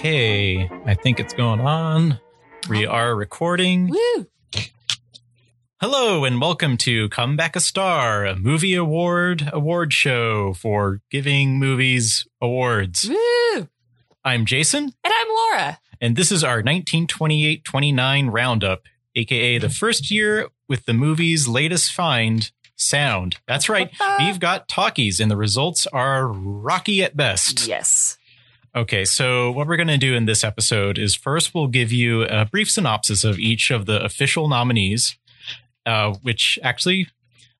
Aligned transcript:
Okay, 0.00 0.66
I 0.86 0.94
think 0.94 1.20
it's 1.20 1.34
going 1.34 1.60
on. 1.60 2.18
We 2.70 2.86
are 2.86 3.14
recording. 3.14 3.90
Woo! 3.90 4.26
Hello 5.78 6.24
and 6.24 6.40
welcome 6.40 6.78
to 6.78 7.10
Come 7.10 7.36
Back 7.36 7.54
a 7.54 7.60
Star, 7.60 8.24
a 8.24 8.34
movie 8.34 8.74
award 8.74 9.50
award 9.52 9.92
show 9.92 10.54
for 10.54 11.02
giving 11.10 11.58
movies 11.58 12.26
awards. 12.40 13.10
Woo! 13.10 13.68
I'm 14.24 14.46
Jason, 14.46 14.84
And 15.04 15.12
I'm 15.14 15.28
Laura. 15.28 15.78
and 16.00 16.16
this 16.16 16.32
is 16.32 16.42
our 16.42 16.62
1928-29 16.62 18.32
roundup, 18.32 18.84
aka 19.14 19.58
the 19.58 19.68
first 19.68 20.10
year 20.10 20.48
with 20.66 20.86
the 20.86 20.94
movie's 20.94 21.46
latest 21.46 21.92
find, 21.92 22.50
sound. 22.74 23.36
That's 23.46 23.68
right. 23.68 23.90
We've 24.18 24.40
got 24.40 24.66
talkies, 24.66 25.20
and 25.20 25.30
the 25.30 25.36
results 25.36 25.86
are 25.88 26.26
rocky 26.26 27.02
at 27.02 27.14
best. 27.18 27.66
Yes. 27.68 28.16
Okay, 28.74 29.04
so 29.04 29.50
what 29.50 29.66
we're 29.66 29.76
going 29.76 29.88
to 29.88 29.98
do 29.98 30.14
in 30.14 30.26
this 30.26 30.44
episode 30.44 30.96
is 30.96 31.16
first 31.16 31.54
we'll 31.54 31.66
give 31.66 31.90
you 31.90 32.22
a 32.22 32.44
brief 32.44 32.70
synopsis 32.70 33.24
of 33.24 33.38
each 33.38 33.72
of 33.72 33.86
the 33.86 34.02
official 34.04 34.46
nominees, 34.48 35.18
uh, 35.86 36.14
which 36.22 36.56
actually 36.62 37.08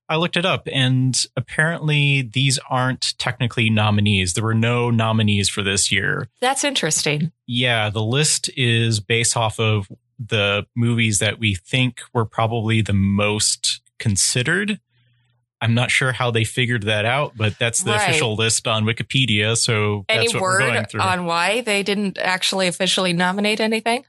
I 0.07 0.15
looked 0.15 0.37
it 0.37 0.45
up, 0.45 0.67
and 0.71 1.25
apparently 1.35 2.21
these 2.21 2.59
aren't 2.69 3.17
technically 3.17 3.69
nominees. 3.69 4.33
There 4.33 4.43
were 4.43 4.53
no 4.53 4.89
nominees 4.89 5.49
for 5.49 5.63
this 5.63 5.91
year. 5.91 6.27
That's 6.39 6.63
interesting. 6.63 7.31
Yeah, 7.45 7.89
the 7.89 8.03
list 8.03 8.49
is 8.55 8.99
based 8.99 9.35
off 9.35 9.59
of 9.59 9.91
the 10.17 10.65
movies 10.75 11.19
that 11.19 11.39
we 11.39 11.55
think 11.55 12.01
were 12.13 12.25
probably 12.25 12.81
the 12.81 12.93
most 12.93 13.81
considered. 13.99 14.79
I'm 15.61 15.73
not 15.75 15.91
sure 15.91 16.11
how 16.11 16.31
they 16.31 16.43
figured 16.43 16.83
that 16.83 17.05
out, 17.05 17.33
but 17.37 17.57
that's 17.59 17.83
the 17.83 17.91
Right. 17.91 18.09
official 18.09 18.35
list 18.35 18.67
on 18.67 18.83
Wikipedia. 18.83 19.55
So 19.55 20.05
Any 20.09 20.23
that's 20.25 20.33
what 20.33 20.41
we're 20.41 20.59
going 20.59 20.73
word 20.75 20.95
on 21.01 21.25
why 21.25 21.61
they 21.61 21.83
didn't 21.83 22.17
actually 22.17 22.67
officially 22.67 23.13
nominate 23.13 23.59
anything? 23.59 24.03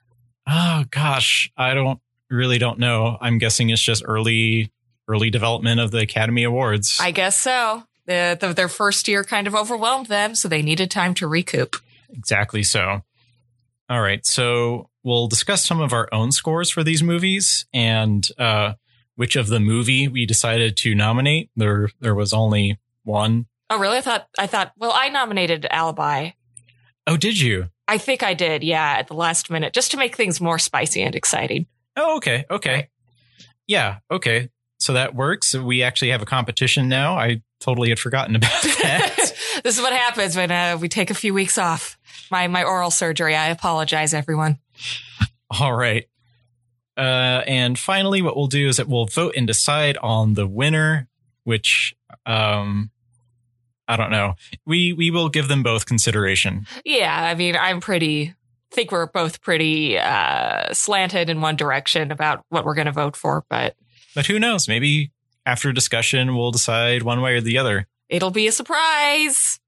Oh 0.49 0.85
gosh, 0.91 1.51
I 1.57 1.75
don't 1.75 2.01
really 2.31 2.59
don't 2.59 2.79
know. 2.79 3.19
I'm 3.21 3.37
guessing 3.39 3.69
it's 3.71 3.83
just 3.83 4.03
early 4.07 4.73
early 5.09 5.29
development 5.31 5.79
of 5.81 5.91
the 5.91 5.99
Academy 5.99 6.45
Awards. 6.45 6.99
I 7.01 7.11
guess 7.11 7.39
so. 7.39 7.83
The, 8.07 8.37
the, 8.41 8.53
their 8.53 8.69
first 8.69 9.07
year 9.09 9.23
kind 9.25 9.47
of 9.47 9.55
overwhelmed 9.55 10.07
them, 10.07 10.35
so 10.35 10.49
they 10.49 10.63
needed 10.63 10.91
time 10.91 11.13
to 11.15 11.27
recoup. 11.29 11.77
exactly 12.11 12.63
so. 12.63 13.03
All 13.91 14.01
right, 14.01 14.25
so 14.25 14.89
we'll 15.05 15.27
discuss 15.29 15.67
some 15.67 15.81
of 15.81 15.93
our 15.93 16.09
own 16.13 16.33
scores 16.33 16.71
for 16.71 16.83
these 16.83 17.03
movies 17.03 17.67
and 17.75 18.27
uh, 18.39 18.73
which 19.17 19.37
of 19.37 19.49
the 19.49 19.61
movie 19.61 20.09
we 20.09 20.27
decided 20.27 20.77
to 20.79 20.95
nominate. 20.95 21.51
There 21.57 21.91
there 22.01 22.15
was 22.15 22.33
only 22.33 22.79
one. 23.05 23.47
Oh, 23.71 23.79
really? 23.79 23.99
I 23.99 24.03
thought, 24.03 24.29
I 24.39 24.47
thought, 24.47 24.73
well, 24.77 24.93
I 24.95 25.09
nominated 25.09 25.67
Alibi. 25.71 26.31
Oh, 27.07 27.17
did 27.17 27.41
you? 27.41 27.69
I 27.89 27.99
think 27.99 28.23
I 28.23 28.35
did, 28.35 28.63
yeah, 28.63 28.97
at 28.99 29.09
the 29.09 29.15
last 29.15 29.51
minute, 29.51 29.73
just 29.73 29.91
to 29.93 29.97
make 29.97 30.15
things 30.15 30.41
more 30.41 30.59
spicy 30.59 31.03
and 31.03 31.15
exciting. 31.15 31.67
Oh, 31.97 32.17
okay, 32.19 32.45
okay. 32.51 32.75
Right. 32.75 32.89
Yeah, 33.67 33.99
okay. 34.11 34.51
So 34.79 34.93
that 34.93 35.15
works. 35.15 35.55
We 35.55 35.83
actually 35.83 36.11
have 36.11 36.23
a 36.23 36.27
competition 36.27 36.89
now. 36.89 37.17
I 37.17 37.43
totally 37.61 37.89
had 37.89 37.99
forgotten 37.99 38.37
about 38.37 38.51
that. 38.63 39.15
this 39.65 39.77
is 39.77 39.81
what 39.81 39.93
happens 39.93 40.37
when 40.37 40.51
uh, 40.51 40.77
we 40.81 40.89
take 40.89 41.11
a 41.11 41.15
few 41.15 41.33
weeks 41.33 41.57
off. 41.57 41.97
My 42.31 42.49
my 42.49 42.65
oral 42.65 42.91
surgery. 42.91 43.37
I 43.37 43.49
apologize, 43.49 44.13
everyone. 44.13 44.59
All 45.61 45.73
right. 45.73 46.07
Uh, 46.97 47.43
and 47.47 47.79
finally, 47.79 48.21
what 48.23 48.37
we'll 48.37 48.47
do 48.49 48.69
is 48.69 48.77
that 48.77 48.89
we'll 48.89 49.07
vote 49.07 49.35
and 49.37 49.47
decide 49.47 49.97
on 49.99 50.35
the 50.35 50.47
winner, 50.47 51.09
which 51.45 51.95
um, 52.27 52.91
I 53.89 53.97
don't 53.97 54.11
know. 54.11 54.35
We 54.67 54.93
we 54.93 55.11
will 55.11 55.29
give 55.29 55.49
them 55.49 55.63
both 55.63 55.87
consideration. 55.87 56.67
Yeah, 56.85 57.15
I 57.15 57.35
mean, 57.35 57.57
I'm 57.57 57.81
pretty. 57.81 58.35
Think 58.71 58.91
we're 58.91 59.07
both 59.07 59.43
pretty 59.43 59.99
uh, 59.99 60.73
slanted 60.73 61.29
in 61.29 61.43
one 61.43 61.57
direction 61.57 62.11
about 62.11 62.43
what 62.49 62.65
we're 62.65 62.75
going 62.75 62.87
to 62.87 62.93
vote 62.93 63.17
for, 63.17 63.45
but 63.51 63.75
But 64.15 64.27
who 64.27 64.39
knows? 64.39 64.67
Maybe 64.67 65.11
after 65.45 65.73
discussion, 65.73 66.35
we'll 66.37 66.53
decide 66.53 67.03
one 67.03 67.21
way 67.21 67.35
or 67.35 67.41
the 67.43 67.59
other. 67.59 67.87
it'll 68.09 68.31
be 68.31 68.47
a 68.47 68.53
surprise. 68.53 69.59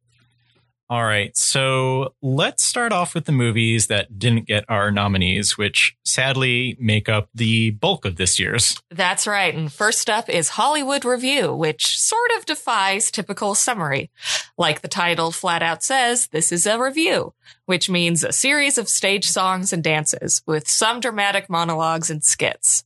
All 0.94 1.04
right. 1.04 1.36
So 1.36 2.14
let's 2.22 2.62
start 2.62 2.92
off 2.92 3.16
with 3.16 3.24
the 3.24 3.32
movies 3.32 3.88
that 3.88 4.16
didn't 4.16 4.46
get 4.46 4.64
our 4.68 4.92
nominees, 4.92 5.58
which 5.58 5.96
sadly 6.04 6.76
make 6.78 7.08
up 7.08 7.28
the 7.34 7.70
bulk 7.70 8.04
of 8.04 8.14
this 8.14 8.38
year's. 8.38 8.80
That's 8.92 9.26
right. 9.26 9.52
And 9.52 9.72
first 9.72 10.08
up 10.08 10.28
is 10.28 10.50
Hollywood 10.50 11.04
Revue, 11.04 11.52
which 11.52 11.98
sort 11.98 12.30
of 12.38 12.46
defies 12.46 13.10
typical 13.10 13.56
summary. 13.56 14.12
Like 14.56 14.82
the 14.82 14.88
title 14.88 15.32
flat 15.32 15.64
out 15.64 15.82
says, 15.82 16.28
this 16.28 16.52
is 16.52 16.64
a 16.64 16.78
revue, 16.78 17.32
which 17.66 17.90
means 17.90 18.22
a 18.22 18.30
series 18.30 18.78
of 18.78 18.88
stage 18.88 19.26
songs 19.26 19.72
and 19.72 19.82
dances 19.82 20.42
with 20.46 20.68
some 20.68 21.00
dramatic 21.00 21.50
monologues 21.50 22.08
and 22.08 22.22
skits. 22.22 22.84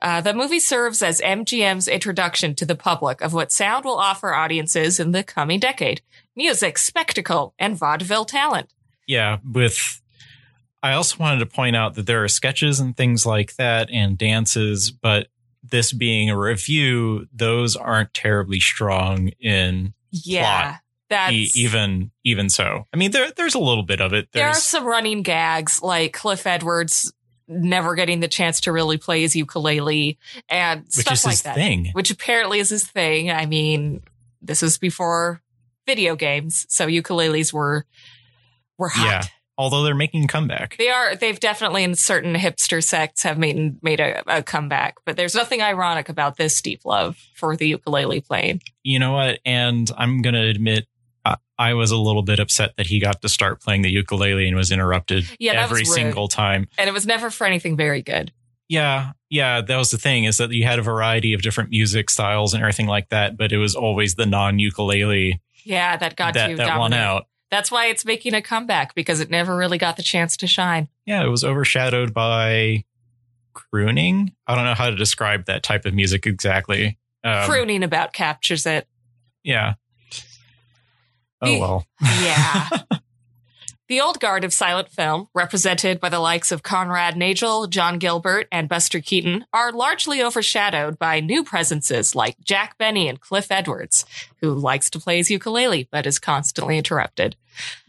Uh, 0.00 0.20
the 0.20 0.32
movie 0.32 0.60
serves 0.60 1.02
as 1.02 1.20
MGM's 1.20 1.88
introduction 1.88 2.54
to 2.54 2.64
the 2.64 2.76
public 2.76 3.20
of 3.20 3.34
what 3.34 3.50
sound 3.50 3.84
will 3.84 3.98
offer 3.98 4.32
audiences 4.32 5.00
in 5.00 5.10
the 5.10 5.24
coming 5.24 5.58
decade 5.58 6.00
music, 6.36 6.78
spectacle, 6.78 7.54
and 7.58 7.76
vaudeville 7.76 8.24
talent. 8.24 8.68
yeah 9.06 9.38
with 9.50 10.00
i 10.82 10.92
also 10.92 11.16
wanted 11.18 11.38
to 11.40 11.46
point 11.46 11.76
out 11.76 11.94
that 11.94 12.06
there 12.06 12.22
are 12.24 12.28
sketches 12.28 12.80
and 12.80 12.96
things 12.96 13.26
like 13.26 13.56
that 13.56 13.90
and 13.90 14.16
dances 14.18 14.90
but 14.90 15.26
this 15.62 15.92
being 15.92 16.30
a 16.30 16.36
revue 16.36 17.26
those 17.34 17.76
aren't 17.76 18.14
terribly 18.14 18.60
strong 18.60 19.28
in 19.40 19.92
Yeah. 20.10 20.76
That's, 21.10 21.32
e- 21.32 21.50
even 21.56 22.12
even 22.24 22.48
so 22.48 22.86
i 22.94 22.96
mean 22.96 23.10
there 23.10 23.32
there's 23.36 23.56
a 23.56 23.58
little 23.58 23.82
bit 23.82 24.00
of 24.00 24.12
it 24.12 24.28
there 24.32 24.46
are 24.46 24.54
some 24.54 24.84
running 24.86 25.22
gags 25.22 25.82
like 25.82 26.12
Cliff 26.12 26.46
Edwards 26.46 27.12
never 27.48 27.96
getting 27.96 28.20
the 28.20 28.28
chance 28.28 28.60
to 28.60 28.70
really 28.72 28.96
play 28.96 29.22
his 29.22 29.34
ukulele 29.34 30.18
and 30.48 30.82
which 30.82 30.92
stuff 30.92 31.14
is 31.14 31.24
like 31.24 31.32
his 31.32 31.42
that. 31.42 31.56
thing 31.56 31.88
Which 31.94 32.12
apparently 32.12 32.60
is 32.60 32.68
his 32.68 32.86
thing. 32.86 33.28
I 33.28 33.46
mean, 33.46 34.02
this 34.40 34.62
is 34.62 34.78
before 34.78 35.42
video 35.90 36.16
games, 36.16 36.66
so 36.68 36.86
ukuleles 36.86 37.52
were 37.52 37.84
were 38.78 38.88
hot. 38.88 39.06
Yeah. 39.06 39.22
although 39.58 39.82
they're 39.82 39.94
making 39.94 40.24
a 40.24 40.28
comeback 40.28 40.76
They 40.78 40.88
are. 40.88 41.14
They've 41.16 41.38
definitely 41.38 41.84
in 41.84 41.94
certain 41.94 42.34
hipster 42.34 42.82
sects 42.82 43.22
have 43.24 43.36
made 43.38 43.82
made 43.82 44.00
a, 44.00 44.22
a 44.38 44.42
comeback. 44.42 44.94
But 45.04 45.16
there's 45.16 45.34
nothing 45.34 45.60
ironic 45.60 46.08
about 46.08 46.36
this 46.36 46.62
deep 46.62 46.80
love 46.86 47.16
for 47.34 47.56
the 47.56 47.68
ukulele 47.68 48.20
playing. 48.22 48.62
you 48.82 48.98
know 48.98 49.12
what 49.12 49.38
and 49.44 49.90
i'm 49.98 50.22
gonna 50.22 50.46
admit 50.46 50.86
I- 51.24 51.36
I 51.58 51.74
was 51.74 51.90
a 51.90 51.98
little 51.98 52.22
bit 52.22 52.38
upset 52.40 52.70
that 52.78 52.86
he 52.86 52.98
got 53.00 53.20
to 53.20 53.28
start 53.28 53.60
playing 53.60 53.82
the 53.82 53.90
ukulele 53.90 54.46
and 54.48 54.56
was 54.56 54.70
interrupted 54.72 55.24
Yeah, 55.38 55.62
every 55.64 55.82
was 55.82 55.94
single 55.94 56.28
time. 56.28 56.68
And 56.78 56.88
it 56.88 56.92
was 56.94 57.04
never 57.06 57.28
for 57.30 57.46
anything 57.46 57.76
very 57.76 58.00
good. 58.00 58.32
Yeah, 58.70 59.12
yeah, 59.28 59.60
that 59.60 59.76
was 59.76 59.90
the 59.90 59.98
thing 59.98 60.24
is 60.24 60.38
that 60.38 60.50
you 60.52 60.64
had 60.64 60.78
a 60.78 60.82
variety 60.82 61.34
of 61.34 61.42
different 61.42 61.68
music 61.70 62.08
styles 62.08 62.54
and 62.54 62.62
everything 62.62 62.86
like 62.86 63.08
that, 63.10 63.36
but 63.36 63.52
it 63.52 63.58
was 63.58 63.74
always 63.76 64.14
the 64.14 64.24
non-ukulele 64.24 65.40
Yeah, 65.64 65.96
that 65.96 66.16
got 66.16 66.34
that 66.34 66.50
you 66.50 66.56
that 66.56 66.66
dominant. 66.66 67.00
out. 67.00 67.26
That's 67.50 67.70
why 67.70 67.86
it's 67.86 68.04
making 68.04 68.34
a 68.34 68.42
comeback 68.42 68.94
because 68.94 69.20
it 69.20 69.28
never 69.28 69.56
really 69.56 69.78
got 69.78 69.96
the 69.96 70.02
chance 70.02 70.36
to 70.38 70.46
shine. 70.46 70.88
Yeah, 71.04 71.24
it 71.24 71.28
was 71.28 71.42
overshadowed 71.42 72.14
by 72.14 72.84
crooning. 73.52 74.32
I 74.46 74.54
don't 74.54 74.64
know 74.64 74.74
how 74.74 74.90
to 74.90 74.96
describe 74.96 75.46
that 75.46 75.62
type 75.62 75.84
of 75.84 75.94
music 75.94 76.26
exactly. 76.26 76.98
Um, 77.24 77.48
Crooning 77.48 77.82
about 77.82 78.12
captures 78.12 78.66
it. 78.66 78.86
Yeah. 79.42 79.74
Oh 81.42 81.58
well. 81.58 81.86
Yeah. 82.00 82.68
the 83.90 84.00
old 84.00 84.20
guard 84.20 84.44
of 84.44 84.52
silent 84.52 84.88
film, 84.88 85.26
represented 85.34 85.98
by 85.98 86.08
the 86.08 86.20
likes 86.20 86.52
of 86.52 86.62
Conrad 86.62 87.16
Nagel, 87.16 87.66
John 87.66 87.98
Gilbert, 87.98 88.46
and 88.52 88.68
Buster 88.68 89.00
Keaton, 89.00 89.44
are 89.52 89.72
largely 89.72 90.22
overshadowed 90.22 90.96
by 90.96 91.18
new 91.18 91.42
presences 91.42 92.14
like 92.14 92.36
Jack 92.44 92.78
Benny 92.78 93.08
and 93.08 93.20
Cliff 93.20 93.50
Edwards, 93.50 94.06
who 94.36 94.54
likes 94.54 94.90
to 94.90 95.00
play 95.00 95.16
his 95.16 95.28
ukulele 95.28 95.88
but 95.90 96.06
is 96.06 96.20
constantly 96.20 96.78
interrupted. 96.78 97.34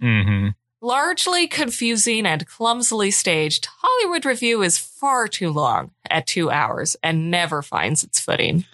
Mm-hmm. 0.02 0.50
Largely 0.82 1.46
confusing 1.46 2.26
and 2.26 2.48
clumsily 2.48 3.12
staged, 3.12 3.68
Hollywood 3.78 4.26
Revue 4.26 4.64
is 4.64 4.80
far 4.80 5.28
too 5.28 5.52
long 5.52 5.92
at 6.10 6.26
two 6.26 6.50
hours 6.50 6.96
and 7.04 7.30
never 7.30 7.62
finds 7.62 8.04
its 8.04 8.20
footing. 8.20 8.66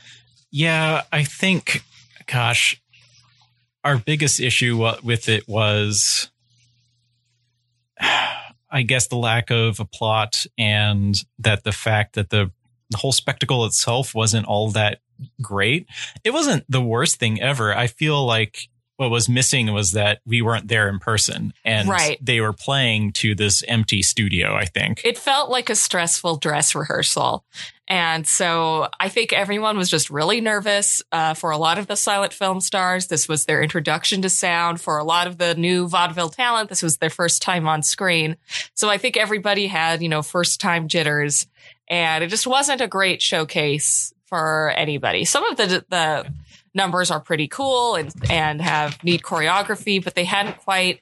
Yeah, 0.50 1.02
I 1.12 1.26
think, 1.26 1.84
gosh, 2.26 2.82
our 3.84 3.98
biggest 3.98 4.40
issue 4.40 4.90
with 5.04 5.28
it 5.28 5.46
was, 5.46 6.30
I 8.00 8.82
guess, 8.86 9.08
the 9.08 9.16
lack 9.18 9.50
of 9.50 9.80
a 9.80 9.86
plot 9.86 10.46
and 10.58 11.16
that 11.40 11.64
the 11.64 11.72
fact 11.72 12.16
that 12.16 12.30
the, 12.30 12.52
the 12.90 12.98
whole 12.98 13.12
spectacle 13.12 13.66
itself 13.66 14.14
wasn't 14.14 14.46
all 14.46 14.70
that 14.72 15.00
great. 15.42 15.88
It 16.24 16.32
wasn't 16.32 16.66
the 16.70 16.82
worst 16.82 17.18
thing 17.18 17.42
ever. 17.42 17.76
I 17.76 17.88
feel 17.88 18.26
like 18.26 18.70
what 18.98 19.10
was 19.10 19.30
missing 19.30 19.72
was 19.74 19.92
that 19.92 20.20
we 20.26 20.42
weren't 20.42 20.68
there 20.68 20.90
in 20.90 21.00
person 21.00 21.54
and 21.64 21.88
Right. 21.88 22.18
they 22.22 22.42
were 22.42 22.54
playing 22.54 23.14
to 23.14 23.36
this 23.36 23.64
empty 23.68 24.02
studio, 24.02 24.56
I 24.56 24.66
think. 24.66 25.02
It 25.06 25.18
felt 25.18 25.50
like 25.50 25.70
a 25.70 25.76
stressful 25.76 26.38
dress 26.38 26.74
rehearsal. 26.76 27.46
And 27.88 28.28
so 28.28 28.89
I 29.00 29.07
think 29.10 29.31
everyone 29.31 29.78
was 29.78 29.89
just 29.89 30.10
really 30.10 30.42
nervous. 30.42 31.01
Uh, 31.12 31.34
for 31.34 31.51
a 31.51 31.57
lot 31.57 31.78
of 31.78 31.88
the 31.88 31.95
silent 31.95 32.34
film 32.34 32.60
stars, 32.60 33.07
this 33.07 33.30
was 33.30 33.45
their 33.45 33.62
introduction 33.62 34.22
to 34.24 34.30
sound. 34.30 34.81
For 34.81 34.98
a 34.98 35.04
lot 35.04 35.28
of 35.28 35.38
the 35.38 35.56
new 35.56 35.88
vaudeville 35.88 36.30
talent, 36.30 36.69
this 36.69 36.84
was 36.84 36.98
their 36.98 37.10
first 37.10 37.42
time 37.42 37.68
on 37.68 37.84
screen. 37.84 38.36
So 38.74 38.89
I 38.89 38.98
think 38.98 39.16
everybody 39.16 39.68
had, 39.68 40.01
you 40.01 40.10
know, 40.10 40.22
first 40.22 40.60
time 40.60 40.88
jitters 40.88 41.48
and 41.88 42.24
it 42.24 42.28
just 42.28 42.45
wasn't 42.45 42.81
a 42.81 42.88
great 42.88 43.22
showcase 43.22 44.13
for 44.25 44.72
anybody. 44.72 45.24
Some 45.24 45.45
of 45.45 45.57
the, 45.57 45.86
the 45.90 46.33
numbers 46.74 47.12
are 47.12 47.22
pretty 47.22 47.48
cool 47.48 47.95
and, 47.95 48.13
and 48.30 48.62
have 48.62 49.01
neat 49.04 49.22
choreography, 49.22 50.04
but 50.04 50.16
they 50.16 50.25
hadn't 50.25 50.57
quite 50.57 51.01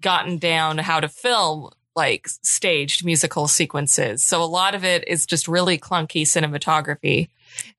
gotten 0.00 0.38
down 0.38 0.78
how 0.78 1.00
to 1.00 1.08
film 1.08 1.70
like 1.96 2.28
staged 2.28 3.04
musical 3.04 3.46
sequences. 3.48 4.22
So 4.24 4.42
a 4.42 4.44
lot 4.46 4.74
of 4.74 4.84
it 4.84 5.06
is 5.06 5.26
just 5.26 5.46
really 5.48 5.78
clunky 5.78 6.22
cinematography. 6.22 7.28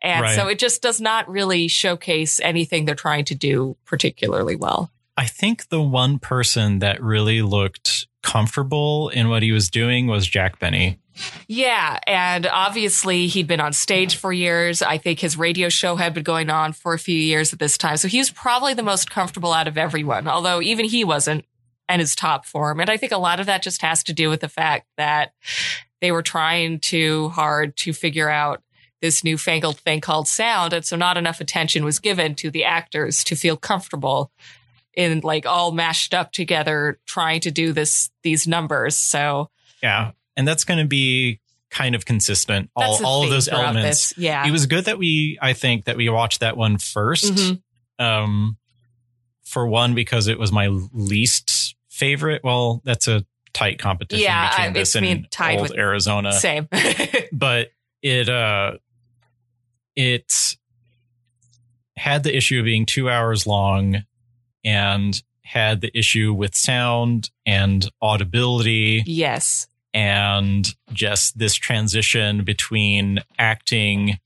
And 0.01 0.21
Right. 0.21 0.35
so 0.35 0.47
it 0.47 0.59
just 0.59 0.81
does 0.81 1.01
not 1.01 1.27
really 1.29 1.67
showcase 1.67 2.39
anything 2.41 2.85
they're 2.85 2.95
trying 2.95 3.25
to 3.25 3.35
do 3.35 3.75
particularly 3.85 4.55
well. 4.55 4.91
I 5.17 5.25
think 5.25 5.69
the 5.69 5.81
one 5.81 6.19
person 6.19 6.79
that 6.79 7.01
really 7.01 7.41
looked 7.41 8.07
comfortable 8.21 9.09
in 9.09 9.29
what 9.29 9.43
he 9.43 9.51
was 9.51 9.69
doing 9.69 10.07
was 10.07 10.27
Jack 10.27 10.59
Benny. 10.59 10.97
Yeah. 11.47 11.99
And 12.05 12.45
obviously 12.45 13.27
he'd 13.27 13.47
been 13.47 13.61
on 13.61 13.71
stage 13.71 14.17
for 14.17 14.33
years. 14.33 14.81
I 14.81 14.97
think 14.97 15.19
his 15.19 15.37
radio 15.37 15.69
show 15.69 15.95
had 15.95 16.13
been 16.13 16.23
going 16.23 16.49
on 16.49 16.73
for 16.73 16.93
a 16.93 16.99
few 16.99 17.17
years 17.17 17.53
at 17.53 17.59
this 17.59 17.77
time. 17.77 17.95
So 17.97 18.09
he 18.09 18.17
was 18.17 18.29
probably 18.29 18.73
the 18.73 18.83
most 18.83 19.09
comfortable 19.09 19.53
out 19.53 19.67
of 19.69 19.77
everyone, 19.77 20.27
although 20.27 20.61
even 20.61 20.85
he 20.85 21.05
wasn't 21.05 21.45
in 21.89 21.99
his 21.99 22.15
top 22.15 22.45
form. 22.45 22.79
And 22.79 22.89
I 22.89 22.97
think 22.97 23.11
a 23.11 23.17
lot 23.17 23.39
of 23.39 23.45
that 23.45 23.61
just 23.63 23.81
has 23.81 24.03
to 24.05 24.13
do 24.13 24.29
with 24.29 24.41
the 24.41 24.49
fact 24.49 24.87
that 24.97 25.33
they 26.01 26.11
were 26.11 26.23
trying 26.23 26.79
too 26.79 27.29
hard 27.29 27.75
to 27.77 27.93
figure 27.93 28.29
out 28.29 28.61
this 29.01 29.23
newfangled 29.23 29.77
thing 29.79 30.01
called 30.01 30.27
sound. 30.27 30.73
And 30.73 30.83
so 30.83 30.95
not 30.95 31.17
enough 31.17 31.41
attention 31.41 31.83
was 31.83 31.99
given 31.99 32.33
to 32.35 32.49
the 32.49 32.63
actors 32.63 33.23
to 33.25 33.35
feel 33.35 33.57
comfortable 33.57 34.31
in 34.95 35.19
like 35.21 35.45
all 35.45 35.71
mashed 35.71 36.13
up 36.13 36.31
together 36.31 36.99
trying 37.05 37.41
to 37.41 37.51
do 37.51 37.71
this, 37.73 38.09
these 38.23 38.47
numbers. 38.47 38.97
So 38.97 39.49
Yeah. 39.83 40.11
And 40.37 40.47
that's 40.47 40.63
going 40.63 40.79
to 40.79 40.87
be 40.87 41.39
kind 41.69 41.93
of 41.95 42.05
consistent. 42.05 42.69
All, 42.75 43.05
all 43.05 43.23
of 43.23 43.29
those 43.29 43.47
elements. 43.47 44.09
this. 44.09 44.17
Yeah. 44.17 44.47
It 44.47 44.51
was 44.51 44.65
good 44.65 44.85
that 44.85 44.97
we, 44.97 45.37
I 45.41 45.53
think, 45.53 45.85
that 45.85 45.97
we 45.97 46.09
watched 46.09 46.39
that 46.39 46.57
one 46.57 46.77
first. 46.77 47.25
1st 47.33 47.61
Mhm. 47.99 48.03
Um, 48.03 48.57
for 49.43 49.67
one, 49.67 49.93
because 49.95 50.27
it 50.27 50.39
was 50.39 50.51
my 50.51 50.67
least 50.67 51.64
favorite. 51.95 52.41
Well, 52.43 52.81
that's 52.83 53.07
a 53.07 53.25
tight 53.53 53.79
competition 53.79 54.23
Yeah, 54.23 54.49
between 54.49 54.69
I- 54.69 54.73
this 54.73 54.95
and 54.95 55.31
tied 55.31 55.59
old 55.59 55.69
with- 55.69 55.77
Arizona. 55.77 56.33
Same. 56.33 56.67
but 57.31 57.71
it 58.01 58.29
uh 58.29 58.73
it 59.95 60.57
had 61.97 62.23
the 62.23 62.35
issue 62.35 62.59
of 62.59 62.65
being 62.65 62.85
two 62.85 63.09
hours 63.09 63.47
long 63.47 64.03
and 64.65 65.21
had 65.43 65.79
the 65.81 65.97
issue 65.97 66.33
with 66.33 66.53
sound 66.55 67.29
and 67.45 67.89
audibility 68.01 69.03
yes. 69.05 69.67
and 69.93 70.75
just 70.91 71.37
this 71.39 71.53
transition 71.55 72.43
between 72.43 73.19
acting 73.39 74.19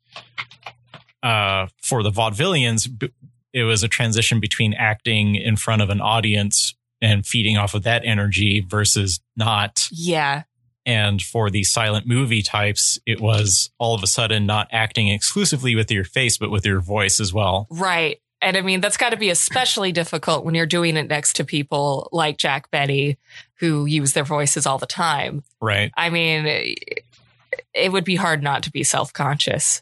uh 1.22 1.68
for 1.84 2.02
the 2.02 2.10
vaudevillians 2.10 2.88
it 3.54 3.64
was 3.64 3.84
a 3.84 3.88
transition 3.88 4.40
between 4.40 4.74
acting 4.74 5.36
in 5.36 5.56
front 5.58 5.82
of 5.82 5.90
an 5.90 6.00
audience 6.02 6.74
and 7.02 7.26
feeding 7.26 7.58
off 7.58 7.74
of 7.74 7.84
that 7.84 8.04
energy 8.06 8.60
versus 8.62 9.20
not 9.36 9.88
Yeah. 9.92 10.44
and 10.86 11.22
for 11.22 11.50
the 11.50 11.64
silent 11.64 12.06
movie 12.08 12.42
types, 12.42 13.00
it 13.06 13.20
was 13.22 13.70
all 13.78 13.96
of 13.96 14.04
a 14.04 14.08
sudden 14.08 14.46
not 14.46 14.68
acting 14.72 15.08
exclusively 15.10 15.76
with 15.76 15.92
your 15.92 16.04
face, 16.04 16.38
but 16.38 16.52
with 16.52 16.66
your 16.66 16.80
voice 16.82 17.20
as 17.20 17.34
well. 17.34 17.68
Right. 17.70 18.20
And 18.42 18.56
I 18.56 18.62
mean, 18.62 18.80
that's 18.80 18.96
got 18.98 19.10
to 19.10 19.18
be 19.18 19.30
especially 19.30 19.92
difficult 19.92 20.46
when 20.46 20.56
you're 20.56 20.66
doing 20.66 20.96
it 20.96 21.10
next 21.10 21.36
to 21.38 21.44
people 21.44 22.08
like 22.14 22.38
Jack 22.38 22.72
Benny 22.72 23.18
who 23.56 23.86
use 23.86 24.14
their 24.14 24.24
voices 24.24 24.66
all 24.66 24.78
the 24.78 24.86
time. 24.86 25.44
Right. 25.62 25.92
I 25.98 26.10
mean, 26.10 26.46
it- 26.46 27.04
it 27.74 27.92
would 27.92 28.06
be 28.06 28.16
hard 28.16 28.42
not 28.42 28.64
to 28.64 28.72
be 28.72 28.84
self 28.84 29.12
conscious. 29.12 29.82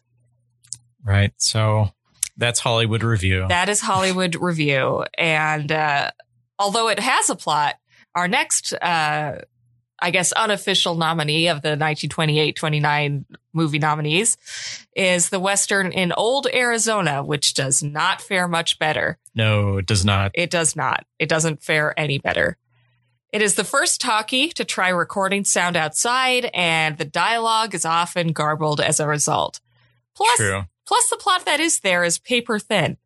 Right. 1.04 1.32
So 1.38 1.92
that's 2.38 2.60
Hollywood 2.60 3.04
Revue. 3.04 3.48
That 3.48 3.70
is 3.70 3.82
Hollywood 3.82 4.36
Revue. 4.36 5.04
And 5.18 5.72
uh, 5.72 6.12
although 6.60 6.90
it 6.90 7.00
has 7.00 7.30
a 7.30 7.36
plot, 7.36 7.76
our 8.16 8.28
next, 8.28 8.74
uh, 8.74 9.42
I 10.00 10.12
guess, 10.12 10.32
unofficial 10.32 10.96
nominee 10.96 11.48
of 11.48 11.62
the 11.62 11.70
1928 11.70 12.56
29 12.56 13.26
movie 13.54 13.80
nominees 13.80 14.38
is 14.96 15.30
the 15.30 15.40
Western 15.40 15.92
in 15.92 16.12
Old 16.12 16.48
Arizona, 16.54 17.24
which 17.24 17.54
does 17.54 17.82
not 17.82 18.22
fare 18.22 18.48
much 18.48 18.80
better. 18.80 19.18
no, 19.34 19.78
it 19.78 19.86
does 19.86 20.06
not. 20.06 20.32
It 20.34 20.50
does 20.50 20.76
not. 20.76 21.06
It 21.20 21.30
doesn't 21.30 21.64
fare 21.64 22.00
any 22.00 22.20
better. 22.20 22.58
It 23.34 23.42
is 23.42 23.56
the 23.56 23.64
first 23.64 24.00
talkie 24.00 24.50
to 24.50 24.64
try 24.64 24.90
recording 24.90 25.44
sound 25.44 25.76
outside, 25.76 26.50
and 26.54 26.98
the 26.98 27.06
dialogue 27.06 27.76
is 27.76 27.84
often 27.86 28.32
garbled 28.32 28.80
as 28.80 29.00
a 29.00 29.08
result. 29.08 29.60
Plus, 30.16 30.38
plus 30.86 31.10
the 31.10 31.18
plot 31.18 31.46
that 31.46 31.60
is 31.60 31.82
there 31.82 32.04
is 32.04 32.18
paper 32.18 32.58
thin. 32.58 32.98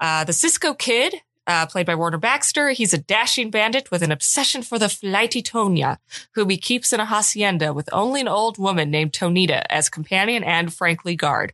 Uh, 0.00 0.24
the 0.24 0.32
Cisco 0.32 0.72
Kid, 0.72 1.14
uh, 1.50 1.66
played 1.66 1.86
by 1.86 1.96
Warner 1.96 2.18
Baxter, 2.18 2.70
he's 2.70 2.94
a 2.94 2.98
dashing 2.98 3.50
bandit 3.50 3.90
with 3.90 4.02
an 4.02 4.12
obsession 4.12 4.62
for 4.62 4.78
the 4.78 4.88
flighty 4.88 5.42
Tonya, 5.42 5.98
whom 6.34 6.48
he 6.48 6.56
keeps 6.56 6.92
in 6.92 7.00
a 7.00 7.04
hacienda 7.04 7.72
with 7.72 7.88
only 7.92 8.20
an 8.20 8.28
old 8.28 8.56
woman 8.56 8.90
named 8.90 9.12
Tonita 9.12 9.64
as 9.68 9.88
companion 9.88 10.44
and 10.44 10.72
frankly 10.72 11.16
guard. 11.16 11.52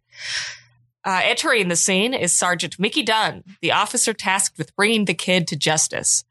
Uh, 1.04 1.20
entering 1.22 1.69
the 1.69 1.76
scene 1.76 2.12
is 2.12 2.32
Sergeant 2.32 2.78
Mickey 2.78 3.02
Dunn, 3.02 3.43
the 3.62 3.72
officer 3.72 4.12
tasked 4.12 4.58
with 4.58 4.75
bringing 4.76 5.06
the 5.06 5.14
kid 5.14 5.46
to 5.48 5.56
justice. 5.56 6.25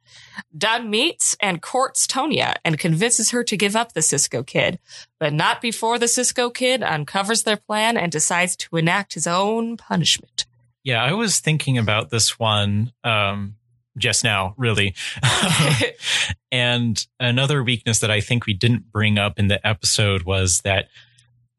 Dunn 0.56 0.90
meets 0.90 1.36
and 1.40 1.62
courts 1.62 2.06
Tonya 2.06 2.56
and 2.64 2.78
convinces 2.78 3.32
her 3.32 3.44
to 3.46 3.58
give 3.58 3.76
up 3.76 3.94
the 3.94 4.02
Cisco 4.02 4.44
Kid, 4.44 4.80
but 5.20 5.34
not 5.34 5.62
before 5.62 5.98
the 5.98 6.08
Cisco 6.08 6.50
Kid 6.50 6.84
uncovers 6.84 7.44
their 7.44 7.58
plan 7.58 7.98
and 7.98 8.12
decides 8.12 8.56
to 8.58 8.76
enact 8.78 9.14
his 9.14 9.28
own 9.28 9.78
punishment. 9.78 10.46
Yeah, 10.86 11.04
I 11.04 11.14
was 11.14 11.40
thinking 11.40 11.78
about 11.78 12.12
this 12.12 12.40
one 12.40 12.94
um, 13.04 13.56
just 13.98 14.24
now, 14.24 14.54
really. 14.56 14.94
and 16.52 17.06
another 17.20 17.64
weakness 17.64 18.00
that 18.00 18.12
I 18.12 18.22
think 18.22 18.46
we 18.46 18.54
didn't 18.54 18.92
bring 18.92 19.18
up 19.18 19.40
in 19.40 19.48
the 19.48 19.66
episode 19.66 20.24
was 20.24 20.62
that 20.64 20.88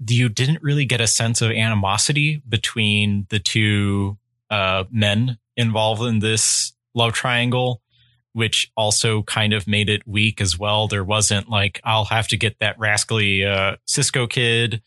you 0.09 0.29
didn't 0.29 0.63
really 0.63 0.85
get 0.85 1.01
a 1.01 1.09
sense 1.09 1.43
of 1.43 1.51
animosity 1.51 2.41
between 2.49 3.27
the 3.31 3.41
two 3.41 4.17
uh, 4.49 4.85
men 4.91 5.39
involved 5.57 6.03
in 6.03 6.21
this 6.21 6.73
love 6.95 7.13
triangle, 7.13 7.83
which 8.33 8.71
also 8.77 9.23
kind 9.23 9.53
of 9.53 9.67
made 9.67 9.89
it 9.89 10.07
weak 10.07 10.41
as 10.41 10.59
well. 10.59 10.87
There 10.87 11.05
wasn't 11.05 11.49
like, 11.49 11.81
I'll 11.83 12.05
have 12.05 12.29
to 12.29 12.37
get 12.37 12.61
that 12.61 12.79
rascally 12.79 13.45
uh, 13.45 13.77
Cisco 13.87 14.27
kid. 14.27 14.83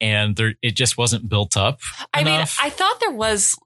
And 0.00 0.36
there, 0.36 0.54
it 0.62 0.72
just 0.72 0.96
wasn't 0.98 1.28
built 1.28 1.56
up. 1.56 1.80
I 2.14 2.22
mean. 2.22 2.40
I 2.60 2.70
thought 2.70 3.00
there 3.00 3.10
was. 3.10 3.56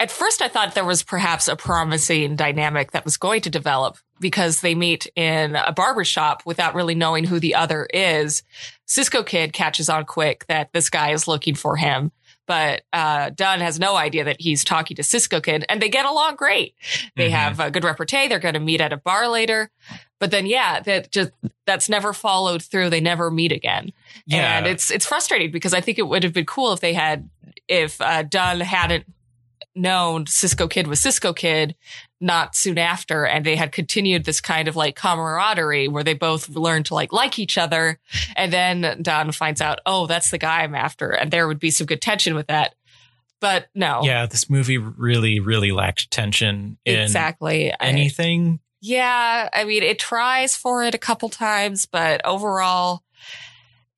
At 0.00 0.10
first, 0.12 0.40
I 0.42 0.48
thought 0.48 0.74
there 0.74 0.84
was 0.84 1.02
perhaps 1.02 1.48
a 1.48 1.56
promising 1.56 2.36
dynamic 2.36 2.92
that 2.92 3.04
was 3.04 3.16
going 3.16 3.40
to 3.42 3.50
develop 3.50 3.96
because 4.20 4.60
they 4.60 4.74
meet 4.74 5.08
in 5.16 5.56
a 5.56 5.72
barbershop 5.72 6.42
without 6.46 6.74
really 6.74 6.94
knowing 6.94 7.24
who 7.24 7.40
the 7.40 7.54
other 7.56 7.86
is. 7.92 8.42
Cisco 8.86 9.22
Kid 9.24 9.52
catches 9.52 9.88
on 9.88 10.04
quick 10.04 10.46
that 10.46 10.72
this 10.72 10.88
guy 10.88 11.10
is 11.10 11.26
looking 11.26 11.56
for 11.56 11.76
him, 11.76 12.12
but 12.46 12.82
uh, 12.92 13.30
Dunn 13.30 13.58
has 13.60 13.80
no 13.80 13.96
idea 13.96 14.22
that 14.24 14.40
he's 14.40 14.62
talking 14.62 14.96
to 14.96 15.02
Cisco 15.02 15.40
Kid, 15.40 15.64
and 15.68 15.82
they 15.82 15.88
get 15.88 16.06
along 16.06 16.36
great. 16.36 16.74
They 17.16 17.28
Mhm. 17.28 17.32
have 17.32 17.60
a 17.60 17.70
good 17.70 17.82
repartee. 17.84 18.28
They're 18.28 18.38
going 18.38 18.54
to 18.54 18.60
meet 18.60 18.80
at 18.80 18.92
a 18.92 18.96
bar 18.98 19.26
later, 19.28 19.68
but 20.20 20.30
then 20.30 20.46
yeah, 20.46 20.78
that 20.80 21.10
just 21.10 21.30
that's 21.66 21.88
never 21.88 22.12
followed 22.12 22.62
through. 22.62 22.90
They 22.90 23.00
never 23.00 23.30
meet 23.32 23.50
again. 23.52 23.90
Yeah. 24.26 24.58
And 24.58 24.66
it's 24.68 24.90
it's 24.92 25.06
frustrating 25.06 25.50
because 25.50 25.74
I 25.74 25.80
think 25.80 25.98
it 25.98 26.06
would 26.08 26.22
have 26.22 26.32
been 26.32 26.46
cool 26.46 26.72
if 26.72 26.78
they 26.80 26.94
had 26.94 27.28
if 27.66 28.00
uh, 28.00 28.22
Dunn 28.22 28.60
hadn't 28.60 29.04
known 29.78 30.26
Cisco 30.26 30.68
Kid 30.68 30.86
was 30.86 31.00
Cisco 31.00 31.32
Kid 31.32 31.74
not 32.20 32.56
soon 32.56 32.78
after, 32.78 33.24
and 33.24 33.46
they 33.46 33.56
had 33.56 33.72
continued 33.72 34.24
this 34.24 34.40
kind 34.40 34.68
of 34.68 34.76
like 34.76 34.96
camaraderie 34.96 35.88
where 35.88 36.04
they 36.04 36.14
both 36.14 36.48
learned 36.48 36.86
to 36.86 36.94
like 36.94 37.12
like 37.12 37.38
each 37.38 37.56
other, 37.56 37.98
and 38.36 38.52
then 38.52 39.00
Dunn 39.02 39.32
finds 39.32 39.60
out, 39.60 39.80
oh, 39.86 40.06
that's 40.06 40.30
the 40.30 40.38
guy 40.38 40.62
I'm 40.62 40.74
after, 40.74 41.10
and 41.10 41.30
there 41.30 41.46
would 41.46 41.60
be 41.60 41.70
some 41.70 41.86
good 41.86 42.02
tension 42.02 42.34
with 42.34 42.48
that. 42.48 42.74
But 43.40 43.68
no, 43.74 44.00
yeah, 44.02 44.26
this 44.26 44.50
movie 44.50 44.78
really, 44.78 45.38
really 45.38 45.70
lacked 45.70 46.10
tension 46.10 46.76
in 46.84 47.00
exactly. 47.00 47.72
I- 47.72 47.76
anything. 47.80 48.60
yeah, 48.80 49.48
I 49.52 49.64
mean, 49.64 49.84
it 49.84 49.98
tries 49.98 50.56
for 50.56 50.82
it 50.82 50.94
a 50.94 50.98
couple 50.98 51.28
times, 51.28 51.86
but 51.86 52.20
overall, 52.26 53.04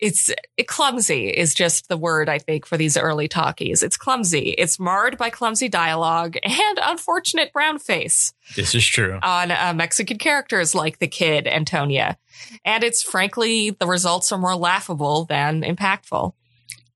it's 0.00 0.30
it, 0.57 0.66
clumsy 0.66 1.28
is 1.28 1.52
just 1.54 1.88
the 1.88 1.97
word 1.97 2.28
I 2.28 2.38
think 2.38 2.64
for 2.66 2.76
these 2.76 2.97
early 2.97 3.28
talkies. 3.28 3.83
It's 3.83 3.97
clumsy. 3.97 4.50
It's 4.57 4.78
marred 4.78 5.19
by 5.19 5.30
clumsy 5.30 5.69
dialogue 5.69 6.37
and 6.42 6.78
unfortunate 6.83 7.52
brown 7.52 7.78
face 7.78 8.33
This 8.57 8.75
is 8.75 8.87
true. 8.87 9.19
on 9.23 9.50
uh, 9.50 9.73
Mexican 9.76 10.19
characters 10.19 10.75
like 10.75 10.99
the 10.99 11.09
kid 11.09 11.47
Antonia. 11.47 12.16
And 12.64 12.83
it's 12.83 13.02
frankly 13.02 13.71
the 13.71 13.87
results 13.87 14.33
are 14.33 14.38
more 14.38 14.57
laughable 14.57 15.26
than 15.26 15.62
impactful. 15.62 16.33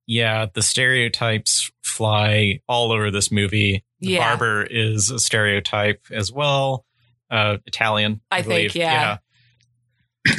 Yeah, 0.06 0.46
the 0.52 0.62
stereotypes 0.62 1.70
fly 1.82 2.60
all 2.68 2.92
over 2.92 3.10
this 3.10 3.30
movie. 3.32 3.84
The 4.00 4.08
Yeah. 4.12 4.28
barber 4.36 4.62
is 4.64 5.10
a 5.10 5.18
stereotype 5.18 6.02
as 6.10 6.30
well. 6.32 6.84
Uh, 7.30 7.56
Italian, 7.66 8.20
I 8.30 8.42
think, 8.42 8.48
believe. 8.48 8.76
yeah. 8.76 9.18
Yeah. 10.26 10.34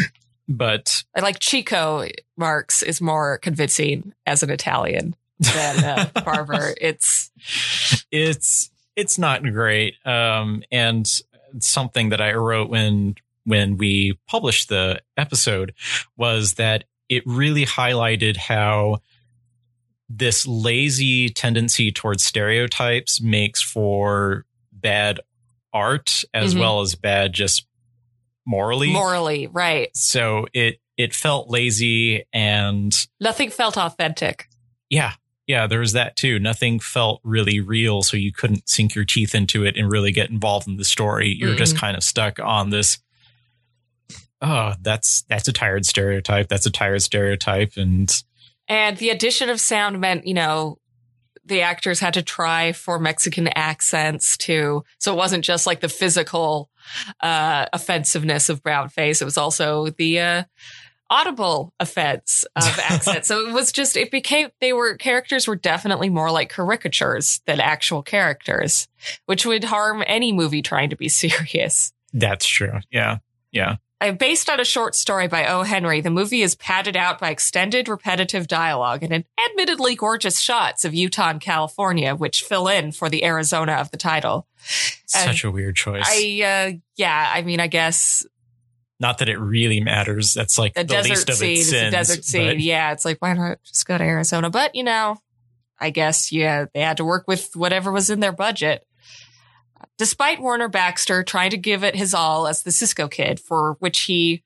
But 0.47 1.03
I 1.15 1.21
like 1.21 1.39
Chico 1.39 2.07
Marx 2.37 2.81
is 2.81 3.01
more 3.01 3.37
convincing 3.39 4.13
as 4.25 4.43
an 4.43 4.49
Italian 4.49 5.15
than 5.39 5.83
uh, 5.83 6.21
Barber. 6.25 6.73
It's 6.79 7.31
it's 8.11 8.69
it's 8.95 9.17
not 9.17 9.43
great. 9.43 9.95
Um, 10.05 10.63
and 10.71 11.09
something 11.59 12.09
that 12.09 12.21
I 12.21 12.33
wrote 12.33 12.69
when 12.69 13.15
when 13.45 13.77
we 13.77 14.17
published 14.27 14.69
the 14.69 15.01
episode 15.17 15.73
was 16.17 16.53
that 16.55 16.85
it 17.09 17.23
really 17.25 17.65
highlighted 17.65 18.37
how 18.37 18.97
this 20.09 20.45
lazy 20.47 21.29
tendency 21.29 21.91
towards 21.91 22.23
stereotypes 22.23 23.21
makes 23.21 23.61
for 23.61 24.45
bad 24.71 25.19
art 25.73 26.23
as 26.33 26.53
Mhm. 26.55 26.59
well 26.59 26.81
as 26.81 26.95
bad 26.95 27.33
just 27.33 27.67
morally. 28.45 28.91
morally 28.91 29.47
right. 29.47 29.89
so 29.95 30.45
it 30.53 30.79
it 30.97 31.13
felt 31.13 31.49
lazy 31.49 32.25
and 32.31 33.07
Nothing 33.19 33.49
felt 33.49 33.77
authentic. 33.77 34.47
yeah 34.89 35.13
yeah 35.47 35.67
there 35.67 35.79
was 35.79 35.93
that 35.93 36.15
too 36.15 36.39
nothing 36.39 36.79
felt 36.79 37.19
really 37.23 37.59
real 37.59 38.01
so 38.01 38.17
you 38.17 38.31
couldn't 38.31 38.67
sink 38.69 38.95
your 38.95 39.05
teeth 39.05 39.35
into 39.35 39.63
it 39.65 39.77
and 39.77 39.91
really 39.91 40.11
get 40.11 40.29
involved 40.29 40.67
in 40.67 40.77
the 40.77 40.85
story 40.85 41.35
you're 41.37 41.55
just 41.55 41.75
mm. 41.75 41.79
kind 41.79 41.97
of 41.97 42.03
stuck 42.03 42.39
on 42.39 42.69
this 42.69 42.99
oh 44.41 44.73
that's 44.81 45.23
that's 45.29 45.47
a 45.47 45.53
tired 45.53 45.85
stereotype 45.85 46.47
that's 46.47 46.65
a 46.65 46.71
tired 46.71 47.01
stereotype 47.01 47.73
and 47.77 48.23
And 48.67 48.97
the 48.97 49.09
addition 49.11 49.49
of 49.49 49.59
sound 49.59 50.01
meant, 50.01 50.25
you 50.25 50.33
know, 50.33 50.79
the 51.45 51.61
actors 51.61 51.99
had 51.99 52.15
to 52.15 52.21
try 52.21 52.71
for 52.71 52.99
Mexican 52.99 53.47
accents 53.49 54.37
too. 54.37 54.83
So 54.99 55.13
it 55.13 55.17
wasn't 55.17 55.45
just 55.45 55.67
like 55.67 55.79
the 55.79 55.89
physical 55.89 56.69
uh, 57.21 57.67
offensiveness 57.71 58.49
of 58.49 58.63
brown 58.63 58.89
face. 58.89 59.21
It 59.21 59.25
was 59.25 59.37
also 59.37 59.89
the 59.89 60.19
uh, 60.19 60.43
audible 61.09 61.73
offense 61.79 62.45
of 62.55 62.63
accent. 62.83 63.25
so 63.25 63.47
it 63.47 63.53
was 63.53 63.71
just, 63.71 63.95
it 63.95 64.11
became, 64.11 64.49
they 64.59 64.73
were, 64.73 64.95
characters 64.97 65.47
were 65.47 65.55
definitely 65.55 66.09
more 66.09 66.31
like 66.31 66.49
caricatures 66.49 67.41
than 67.45 67.59
actual 67.59 68.01
characters, 68.01 68.87
which 69.25 69.45
would 69.45 69.63
harm 69.63 70.03
any 70.07 70.33
movie 70.33 70.61
trying 70.61 70.89
to 70.89 70.95
be 70.95 71.09
serious. 71.09 71.93
that's 72.13 72.47
true 72.47 72.79
yeah 72.91 73.17
yeah 73.51 73.75
based 74.19 74.49
on 74.49 74.59
a 74.59 74.65
short 74.65 74.95
story 74.95 75.27
by 75.27 75.47
O. 75.47 75.63
Henry, 75.63 76.01
the 76.01 76.09
movie 76.09 76.41
is 76.41 76.55
padded 76.55 76.95
out 76.95 77.19
by 77.19 77.29
extended 77.29 77.87
repetitive 77.87 78.47
dialogue 78.47 79.03
and 79.03 79.23
admittedly 79.49 79.95
gorgeous 79.95 80.39
shots 80.39 80.85
of 80.85 80.93
Utah 80.93 81.29
and 81.29 81.41
California, 81.41 82.15
which 82.15 82.43
fill 82.43 82.67
in 82.67 82.91
for 82.91 83.09
the 83.09 83.23
Arizona 83.23 83.73
of 83.73 83.91
the 83.91 83.97
title. 83.97 84.47
such 85.05 85.43
a 85.43 85.51
weird 85.51 85.75
choice 85.75 86.03
I, 86.07 86.71
uh, 86.73 86.77
yeah, 86.97 87.31
I 87.33 87.41
mean, 87.43 87.59
I 87.59 87.67
guess 87.67 88.25
not 88.99 89.17
that 89.19 89.29
it 89.29 89.37
really 89.37 89.81
matters 89.81 90.33
that's 90.33 90.57
like 90.57 90.73
the, 90.73 90.81
the, 90.83 90.87
desert 90.87 91.09
least 91.09 91.29
of 91.29 91.35
scene 91.35 91.51
its 91.57 91.69
sins 91.69 91.87
a 91.87 91.91
desert 91.91 92.23
scene. 92.25 92.47
but- 92.47 92.59
Yeah, 92.59 92.91
it's 92.91 93.05
like, 93.05 93.17
why 93.19 93.33
not 93.33 93.59
just 93.63 93.85
go 93.85 93.97
to 93.97 94.03
Arizona? 94.03 94.49
But, 94.49 94.75
you 94.75 94.83
know, 94.83 95.17
I 95.79 95.89
guess, 95.89 96.31
yeah, 96.31 96.65
they 96.73 96.81
had 96.81 96.97
to 96.97 97.05
work 97.05 97.27
with 97.27 97.55
whatever 97.55 97.91
was 97.91 98.09
in 98.09 98.21
their 98.21 98.31
budget. 98.31 98.85
Despite 99.97 100.41
Warner 100.41 100.67
Baxter 100.67 101.23
trying 101.23 101.51
to 101.51 101.57
give 101.57 101.83
it 101.83 101.95
his 101.95 102.13
all 102.13 102.47
as 102.47 102.63
the 102.63 102.71
Cisco 102.71 103.07
Kid, 103.07 103.39
for 103.39 103.77
which 103.79 104.01
he 104.01 104.43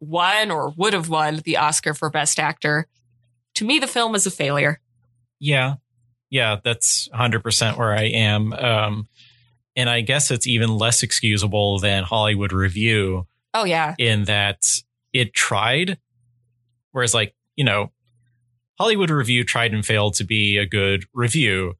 won 0.00 0.50
or 0.50 0.70
would 0.76 0.92
have 0.92 1.08
won 1.08 1.40
the 1.44 1.56
Oscar 1.56 1.92
for 1.94 2.08
Best 2.10 2.38
Actor, 2.38 2.86
to 3.56 3.64
me, 3.64 3.78
the 3.78 3.86
film 3.88 4.14
is 4.14 4.26
a 4.26 4.30
failure. 4.30 4.80
Yeah. 5.40 5.74
Yeah, 6.30 6.56
that's 6.62 7.08
100% 7.14 7.76
where 7.78 7.92
I 7.96 8.04
am. 8.04 8.52
Um, 8.52 9.08
and 9.74 9.88
I 9.90 10.00
guess 10.02 10.30
it's 10.30 10.46
even 10.46 10.76
less 10.76 11.02
excusable 11.02 11.78
than 11.78 12.04
Hollywood 12.04 12.52
Revue 12.52 13.26
Oh, 13.54 13.64
yeah. 13.64 13.94
in 13.98 14.24
that 14.24 14.64
it 15.12 15.32
tried. 15.34 15.98
Whereas, 16.92 17.14
like, 17.14 17.34
you 17.56 17.64
know, 17.64 17.90
Hollywood 18.78 19.10
Revue 19.10 19.44
tried 19.44 19.72
and 19.72 19.84
failed 19.84 20.14
to 20.14 20.24
be 20.24 20.58
a 20.58 20.66
good 20.66 21.04
revue. 21.14 21.74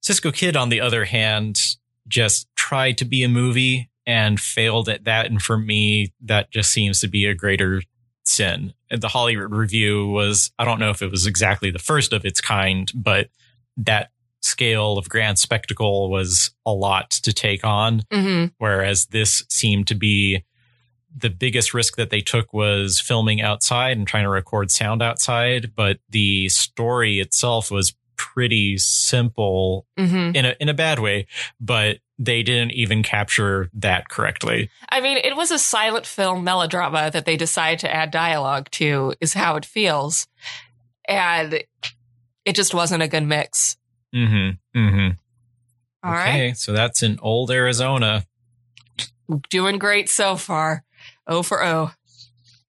Cisco 0.00 0.30
Kid, 0.30 0.56
on 0.56 0.68
the 0.68 0.80
other 0.80 1.04
hand, 1.04 1.76
just 2.12 2.46
tried 2.54 2.98
to 2.98 3.04
be 3.04 3.24
a 3.24 3.28
movie 3.28 3.90
and 4.06 4.38
failed 4.38 4.88
at 4.88 5.04
that. 5.04 5.26
And 5.26 5.40
for 5.40 5.56
me, 5.56 6.12
that 6.20 6.50
just 6.50 6.70
seems 6.70 7.00
to 7.00 7.08
be 7.08 7.26
a 7.26 7.34
greater 7.34 7.82
sin. 8.24 8.74
And 8.90 9.00
the 9.00 9.08
Hollywood 9.08 9.50
Revue 9.50 10.08
was, 10.08 10.52
I 10.58 10.64
don't 10.64 10.78
know 10.78 10.90
if 10.90 11.02
it 11.02 11.10
was 11.10 11.26
exactly 11.26 11.70
the 11.70 11.78
first 11.78 12.12
of 12.12 12.24
its 12.24 12.40
kind, 12.40 12.90
but 12.94 13.28
that 13.76 14.10
scale 14.42 14.98
of 14.98 15.08
grand 15.08 15.38
spectacle 15.38 16.10
was 16.10 16.50
a 16.66 16.72
lot 16.72 17.10
to 17.10 17.32
take 17.32 17.64
on 17.64 18.02
hmm 18.10 18.46
whereas 18.58 19.06
this 19.06 19.44
seemed 19.48 19.86
to 19.86 19.94
be 19.94 20.44
the 21.16 21.30
biggest 21.30 21.72
risk 21.72 21.94
that 21.94 22.10
they 22.10 22.20
took 22.20 22.52
was 22.52 22.98
filming 22.98 23.40
outside 23.40 23.96
and 23.96 24.08
trying 24.08 24.24
to 24.24 24.28
record 24.28 24.68
sound 24.68 25.00
outside 25.00 25.72
but 25.76 25.98
the 26.10 26.48
story 26.48 27.20
itself 27.20 27.70
was 27.70 27.94
pretty 28.16 28.78
simple 28.78 29.86
hmm 29.98 30.30
in 30.34 30.44
a 30.46 30.54
in 30.60 30.68
a 30.68 30.74
bad 30.74 30.98
way 30.98 31.26
but 31.60 31.98
they 32.18 32.42
didn't 32.42 32.70
even 32.72 33.02
capture 33.02 33.68
that 33.74 34.08
correctly 34.08 34.70
I 34.90 35.00
mean, 35.00 35.16
it 35.16 35.34
was 35.36 35.50
a 35.50 35.58
silent 35.58 36.06
film 36.06 36.44
melodrama 36.44 37.10
that 37.12 37.24
they 37.24 37.36
decided 37.36 37.78
to 37.80 37.92
add 37.92 38.10
dialogue 38.10 38.68
to, 38.72 39.14
is 39.20 39.32
how 39.34 39.56
it 39.56 39.64
feels. 39.64 40.28
And 41.08 41.64
it 42.44 42.54
just 42.54 42.74
wasn't 42.74 43.02
a 43.02 43.08
good 43.08 43.24
mix. 43.24 43.76
mhm 44.14 44.58
mhm 44.76 45.16
All 46.04 46.12
right, 46.12 46.28
okay 46.28 46.52
so 46.54 46.72
that's 46.72 47.02
in 47.02 47.18
old 47.22 47.50
arizona 47.50 48.24
Doing 49.48 49.78
great 49.78 50.08
so 50.10 50.36
far. 50.36 50.84
O 51.26 51.42
for 51.42 51.64
O. 51.64 51.90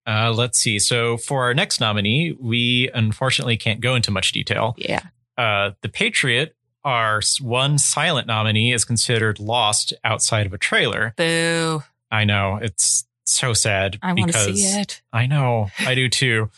uh 0.06 0.32
let's 0.34 0.58
see 0.58 0.78
so 0.78 1.16
for 1.16 1.44
our 1.44 1.54
next 1.54 1.78
nominee 1.80 2.36
we 2.40 2.90
unfortunately 2.94 3.56
can't 3.56 3.80
go 3.80 3.94
into 3.94 4.10
much 4.10 4.32
detail 4.32 4.74
Yeah. 4.78 5.02
Uh, 5.36 5.72
The 5.80 5.88
Patriot, 5.88 6.54
our 6.84 7.20
one 7.40 7.78
silent 7.78 8.26
nominee, 8.26 8.72
is 8.72 8.84
considered 8.84 9.38
lost 9.40 9.92
outside 10.04 10.46
of 10.46 10.52
a 10.52 10.58
trailer. 10.58 11.14
Boo. 11.16 11.82
I 12.10 12.24
know 12.24 12.58
it's 12.62 13.04
so 13.24 13.52
sad 13.54 13.98
I 14.02 14.08
want 14.12 14.18
to 14.20 14.26
because 14.26 14.44
see 14.60 14.66
it. 14.80 15.02
I 15.12 15.26
know 15.26 15.68
I 15.80 15.94
do 15.94 16.08
too. 16.08 16.50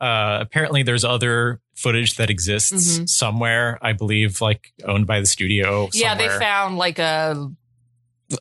Uh, 0.00 0.38
apparently, 0.40 0.82
there's 0.82 1.04
other 1.04 1.60
footage 1.74 2.16
that 2.16 2.30
exists 2.30 2.72
Mhm. 2.98 3.08
somewhere. 3.08 3.78
I 3.82 3.92
believe, 3.92 4.40
like 4.40 4.72
owned 4.84 5.06
by 5.06 5.20
the 5.20 5.26
studio. 5.26 5.88
Yeah, 5.92 6.14
they 6.14 6.28
found 6.28 6.76
like 6.78 6.98
a 6.98 7.50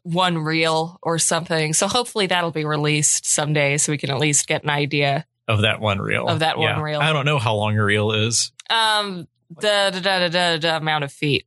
one 0.03 0.37
reel 0.37 0.97
or 1.01 1.19
something. 1.19 1.73
So 1.73 1.87
hopefully 1.87 2.27
that'll 2.27 2.51
be 2.51 2.65
released 2.65 3.25
someday 3.25 3.77
so 3.77 3.91
we 3.91 3.97
can 3.97 4.09
at 4.11 4.19
least 4.19 4.47
get 4.47 4.63
an 4.63 4.69
idea. 4.69 5.25
of 5.49 5.61
that 5.63 5.81
one 5.81 5.99
reel. 5.99 6.25
Of 6.29 6.39
that 6.39 6.57
one 6.57 6.69
Yeah. 6.77 6.81
reel. 6.81 7.01
I 7.01 7.11
don't 7.11 7.25
know 7.25 7.37
how 7.37 7.53
long 7.55 7.77
a 7.77 7.83
reel 7.83 8.13
is. 8.13 8.53
Um, 8.69 9.27
the, 9.49 9.89
the, 9.93 9.99
the, 9.99 10.29
the, 10.29 10.57
the 10.61 10.77
amount 10.77 11.03
of 11.03 11.11
feet. 11.11 11.45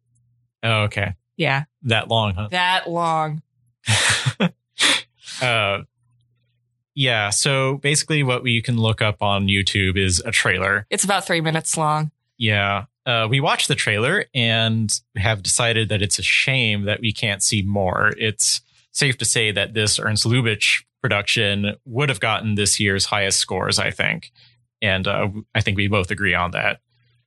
Oh, 0.62 0.82
okay, 0.84 1.14
Yeah, 1.36 1.64
that 1.82 2.08
long, 2.08 2.34
huh? 2.34 2.48
that 2.50 2.88
long. 2.88 3.42
uh, 5.42 5.82
yeah. 6.94 7.30
So 7.30 7.76
basically, 7.76 8.22
what 8.22 8.42
we 8.42 8.62
can 8.62 8.78
look 8.78 9.02
up 9.02 9.22
on 9.22 9.46
YouTube 9.46 9.96
is 9.96 10.20
a 10.24 10.30
trailer. 10.32 10.86
It's 10.90 11.04
about 11.04 11.26
three 11.26 11.40
minutes 11.40 11.76
long. 11.76 12.10
Yeah. 12.38 12.86
Uh, 13.04 13.28
we 13.30 13.38
watched 13.38 13.68
the 13.68 13.74
trailer 13.76 14.24
and 14.34 15.00
have 15.14 15.42
decided 15.42 15.88
that 15.90 16.02
it's 16.02 16.18
a 16.18 16.22
shame 16.22 16.86
that 16.86 17.00
we 17.00 17.12
can't 17.12 17.42
see 17.42 17.62
more. 17.62 18.12
It's 18.18 18.60
safe 18.90 19.16
to 19.18 19.24
say 19.24 19.52
that 19.52 19.74
this 19.74 20.00
Ernst 20.00 20.24
Lubitsch 20.24 20.82
production 21.02 21.76
would 21.84 22.08
have 22.08 22.18
gotten 22.18 22.56
this 22.56 22.80
year's 22.80 23.04
highest 23.04 23.38
scores, 23.38 23.78
I 23.78 23.90
think. 23.92 24.32
And 24.82 25.06
uh, 25.06 25.28
I 25.54 25.60
think 25.60 25.76
we 25.76 25.86
both 25.86 26.10
agree 26.10 26.34
on 26.34 26.50
that. 26.52 26.80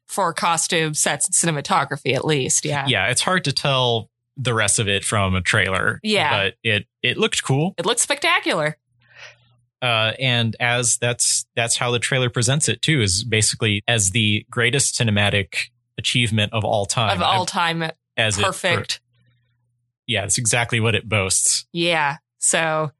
For 0.10 0.34
costume 0.34 0.94
sets 0.94 1.25
and 1.28 1.34
cinematography 1.34 2.13
at 2.13 2.25
least 2.25 2.66
yeah 2.66 2.86
Yeah, 2.88 3.08
it's 3.08 3.22
hard 3.22 3.46
to 3.46 3.54
tell 3.54 4.10
the 4.36 4.54
rest 4.54 4.80
of 4.80 4.88
it 4.88 5.04
from 5.06 5.36
a 5.36 5.42
trailer. 5.42 6.00
Yeah. 6.04 6.32
But 6.46 6.56
it 6.63 6.86
it 7.01 7.18
looked 7.18 7.44
cool. 7.44 7.75
it 7.78 7.86
looks 7.86 8.01
spectacular 8.01 8.78
uh, 9.82 10.12
and 10.20 10.56
as 10.60 10.98
that's 10.98 11.46
that's 11.56 11.78
how 11.78 11.92
the 11.92 12.00
trailer 12.00 12.30
presents 12.30 12.68
it 12.68 12.82
too 12.82 13.01
is 13.01 13.24
basically 13.24 13.82
as 13.88 14.10
the 14.12 14.46
greatest 14.50 14.96
cinematic 14.96 15.70
achievement 15.98 16.51
of 16.54 16.66
all 16.66 16.86
time 16.86 17.16
of 17.18 17.22
all 17.22 17.46
time 17.46 17.84
as 18.18 18.38
it- 18.38 18.44
perfect 18.44 19.00
yeah 20.08 20.22
that's 20.22 20.38
exactly 20.38 20.80
what 20.80 20.96
it 20.96 21.08
boasts 21.08 21.66
yeah 21.72 22.18
so 22.39 22.92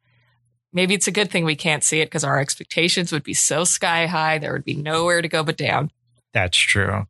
maybe 0.74 0.94
it's 0.94 1.08
a 1.08 1.12
good 1.12 1.32
thing 1.32 1.44
we 1.46 1.56
can't 1.56 1.84
see 1.84 2.01
it 2.01 2.06
because 2.06 2.24
our 2.24 2.39
expectations 2.39 3.12
would 3.12 3.24
be 3.24 3.34
so 3.34 3.63
sky 3.63 4.06
high. 4.06 4.38
There 4.38 4.54
would 4.54 4.66
be 4.66 4.75
nowhere 4.75 5.22
to 5.22 5.28
go 5.28 5.44
but 5.44 5.58
down. 5.58 5.89
That's 6.34 6.58
true. 6.58 7.08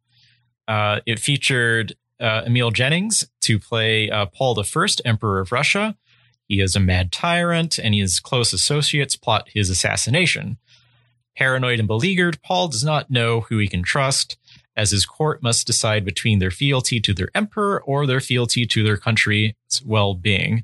Uh, 0.68 1.00
it 1.06 1.20
featured 1.20 1.96
uh, 2.20 2.44
Emil 2.46 2.72
Jannings 2.72 3.28
to 3.42 3.60
play 3.60 4.10
uh, 4.10 4.26
Paul 4.28 4.60
I, 4.60 4.88
Emperor 5.06 5.40
of 5.40 5.52
Russia. 5.52 5.98
He 6.48 6.62
is 6.62 6.76
a 6.76 6.80
mad 6.80 7.12
tyrant, 7.12 7.78
and 7.78 7.94
his 7.94 8.20
close 8.20 8.54
associates 8.54 9.16
plot 9.16 9.50
his 9.54 9.70
assassination. 9.70 10.58
Paranoid 11.38 11.80
and 11.80 11.88
beleaguered, 11.88 12.42
Paul 12.42 12.68
does 12.68 12.84
not 12.84 13.10
know 13.10 13.42
who 13.42 13.60
he 13.60 13.68
can 13.68 13.84
trust, 13.84 14.38
as 14.76 14.92
his 14.92 15.06
court 15.06 15.44
must 15.44 15.68
decide 15.68 16.04
between 16.04 16.40
their 16.40 16.52
fealty 16.52 17.00
to 17.00 17.14
their 17.14 17.30
emperor 17.36 17.82
or 17.84 18.06
their 18.06 18.20
fealty 18.20 18.66
to 18.66 18.84
their 18.84 18.98
country's 18.98 19.54
well 19.86 20.16
being. 20.16 20.64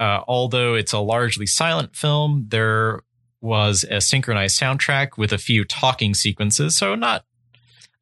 Uh, 0.00 0.22
although 0.26 0.74
it's 0.74 0.92
a 0.92 0.98
largely 0.98 1.46
silent 1.46 1.94
film, 1.94 2.46
there 2.48 3.00
was 3.40 3.84
a 3.90 4.00
synchronized 4.00 4.60
soundtrack 4.60 5.16
with 5.16 5.32
a 5.32 5.38
few 5.38 5.64
talking 5.64 6.14
sequences. 6.14 6.76
So, 6.76 6.94
not 6.94 7.24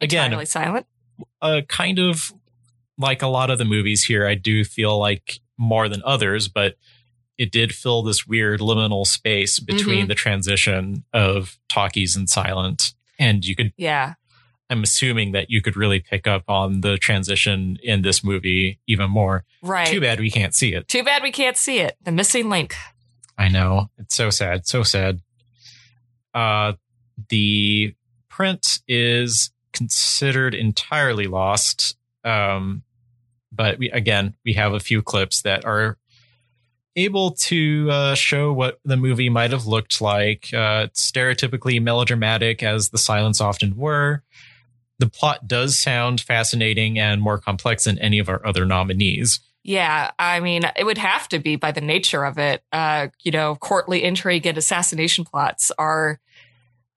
again, 0.00 0.26
Entirely 0.26 0.46
silent. 0.46 0.86
uh, 1.42 1.62
kind 1.68 1.98
of 1.98 2.32
like 2.98 3.22
a 3.22 3.26
lot 3.26 3.50
of 3.50 3.58
the 3.58 3.64
movies 3.64 4.04
here, 4.04 4.26
I 4.26 4.34
do 4.34 4.64
feel 4.64 4.98
like 4.98 5.40
more 5.58 5.88
than 5.88 6.02
others, 6.04 6.48
but 6.48 6.76
it 7.38 7.52
did 7.52 7.74
fill 7.74 8.02
this 8.02 8.26
weird 8.26 8.60
liminal 8.60 9.06
space 9.06 9.60
between 9.60 10.08
the 10.08 10.14
transition 10.14 11.04
of 11.12 11.58
talkies 11.68 12.16
and 12.16 12.28
silent. 12.28 12.94
And 13.18 13.44
you 13.44 13.54
could, 13.54 13.72
Yeah. 13.76 14.14
I'm 14.70 14.82
assuming 14.82 15.32
that 15.32 15.48
you 15.50 15.60
could 15.62 15.76
really 15.76 16.00
pick 16.00 16.26
up 16.26 16.44
on 16.48 16.80
the 16.80 16.96
transition 16.98 17.78
in 17.82 18.02
this 18.02 18.24
movie 18.24 18.80
even 18.88 19.10
more. 19.10 19.44
Right. 19.62 19.86
Too 19.86 20.00
bad 20.00 20.18
we 20.18 20.30
can't 20.30 20.54
see 20.54 20.74
it. 20.74 20.88
Too 20.88 21.04
bad 21.04 21.22
we 21.22 21.30
can't 21.30 21.56
see 21.56 21.78
it. 21.78 21.96
The 22.02 22.10
missing 22.10 22.48
link. 22.48 22.74
I 23.38 23.48
know. 23.48 23.90
It's 23.98 24.16
so 24.16 24.30
sad. 24.30 24.66
So 24.66 24.82
sad. 24.82 25.20
Uh, 26.34 26.72
the 27.28 27.94
print 28.28 28.80
is 28.88 29.50
considered 29.76 30.54
entirely 30.54 31.26
lost. 31.26 31.96
Um, 32.24 32.82
but 33.52 33.78
we, 33.78 33.90
again, 33.90 34.34
we 34.44 34.54
have 34.54 34.72
a 34.72 34.80
few 34.80 35.02
clips 35.02 35.42
that 35.42 35.64
are 35.64 35.98
able 36.96 37.32
to 37.32 37.88
uh, 37.90 38.14
show 38.14 38.52
what 38.52 38.80
the 38.84 38.96
movie 38.96 39.28
might 39.28 39.50
have 39.50 39.66
looked 39.66 40.00
like. 40.00 40.48
Uh, 40.52 40.88
stereotypically 40.94 41.80
melodramatic, 41.80 42.62
as 42.62 42.88
the 42.88 42.98
silence 42.98 43.40
often 43.40 43.76
were. 43.76 44.22
The 44.98 45.08
plot 45.08 45.46
does 45.46 45.78
sound 45.78 46.22
fascinating 46.22 46.98
and 46.98 47.20
more 47.20 47.38
complex 47.38 47.84
than 47.84 47.98
any 47.98 48.18
of 48.18 48.30
our 48.30 48.44
other 48.46 48.64
nominees. 48.64 49.40
Yeah, 49.62 50.12
I 50.18 50.40
mean, 50.40 50.62
it 50.76 50.84
would 50.84 50.96
have 50.96 51.28
to 51.28 51.38
be 51.38 51.56
by 51.56 51.72
the 51.72 51.80
nature 51.80 52.24
of 52.24 52.38
it. 52.38 52.62
Uh, 52.72 53.08
you 53.22 53.32
know, 53.32 53.56
courtly 53.56 54.04
intrigue 54.04 54.46
and 54.46 54.56
assassination 54.56 55.24
plots 55.24 55.70
are, 55.76 56.18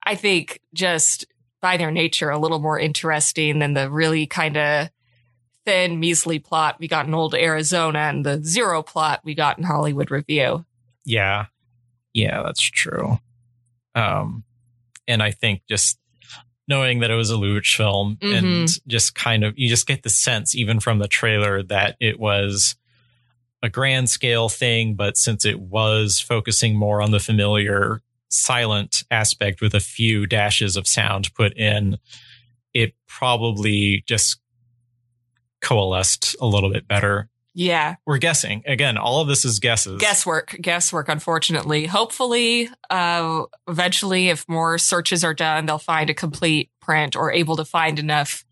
I 0.04 0.14
think, 0.14 0.60
just 0.72 1.26
by 1.60 1.76
their 1.76 1.90
nature, 1.90 2.30
a 2.30 2.38
little 2.38 2.58
more 2.58 2.78
interesting 2.78 3.58
than 3.58 3.74
the 3.74 3.90
really 3.90 4.26
kind 4.26 4.56
of 4.56 4.88
thin, 5.64 6.00
measly 6.00 6.38
plot 6.38 6.76
we 6.78 6.88
got 6.88 7.06
in 7.06 7.14
Old 7.14 7.34
Arizona 7.34 7.98
and 7.98 8.24
the 8.24 8.42
zero 8.42 8.82
plot 8.82 9.20
we 9.24 9.34
got 9.34 9.58
in 9.58 9.64
Hollywood 9.64 10.10
Revue. 10.10 10.64
Yeah. 11.04 11.46
Yeah, 12.12 12.42
that's 12.42 12.62
true. 12.62 13.18
Um 13.94 14.44
and 15.06 15.22
I 15.22 15.32
think 15.32 15.62
just 15.68 15.98
knowing 16.68 17.00
that 17.00 17.10
it 17.10 17.16
was 17.16 17.30
a 17.30 17.34
Lubitsch 17.34 17.76
film 17.76 18.16
and 18.22 18.68
just 18.86 19.14
kind 19.14 19.44
of 19.44 19.58
you 19.58 19.68
just 19.68 19.86
get 19.86 20.02
the 20.02 20.10
sense 20.10 20.54
even 20.54 20.80
from 20.80 20.98
the 20.98 21.08
trailer 21.08 21.62
that 21.64 21.96
it 22.00 22.18
was 22.18 22.76
a 23.62 23.68
grand 23.68 24.08
scale 24.08 24.48
thing, 24.48 24.94
but 24.94 25.16
since 25.16 25.44
it 25.44 25.60
was 25.60 26.20
focusing 26.20 26.76
more 26.76 27.02
on 27.02 27.10
the 27.10 27.20
familiar 27.20 28.00
silent 28.30 29.04
aspect 29.10 29.60
with 29.60 29.74
a 29.74 29.80
few 29.80 30.26
dashes 30.26 30.76
of 30.76 30.86
sound 30.88 31.32
put 31.34 31.56
in, 31.56 31.98
it 32.72 32.94
probably 33.06 34.02
just 34.06 34.40
coalesced 35.60 36.36
a 36.40 36.46
little 36.46 36.70
bit 36.70 36.88
better. 36.88 37.28
Yeah, 37.52 37.96
We're 38.06 38.18
guessing. 38.18 38.62
Again, 38.64 38.96
all 38.96 39.20
of 39.20 39.26
this 39.26 39.44
is 39.44 39.58
guesses. 39.58 40.00
guesswork, 40.00 40.56
guesswork, 40.60 41.08
unfortunately. 41.08 41.86
Hopefully, 41.86 42.68
uh, 42.88 43.42
eventually, 43.68 44.28
if 44.28 44.48
more 44.48 44.78
searches 44.78 45.24
are 45.24 45.34
done, 45.34 45.66
they'll 45.66 45.78
find 45.78 46.08
a 46.10 46.14
complete 46.14 46.70
print 46.80 47.16
or 47.16 47.32
able 47.32 47.56
to 47.56 47.64
find 47.64 47.98
enough 47.98 48.44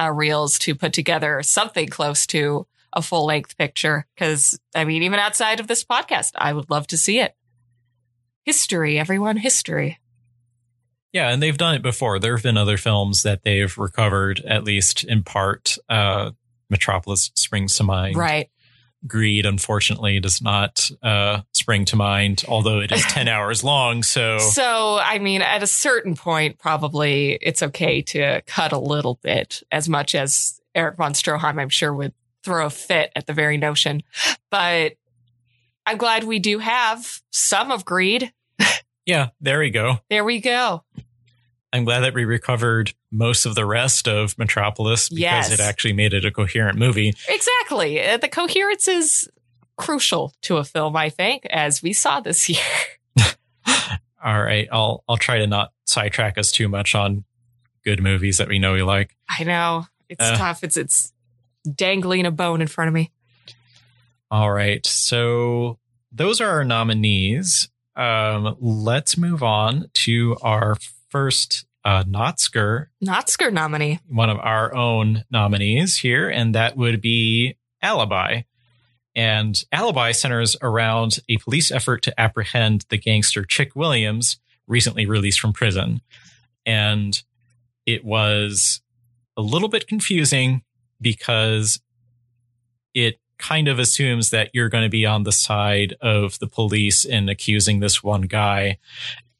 uh, 0.00 0.10
reels 0.10 0.58
to 0.60 0.74
put 0.76 0.92
together 0.92 1.42
something 1.42 1.88
close 1.88 2.26
to 2.28 2.66
a 2.92 3.02
full 3.02 3.26
length 3.26 3.58
picture. 3.58 4.06
Because, 4.14 4.58
I 4.74 4.84
mean, 4.84 5.02
even 5.02 5.18
outside 5.18 5.58
of 5.58 5.66
this 5.66 5.84
podcast, 5.84 6.30
I 6.36 6.52
would 6.52 6.70
love 6.70 6.86
to 6.88 6.96
see 6.96 7.18
it. 7.18 7.34
History, 8.44 8.98
everyone, 8.98 9.36
history. 9.36 9.98
Yeah, 11.12 11.30
and 11.30 11.42
they've 11.42 11.56
done 11.56 11.76
it 11.76 11.82
before. 11.82 12.18
There 12.18 12.34
have 12.36 12.42
been 12.42 12.56
other 12.56 12.76
films 12.76 13.22
that 13.22 13.42
they've 13.44 13.76
recovered, 13.78 14.40
at 14.40 14.64
least 14.64 15.04
in 15.04 15.22
part. 15.22 15.78
Uh, 15.88 16.32
Metropolis 16.68 17.30
springs 17.34 17.76
to 17.76 17.84
mind. 17.84 18.16
Right. 18.16 18.50
Greed, 19.06 19.46
unfortunately, 19.46 20.18
does 20.18 20.40
not 20.42 20.90
uh, 21.02 21.42
spring 21.52 21.84
to 21.86 21.96
mind, 21.96 22.42
although 22.48 22.80
it 22.80 22.90
is 22.90 23.04
10 23.04 23.28
hours 23.28 23.62
long. 23.62 24.02
So, 24.02 24.38
So, 24.38 24.98
I 24.98 25.18
mean, 25.18 25.42
at 25.42 25.62
a 25.62 25.66
certain 25.66 26.16
point, 26.16 26.58
probably 26.58 27.38
it's 27.40 27.62
okay 27.62 28.02
to 28.02 28.40
cut 28.46 28.72
a 28.72 28.78
little 28.78 29.20
bit, 29.22 29.62
as 29.70 29.88
much 29.88 30.14
as 30.14 30.60
Erich 30.74 30.96
von 30.96 31.12
Stroheim, 31.12 31.60
I'm 31.60 31.68
sure, 31.68 31.94
would 31.94 32.14
throw 32.42 32.66
a 32.66 32.70
fit 32.70 33.12
at 33.14 33.26
the 33.26 33.32
very 33.34 33.56
notion. 33.56 34.02
But 34.50 34.94
I'm 35.86 35.98
glad 35.98 36.24
we 36.24 36.38
do 36.38 36.58
have 36.58 37.20
some 37.30 37.70
of 37.70 37.84
greed. 37.84 38.32
yeah, 39.06 39.28
there 39.40 39.58
we 39.58 39.70
go. 39.70 39.98
There 40.10 40.24
we 40.24 40.40
go. 40.40 40.82
I'm 41.72 41.84
glad 41.84 42.00
that 42.00 42.14
we 42.14 42.24
recovered 42.24 42.94
most 43.10 43.46
of 43.46 43.54
the 43.56 43.66
rest 43.66 44.06
of 44.06 44.38
Metropolis 44.38 45.08
because 45.08 45.20
Yes. 45.20 45.52
it 45.52 45.60
actually 45.60 45.92
made 45.92 46.14
it 46.14 46.24
a 46.24 46.30
coherent 46.30 46.78
movie. 46.78 47.12
Exactly. 47.28 48.00
Uh, 48.04 48.16
The 48.16 48.28
coherence 48.28 48.86
is 48.86 49.28
crucial 49.76 50.32
to 50.42 50.58
a 50.58 50.64
film, 50.64 50.94
I 50.96 51.10
think, 51.10 51.44
as 51.50 51.82
we 51.82 51.92
saw 51.92 52.20
this 52.20 52.48
year. 52.48 52.60
All 54.24 54.40
right, 54.42 54.68
I'll 54.72 55.04
I'll 55.08 55.16
try 55.18 55.38
to 55.38 55.46
not 55.46 55.72
sidetrack 55.84 56.38
us 56.38 56.50
too 56.50 56.68
much 56.68 56.94
on 56.94 57.24
good 57.84 58.02
movies 58.02 58.38
that 58.38 58.48
we 58.48 58.58
know 58.58 58.72
we 58.72 58.82
like. 58.82 59.14
I 59.28 59.44
know 59.44 59.86
it's 60.08 60.22
Uh. 60.24 60.36
tough. 60.36 60.64
It's 60.64 60.76
it's 60.78 61.12
dangling 61.70 62.24
a 62.24 62.30
bone 62.30 62.62
in 62.62 62.68
front 62.68 62.88
of 62.88 62.94
me. 62.94 63.10
All 64.30 64.52
right. 64.52 64.84
So 64.86 65.78
those 66.10 66.40
are 66.40 66.48
our 66.48 66.64
nominees. 66.64 67.68
Um, 67.96 68.56
let's 68.60 69.16
move 69.16 69.42
on 69.42 69.90
to 69.94 70.36
our 70.42 70.76
first 71.08 71.64
uh, 71.84 72.02
Notsker, 72.04 72.86
Notsker 73.04 73.52
nominee. 73.52 74.00
one 74.08 74.30
of 74.30 74.38
our 74.38 74.74
own 74.74 75.24
nominees 75.30 75.98
here, 75.98 76.28
and 76.28 76.54
that 76.54 76.76
would 76.76 77.00
be 77.00 77.56
Alibi. 77.82 78.42
And 79.14 79.62
Alibi 79.70 80.12
centers 80.12 80.56
around 80.60 81.18
a 81.28 81.36
police 81.36 81.70
effort 81.70 82.02
to 82.02 82.20
apprehend 82.20 82.86
the 82.88 82.98
gangster 82.98 83.44
Chick 83.44 83.76
Williams, 83.76 84.38
recently 84.66 85.06
released 85.06 85.38
from 85.40 85.52
prison. 85.52 86.00
And 86.66 87.22
it 87.86 88.04
was 88.04 88.80
a 89.36 89.42
little 89.42 89.68
bit 89.68 89.86
confusing 89.86 90.62
because 91.00 91.80
it 92.94 93.18
kind 93.38 93.68
of 93.68 93.78
assumes 93.78 94.30
that 94.30 94.50
you're 94.52 94.68
going 94.68 94.84
to 94.84 94.90
be 94.90 95.06
on 95.06 95.24
the 95.24 95.32
side 95.32 95.94
of 96.00 96.38
the 96.38 96.46
police 96.46 97.04
in 97.04 97.28
accusing 97.28 97.80
this 97.80 98.02
one 98.02 98.22
guy. 98.22 98.78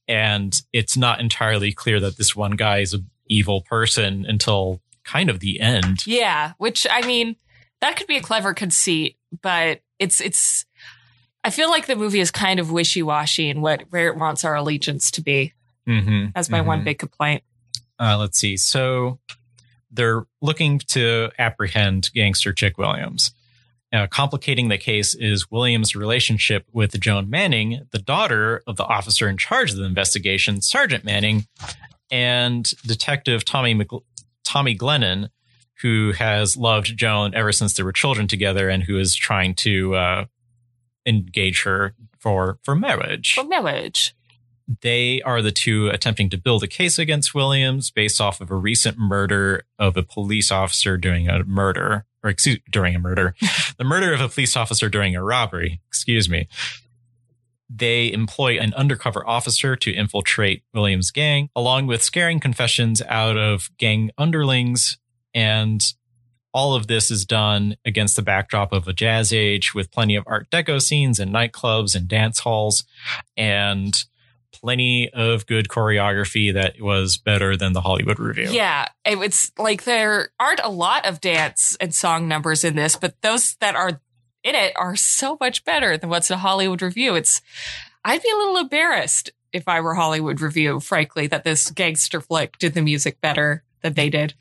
And 0.08 0.60
it's 0.72 0.96
not 0.96 1.20
entirely 1.20 1.72
clear 1.72 2.00
that 2.00 2.16
this 2.16 2.36
one 2.36 2.52
guy 2.52 2.78
is 2.78 2.92
an 2.92 3.08
evil 3.26 3.62
person 3.62 4.26
until 4.26 4.80
kind 5.04 5.30
of 5.30 5.40
the 5.40 5.60
end. 5.60 6.06
Yeah, 6.06 6.52
which 6.58 6.86
I 6.90 7.06
mean, 7.06 7.36
that 7.80 7.96
could 7.96 8.06
be 8.06 8.16
a 8.16 8.22
clever 8.22 8.54
conceit, 8.54 9.16
but 9.42 9.80
it's 9.98 10.20
it's. 10.20 10.66
I 11.42 11.50
feel 11.50 11.68
like 11.68 11.86
the 11.86 11.96
movie 11.96 12.20
is 12.20 12.30
kind 12.30 12.58
of 12.58 12.72
wishy 12.72 13.02
washy 13.02 13.50
in 13.50 13.60
what 13.60 13.82
where 13.90 14.08
it 14.08 14.16
wants 14.16 14.44
our 14.44 14.54
allegiance 14.54 15.10
to 15.12 15.22
be. 15.22 15.52
Mm-hmm, 15.86 16.26
That's 16.34 16.48
my 16.48 16.62
one 16.62 16.84
big 16.84 16.98
complaint. 16.98 17.42
Uh, 18.00 18.16
let's 18.18 18.38
see. 18.38 18.56
So 18.56 19.18
they're 19.90 20.26
looking 20.40 20.78
to 20.88 21.30
apprehend 21.38 22.10
gangster 22.14 22.52
Chick 22.52 22.78
Williams. 22.78 23.32
Uh, 23.94 24.08
complicating 24.08 24.68
the 24.68 24.78
case 24.78 25.14
is 25.14 25.52
Williams' 25.52 25.94
relationship 25.94 26.66
with 26.72 26.98
Joan 26.98 27.30
Manning, 27.30 27.86
the 27.92 28.00
daughter 28.00 28.60
of 28.66 28.76
the 28.76 28.84
officer 28.84 29.28
in 29.28 29.36
charge 29.36 29.70
of 29.70 29.76
the 29.76 29.84
investigation, 29.84 30.60
Sergeant 30.60 31.04
Manning, 31.04 31.46
and 32.10 32.68
Detective 32.84 33.44
Tommy 33.44 33.80
Tommy 34.42 34.76
Glennon, 34.76 35.28
who 35.82 36.12
has 36.12 36.56
loved 36.56 36.96
Joan 36.96 37.34
ever 37.34 37.52
since 37.52 37.74
they 37.74 37.84
were 37.84 37.92
children 37.92 38.26
together, 38.26 38.68
and 38.68 38.82
who 38.82 38.98
is 38.98 39.14
trying 39.14 39.54
to 39.56 39.94
uh, 39.94 40.24
engage 41.06 41.62
her 41.62 41.94
for 42.18 42.58
for 42.64 42.74
marriage 42.74 43.34
For 43.34 43.44
marriage. 43.44 44.12
they 44.80 45.20
are 45.22 45.40
the 45.42 45.52
two 45.52 45.88
attempting 45.88 46.30
to 46.30 46.38
build 46.38 46.64
a 46.64 46.66
case 46.66 46.98
against 46.98 47.34
Williams 47.34 47.90
based 47.92 48.20
off 48.20 48.40
of 48.40 48.50
a 48.50 48.56
recent 48.56 48.98
murder 48.98 49.66
of 49.78 49.96
a 49.96 50.02
police 50.02 50.50
officer 50.50 50.96
doing 50.96 51.28
a 51.28 51.44
murder, 51.44 52.06
or 52.24 52.30
excuse 52.30 52.58
during 52.70 52.96
a 52.96 52.98
murder, 52.98 53.34
the 53.78 53.84
murder 53.84 54.12
of 54.12 54.20
a 54.20 54.28
police 54.28 54.56
officer 54.56 54.88
during 54.88 55.14
a 55.14 55.22
robbery. 55.22 55.80
Excuse 55.86 56.28
me. 56.28 56.48
they 57.70 58.12
employ 58.12 58.58
an 58.58 58.74
undercover 58.74 59.26
officer 59.26 59.74
to 59.76 59.92
infiltrate 59.92 60.62
Williams' 60.72 61.10
gang, 61.10 61.48
along 61.56 61.86
with 61.86 62.02
scaring 62.02 62.40
confessions 62.40 63.02
out 63.02 63.36
of 63.36 63.70
gang 63.78 64.10
underlings. 64.18 64.98
And 65.34 65.84
all 66.52 66.74
of 66.74 66.86
this 66.86 67.10
is 67.10 67.24
done 67.24 67.76
against 67.84 68.16
the 68.16 68.22
backdrop 68.22 68.72
of 68.72 68.86
a 68.86 68.92
jazz 68.92 69.32
age 69.32 69.74
with 69.74 69.90
plenty 69.90 70.14
of 70.14 70.24
Art 70.26 70.48
Deco 70.50 70.80
scenes 70.80 71.18
and 71.18 71.32
nightclubs 71.34 71.96
and 71.96 72.06
dance 72.06 72.40
halls 72.40 72.84
and 73.36 74.04
plenty 74.54 75.10
of 75.12 75.46
good 75.46 75.68
choreography 75.68 76.54
that 76.54 76.80
was 76.80 77.18
better 77.18 77.56
than 77.56 77.72
the 77.74 77.80
Hollywood 77.82 78.18
Revue. 78.18 78.48
Yeah, 78.50 78.86
it- 79.04 79.18
it's 79.18 79.52
like 79.58 79.84
there 79.84 80.30
aren't 80.40 80.60
a 80.64 80.68
lot 80.70 81.04
of 81.06 81.20
dance 81.20 81.76
and 81.80 81.94
song 81.94 82.26
numbers 82.28 82.64
in 82.64 82.76
this, 82.76 82.96
but 82.96 83.20
those 83.20 83.56
that 83.56 83.74
are 83.74 84.00
in 84.42 84.54
it 84.54 84.72
are 84.76 84.96
so 84.96 85.36
much 85.40 85.64
better 85.64 85.96
than 85.98 86.08
what's 86.10 86.30
in 86.30 86.38
Hollywood 86.38 86.80
Revue. 86.82 87.14
It's 87.14 87.40
I'd 88.04 88.22
be 88.22 88.30
a 88.30 88.36
little 88.36 88.56
embarrassed 88.58 89.30
if 89.52 89.66
I 89.68 89.80
were 89.80 89.94
Hollywood 89.94 90.40
Revue, 90.40 90.80
frankly, 90.80 91.26
that 91.28 91.44
this 91.44 91.70
gangster 91.70 92.20
flick 92.20 92.58
did 92.58 92.74
the 92.74 92.82
music 92.82 93.20
better 93.20 93.62
than 93.82 93.94
they 93.94 94.10
did. 94.10 94.34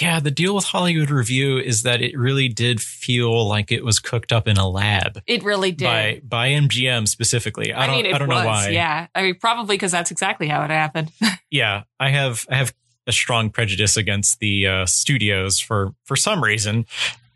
Yeah, 0.00 0.20
the 0.20 0.30
deal 0.30 0.54
with 0.54 0.64
Hollywood 0.66 1.10
Revue 1.10 1.56
is 1.58 1.82
that 1.84 2.02
it 2.02 2.18
really 2.18 2.48
did 2.48 2.80
feel 2.82 3.48
like 3.48 3.72
it 3.72 3.84
was 3.84 3.98
cooked 3.98 4.30
up 4.30 4.46
in 4.46 4.56
a 4.58 4.68
lab 4.68 5.22
It 5.26 5.42
really 5.42 5.72
did. 5.72 5.84
by 5.84 6.20
by 6.22 6.48
MGM 6.50 7.08
specifically. 7.08 7.72
I, 7.72 7.84
I, 7.84 7.86
don't 7.86 7.96
mean, 7.96 8.06
it 8.06 8.14
I 8.14 8.18
don't 8.18 8.28
was, 8.28 8.38
know 8.42 8.46
why. 8.46 8.68
Yeah, 8.68 9.06
I 9.14 9.22
mean, 9.22 9.36
probably 9.36 9.76
because 9.76 9.92
that's 9.92 10.10
exactly 10.10 10.48
how 10.48 10.62
it 10.64 10.70
happened. 10.70 11.10
yeah 11.50 11.84
i 12.00 12.10
have 12.10 12.44
i 12.50 12.56
have 12.56 12.74
a 13.06 13.12
strong 13.12 13.50
prejudice 13.50 13.96
against 13.96 14.40
the 14.40 14.66
uh, 14.66 14.84
studios 14.86 15.60
for 15.60 15.94
for 16.04 16.16
some 16.16 16.42
reason 16.42 16.84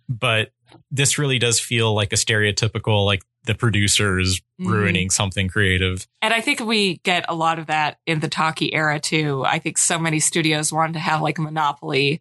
but 0.09 0.51
this 0.91 1.17
really 1.17 1.39
does 1.39 1.61
feel 1.61 1.95
like 1.95 2.13
a 2.13 2.17
stereotypical 2.17 3.07
like 3.07 3.23
the 3.45 3.55
producers 3.55 4.41
Mhm. 4.61 4.71
ruining 4.71 5.09
something 5.11 5.49
creative 5.49 6.07
And 6.21 6.35
I 6.35 6.41
think 6.43 6.61
we 6.61 6.99
get 6.99 7.25
a 7.29 7.35
lot 7.35 7.59
of 7.59 7.67
that 7.69 7.97
in 8.05 8.21
the 8.21 8.29
talkie 8.29 8.75
era 8.75 9.01
too. 9.01 9.43
I 9.47 9.59
think 9.59 9.79
so 9.79 9.99
many 9.99 10.21
studios 10.21 10.71
wanted 10.71 10.93
to 10.95 10.99
have 10.99 11.23
like 11.23 11.39
a 11.39 11.43
monopoly 11.43 12.21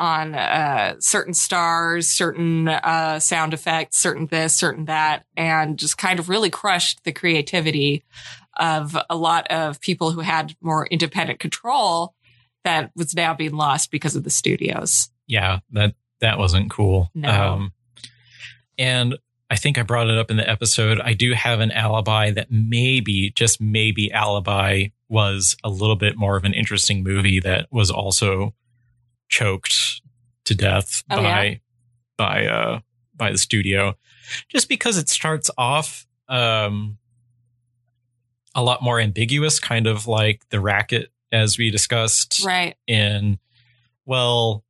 on 0.00 0.34
uh, 0.34 0.94
certain 0.98 1.34
stars, 1.34 2.08
certain 2.08 2.66
uh, 2.68 3.20
sound 3.20 3.52
effects, 3.54 3.98
certain 3.98 4.26
this, 4.26 4.54
certain 4.54 4.86
that, 4.86 5.24
and 5.36 5.78
just 5.78 5.98
kind 5.98 6.18
of 6.18 6.28
really 6.28 6.50
crushed 6.50 7.04
the 7.04 7.12
creativity 7.12 8.02
of 8.58 8.96
a 9.08 9.16
lot 9.16 9.46
of 9.50 9.80
people 9.80 10.10
who 10.10 10.20
had 10.20 10.54
more 10.60 10.86
independent 10.86 11.38
control 11.38 12.14
that 12.64 12.90
was 12.96 13.14
now 13.14 13.32
being 13.34 13.54
lost 13.54 13.90
because 13.90 14.16
of 14.16 14.24
the 14.24 14.30
studios. 14.30 15.08
yeah 15.26 15.60
that 15.72 15.94
that 16.20 16.36
wasn't 16.38 16.70
cool 16.70 17.10
Um, 17.14 17.20
No. 17.22 17.68
and 18.78 19.16
i 19.48 19.56
think 19.56 19.78
i 19.78 19.82
brought 19.82 20.08
it 20.10 20.18
up 20.18 20.30
in 20.30 20.36
the 20.36 20.48
episode 20.48 21.00
i 21.00 21.14
do 21.14 21.32
have 21.32 21.60
an 21.60 21.70
alibi 21.72 22.30
that 22.32 22.48
maybe 22.50 23.30
just 23.30 23.60
maybe 23.60 24.12
alibi 24.12 24.86
was 25.08 25.56
a 25.64 25.70
little 25.70 25.96
bit 25.96 26.16
more 26.16 26.36
of 26.36 26.44
an 26.44 26.52
interesting 26.54 27.02
movie 27.02 27.40
that 27.40 27.66
was 27.70 27.90
also 27.90 28.54
choked 29.30 30.02
to 30.44 30.54
death 30.54 31.02
Oh, 31.10 31.16
by 31.16 31.44
yeah? 31.44 31.54
by 32.18 32.46
uh 32.46 32.80
by 33.16 33.30
the 33.32 33.38
studio 33.38 33.96
just 34.48 34.68
because 34.68 34.98
it 34.98 35.08
starts 35.08 35.50
off 35.56 36.06
um 36.28 36.98
a 38.54 38.62
lot 38.62 38.82
more 38.82 38.98
ambiguous 39.00 39.60
kind 39.60 39.86
of 39.86 40.06
like 40.06 40.42
the 40.50 40.60
racket 40.60 41.10
as 41.32 41.56
we 41.56 41.70
discussed 41.70 42.42
Right. 42.44 42.76
in 42.86 43.38
well 44.04 44.64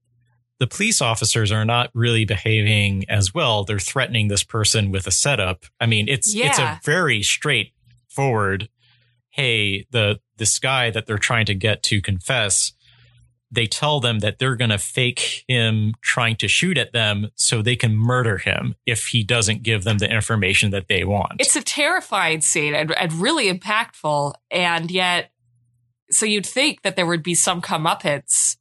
the 0.58 0.66
police 0.66 1.00
officers 1.00 1.50
are 1.50 1.64
not 1.64 1.90
really 1.94 2.26
behaving 2.26 3.06
as 3.08 3.32
well 3.32 3.64
they're 3.64 3.78
threatening 3.78 4.28
this 4.28 4.44
person 4.44 4.90
with 4.90 5.06
a 5.06 5.10
setup 5.10 5.64
i 5.80 5.86
mean 5.86 6.06
it's 6.08 6.34
it's 6.34 6.58
a 6.58 6.80
very 6.84 7.22
straightforward 7.22 8.68
hey 9.30 9.86
the 9.90 10.20
this 10.36 10.58
guy 10.58 10.90
that 10.90 11.06
they're 11.06 11.16
trying 11.18 11.46
to 11.46 11.54
get 11.54 11.82
to 11.84 12.02
confess 12.02 12.72
they 13.50 13.66
tell 13.66 14.00
them 14.00 14.20
that 14.20 14.38
they're 14.38 14.56
going 14.56 14.70
to 14.70 14.78
fake 14.78 15.44
him 15.48 15.94
trying 16.02 16.36
to 16.36 16.48
shoot 16.48 16.78
at 16.78 16.92
them 16.92 17.28
so 17.34 17.62
they 17.62 17.76
can 17.76 17.96
murder 17.96 18.38
him 18.38 18.74
if 18.86 19.08
he 19.08 19.24
doesn't 19.24 19.62
give 19.62 19.84
them 19.84 19.98
the 19.98 20.08
information 20.08 20.70
that 20.70 20.88
they 20.88 21.04
want 21.04 21.32
It's 21.40 21.56
a 21.56 21.62
terrifying 21.62 22.40
scene 22.40 22.74
and, 22.74 22.92
and 22.92 23.12
really 23.14 23.52
impactful. 23.52 24.34
And 24.50 24.90
yet, 24.90 25.32
so 26.10 26.26
you'd 26.26 26.46
think 26.46 26.82
that 26.82 26.96
there 26.96 27.06
would 27.06 27.22
be 27.22 27.34
some 27.34 27.60
comeuppance 27.60 28.56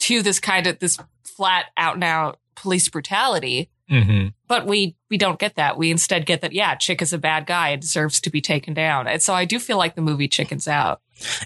to 0.00 0.22
this 0.22 0.38
kind 0.40 0.66
of 0.66 0.78
this 0.78 0.98
flat 1.24 1.66
out 1.76 1.94
and 1.94 2.04
out 2.04 2.38
police 2.54 2.88
brutality. 2.88 3.70
Mhm. 3.90 4.34
But 4.48 4.66
we 4.66 4.96
we 5.10 5.16
don't 5.16 5.38
get 5.38 5.54
that. 5.56 5.78
We 5.78 5.90
instead 5.90 6.26
get 6.26 6.40
that 6.40 6.52
yeah, 6.52 6.74
Chick 6.74 7.00
is 7.02 7.12
a 7.12 7.18
bad 7.18 7.46
guy 7.46 7.68
and 7.68 7.80
deserves 7.80 8.20
to 8.20 8.30
be 8.30 8.40
taken 8.40 8.74
down. 8.74 9.06
And 9.06 9.22
so 9.22 9.32
I 9.32 9.44
do 9.44 9.58
feel 9.58 9.78
like 9.78 9.94
the 9.94 10.02
movie 10.02 10.28
chickens 10.28 10.66
out. 10.66 11.00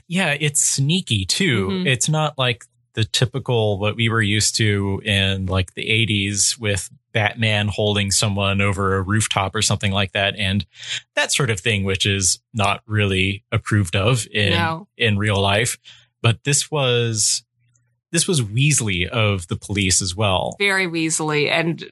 Yeah, 0.08 0.36
it's 0.38 0.60
sneaky 0.60 1.24
too. 1.24 1.68
Mhm. 1.68 1.86
It's 1.86 2.08
not 2.08 2.36
like 2.38 2.64
the 2.94 3.04
typical 3.04 3.78
what 3.78 3.96
we 3.96 4.08
were 4.08 4.22
used 4.22 4.56
to 4.56 5.00
in 5.04 5.46
like 5.46 5.74
the 5.74 5.88
80s 5.88 6.58
with 6.58 6.90
Batman 7.12 7.68
holding 7.68 8.10
someone 8.10 8.60
over 8.60 8.96
a 8.96 9.02
rooftop 9.02 9.54
or 9.54 9.62
something 9.62 9.92
like 9.92 10.12
that 10.12 10.36
and 10.36 10.66
that 11.14 11.32
sort 11.32 11.50
of 11.50 11.58
thing 11.60 11.84
which 11.84 12.04
is 12.06 12.40
not 12.52 12.82
really 12.86 13.44
approved 13.52 13.94
of 13.96 14.26
in 14.32 14.52
No. 14.52 14.88
in 14.96 15.18
real 15.18 15.40
life. 15.40 15.78
But 16.22 16.42
this 16.44 16.70
was 16.70 17.44
this 18.12 18.26
was 18.26 18.40
Weasley 18.42 19.06
of 19.06 19.46
the 19.46 19.56
police 19.56 20.02
as 20.02 20.16
well. 20.16 20.56
Very 20.58 20.86
Weasley 20.88 21.48
and 21.48 21.90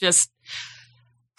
just 0.00 0.30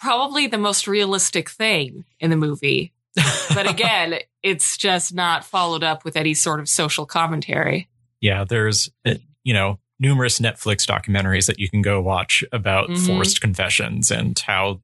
probably 0.00 0.46
the 0.46 0.56
most 0.58 0.86
realistic 0.86 1.50
thing 1.50 2.04
in 2.18 2.30
the 2.30 2.36
movie. 2.36 2.92
But 3.54 3.68
again, 3.68 4.18
it's 4.42 4.76
just 4.76 5.14
not 5.14 5.44
followed 5.44 5.82
up 5.82 6.04
with 6.04 6.16
any 6.16 6.34
sort 6.34 6.60
of 6.60 6.68
social 6.68 7.06
commentary. 7.06 7.88
yeah, 8.20 8.44
there's 8.48 8.90
uh, 9.06 9.14
you 9.44 9.54
know 9.54 9.78
numerous 10.00 10.38
Netflix 10.38 10.86
documentaries 10.86 11.46
that 11.46 11.58
you 11.58 11.68
can 11.68 11.82
go 11.82 12.00
watch 12.00 12.44
about 12.52 12.88
Mhm. 12.90 13.06
forced 13.06 13.40
confessions 13.40 14.10
and 14.10 14.38
how 14.38 14.80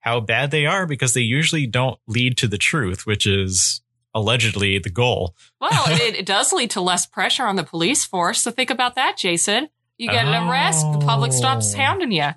how 0.00 0.20
bad 0.20 0.50
they 0.50 0.66
are 0.66 0.86
because 0.86 1.14
they 1.14 1.20
usually 1.22 1.66
don't 1.66 1.98
lead 2.08 2.36
to 2.38 2.46
the 2.48 2.58
truth, 2.58 3.06
which 3.06 3.26
is 3.26 3.80
allegedly 4.12 4.78
the 4.78 4.90
goal. 4.90 5.34
Well, 5.60 5.84
it, 5.88 6.14
it 6.16 6.26
does 6.26 6.52
lead 6.52 6.70
to 6.70 6.80
less 6.80 7.06
pressure 7.06 7.46
on 7.46 7.56
the 7.56 7.64
police 7.64 8.04
force. 8.04 8.42
So 8.42 8.50
think 8.50 8.70
about 8.70 8.94
that, 8.96 9.16
Jason. 9.16 9.68
You 9.96 10.08
get 10.10 10.26
an 10.26 10.48
arrest, 10.48 10.84
the 10.92 10.98
public 10.98 11.32
stops 11.32 11.72
Oh. 11.74 11.78
hounding 11.78 12.10
you. 12.12 12.30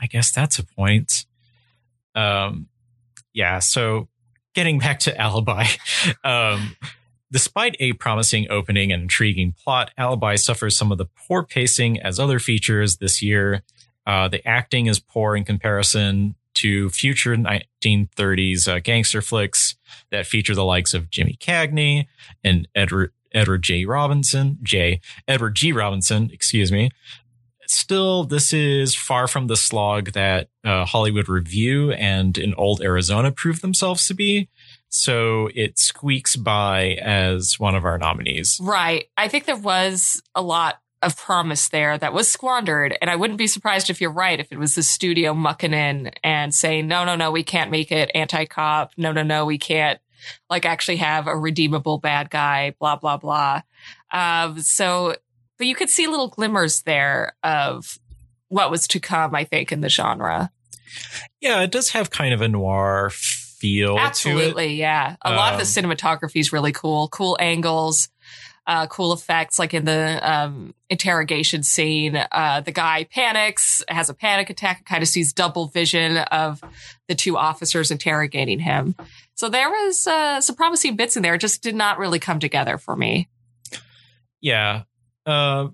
I 0.00 0.06
guess 0.08 0.30
that's 0.30 0.58
a 0.58 0.64
point. 0.64 1.24
Um, 2.14 2.68
yeah. 3.36 3.58
So 3.58 4.08
getting 4.54 4.78
back 4.78 4.98
to 5.00 5.16
Alibi, 5.20 5.66
um, 6.24 6.74
despite 7.30 7.76
a 7.78 7.92
promising 7.92 8.50
opening 8.50 8.90
and 8.90 9.02
intriguing 9.02 9.54
plot, 9.62 9.92
Alibi 9.96 10.36
suffers 10.36 10.76
some 10.76 10.90
of 10.90 10.98
the 10.98 11.04
poor 11.04 11.44
pacing 11.44 12.00
as 12.00 12.18
other 12.18 12.38
features 12.38 12.96
this 12.96 13.22
year. 13.22 13.62
Uh, 14.06 14.26
the 14.26 14.46
acting 14.48 14.86
is 14.86 14.98
poor 14.98 15.36
in 15.36 15.44
comparison 15.44 16.34
to 16.54 16.88
future 16.88 17.36
1930s 17.36 18.66
uh, 18.66 18.80
gangster 18.80 19.20
flicks 19.20 19.76
that 20.10 20.26
feature 20.26 20.54
the 20.54 20.64
likes 20.64 20.94
of 20.94 21.10
Jimmy 21.10 21.36
Cagney 21.38 22.06
and 22.42 22.66
Edward 22.74 23.12
Edward 23.34 23.62
J. 23.62 23.84
Robinson, 23.84 24.56
J. 24.62 25.00
Edward 25.28 25.56
G. 25.56 25.70
Robinson, 25.70 26.30
excuse 26.32 26.72
me 26.72 26.90
still, 27.70 28.24
this 28.24 28.52
is 28.52 28.94
far 28.94 29.28
from 29.28 29.46
the 29.46 29.56
slog 29.56 30.12
that 30.12 30.48
uh, 30.64 30.84
Hollywood 30.84 31.28
Revue 31.28 31.92
and 31.92 32.36
in 32.36 32.54
Old 32.54 32.82
Arizona 32.82 33.32
proved 33.32 33.62
themselves 33.62 34.06
to 34.08 34.14
be. 34.14 34.48
So 34.88 35.50
it 35.54 35.78
squeaks 35.78 36.36
by 36.36 36.94
as 37.02 37.58
one 37.58 37.74
of 37.74 37.84
our 37.84 37.98
nominees. 37.98 38.58
Right. 38.62 39.06
I 39.16 39.28
think 39.28 39.44
there 39.44 39.56
was 39.56 40.22
a 40.34 40.42
lot 40.42 40.80
of 41.02 41.16
promise 41.16 41.68
there 41.68 41.98
that 41.98 42.12
was 42.12 42.30
squandered. 42.30 42.96
And 43.00 43.10
I 43.10 43.16
wouldn't 43.16 43.38
be 43.38 43.46
surprised 43.46 43.90
if 43.90 44.00
you're 44.00 44.10
right, 44.10 44.40
if 44.40 44.50
it 44.50 44.58
was 44.58 44.74
the 44.74 44.82
studio 44.82 45.34
mucking 45.34 45.74
in 45.74 46.10
and 46.24 46.54
saying, 46.54 46.88
no, 46.88 47.04
no, 47.04 47.16
no, 47.16 47.30
we 47.30 47.42
can't 47.42 47.70
make 47.70 47.92
it 47.92 48.10
anti 48.14 48.46
cop. 48.46 48.92
No, 48.96 49.12
no, 49.12 49.22
no, 49.22 49.44
we 49.44 49.58
can't 49.58 50.00
like 50.48 50.64
actually 50.64 50.96
have 50.96 51.26
a 51.26 51.36
redeemable 51.36 51.98
bad 51.98 52.30
guy, 52.30 52.74
blah, 52.78 52.96
blah, 52.96 53.18
blah. 53.18 53.62
Um, 54.12 54.60
so, 54.60 55.14
but 55.58 55.66
you 55.66 55.74
could 55.74 55.90
see 55.90 56.06
little 56.06 56.28
glimmers 56.28 56.82
there 56.82 57.36
of 57.42 57.98
what 58.48 58.70
was 58.70 58.86
to 58.88 59.00
come, 59.00 59.34
I 59.34 59.44
think, 59.44 59.72
in 59.72 59.80
the 59.80 59.88
genre. 59.88 60.50
Yeah, 61.40 61.62
it 61.62 61.70
does 61.70 61.90
have 61.90 62.10
kind 62.10 62.32
of 62.32 62.40
a 62.40 62.48
noir 62.48 63.10
feel 63.12 63.96
to 63.96 64.02
it. 64.02 64.06
Absolutely, 64.06 64.74
yeah. 64.74 65.16
A 65.22 65.32
lot 65.32 65.52
of 65.52 65.58
the 65.58 65.80
Um, 65.80 65.90
cinematography 65.90 66.40
is 66.40 66.52
really 66.52 66.72
cool. 66.72 67.08
Cool 67.08 67.36
angles, 67.40 68.08
uh, 68.66 68.86
cool 68.86 69.12
effects, 69.12 69.58
like 69.58 69.74
in 69.74 69.84
the 69.84 70.20
um, 70.22 70.74
interrogation 70.88 71.62
scene. 71.62 72.16
Uh, 72.30 72.60
the 72.60 72.72
guy 72.72 73.04
panics, 73.04 73.82
has 73.88 74.08
a 74.08 74.14
panic 74.14 74.50
attack, 74.50 74.84
kind 74.84 75.02
of 75.02 75.08
sees 75.08 75.32
double 75.32 75.66
vision 75.66 76.18
of 76.18 76.62
the 77.08 77.14
two 77.14 77.36
officers 77.36 77.90
interrogating 77.90 78.58
him. 78.58 78.94
So 79.34 79.48
there 79.48 79.68
was 79.68 80.06
uh, 80.06 80.40
some 80.40 80.56
promising 80.56 80.96
bits 80.96 81.16
in 81.16 81.22
there. 81.22 81.34
It 81.34 81.40
just 81.40 81.62
did 81.62 81.74
not 81.74 81.98
really 81.98 82.18
come 82.18 82.38
together 82.40 82.78
for 82.78 82.96
me. 82.96 83.28
Yeah. 84.40 84.82
Uh, 85.26 85.68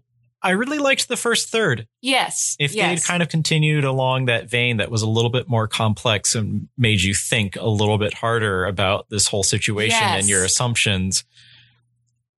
I 0.45 0.51
really 0.51 0.79
liked 0.79 1.07
the 1.07 1.17
first 1.17 1.51
third. 1.51 1.87
Yes. 2.01 2.57
If 2.59 2.75
yes. 2.75 3.03
they'd 3.05 3.07
kind 3.07 3.23
of 3.23 3.29
continued 3.29 3.85
along 3.85 4.25
that 4.25 4.51
vein 4.51 4.79
that 4.79 4.91
was 4.91 5.03
a 5.03 5.09
little 5.09 5.31
bit 5.31 5.49
more 5.49 5.69
complex 5.69 6.35
and 6.35 6.69
made 6.77 7.01
you 7.03 7.15
think 7.15 7.55
a 7.55 7.69
little 7.69 7.97
bit 7.99 8.15
harder 8.15 8.65
about 8.65 9.07
this 9.09 9.29
whole 9.29 9.45
situation 9.45 9.99
Yes. 10.01 10.21
and 10.23 10.29
your 10.29 10.43
assumptions, 10.45 11.23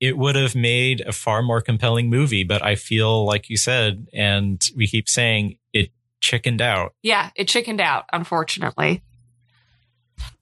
it 0.00 0.18
would 0.18 0.36
have 0.36 0.54
made 0.54 1.00
a 1.00 1.12
far 1.12 1.40
more 1.42 1.62
compelling 1.62 2.10
movie. 2.10 2.44
But 2.44 2.62
I 2.62 2.74
feel 2.74 3.24
like 3.24 3.48
you 3.48 3.56
said, 3.56 4.06
and 4.12 4.62
we 4.76 4.86
keep 4.86 5.08
saying 5.08 5.56
it 5.72 5.90
chickened 6.20 6.60
out. 6.60 6.94
yeah, 7.02 7.30
it 7.36 7.48
chickened 7.48 7.80
out, 7.80 8.04
unfortunately. 8.12 9.02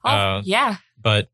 Oh, 0.04 0.08
Uh, 0.10 0.42
yeah. 0.44 0.76
But 1.00 1.28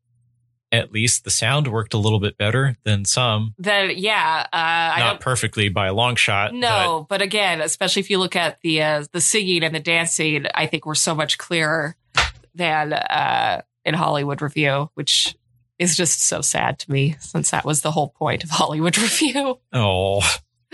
at 0.71 0.91
least 0.91 1.23
the 1.23 1.29
sound 1.31 1.67
worked 1.67 1.93
a 1.93 1.97
little 1.97 2.19
bit 2.19 2.37
better 2.37 2.77
than 2.83 3.03
some. 3.05 3.55
The 3.57 3.93
yeah, 3.95 4.45
uh, 4.53 4.95
I 4.95 4.99
Not 4.99 5.19
perfectly 5.19 5.69
by 5.69 5.87
a 5.87 5.93
long 5.93 6.15
shot. 6.15 6.53
No, 6.53 7.05
but 7.09 7.21
again, 7.21 7.61
especially 7.61 8.01
if 8.01 8.09
you 8.09 8.19
look 8.19 8.35
at 8.35 8.59
the 8.61 8.81
uh, 8.81 9.05
the 9.11 9.21
singing 9.21 9.63
and 9.63 9.73
the 9.73 9.79
dancing, 9.79 10.45
I 10.53 10.65
think 10.67 10.85
we're 10.85 10.95
so 10.95 11.15
much 11.15 11.37
clearer 11.37 11.95
than 12.53 12.93
uh, 12.93 13.61
in 13.85 13.93
Hollywood 13.95 14.41
Revue, 14.41 14.89
which 14.93 15.35
is 15.79 15.95
just 15.95 16.21
so 16.21 16.41
sad 16.41 16.77
to 16.79 16.91
me, 16.91 17.15
since 17.19 17.51
that 17.51 17.63
was 17.65 17.81
the 17.81 17.91
whole 17.91 18.09
point 18.09 18.43
of 18.43 18.49
Hollywood 18.51 18.97
Revue. 18.97 19.55
Oh, 19.73 20.21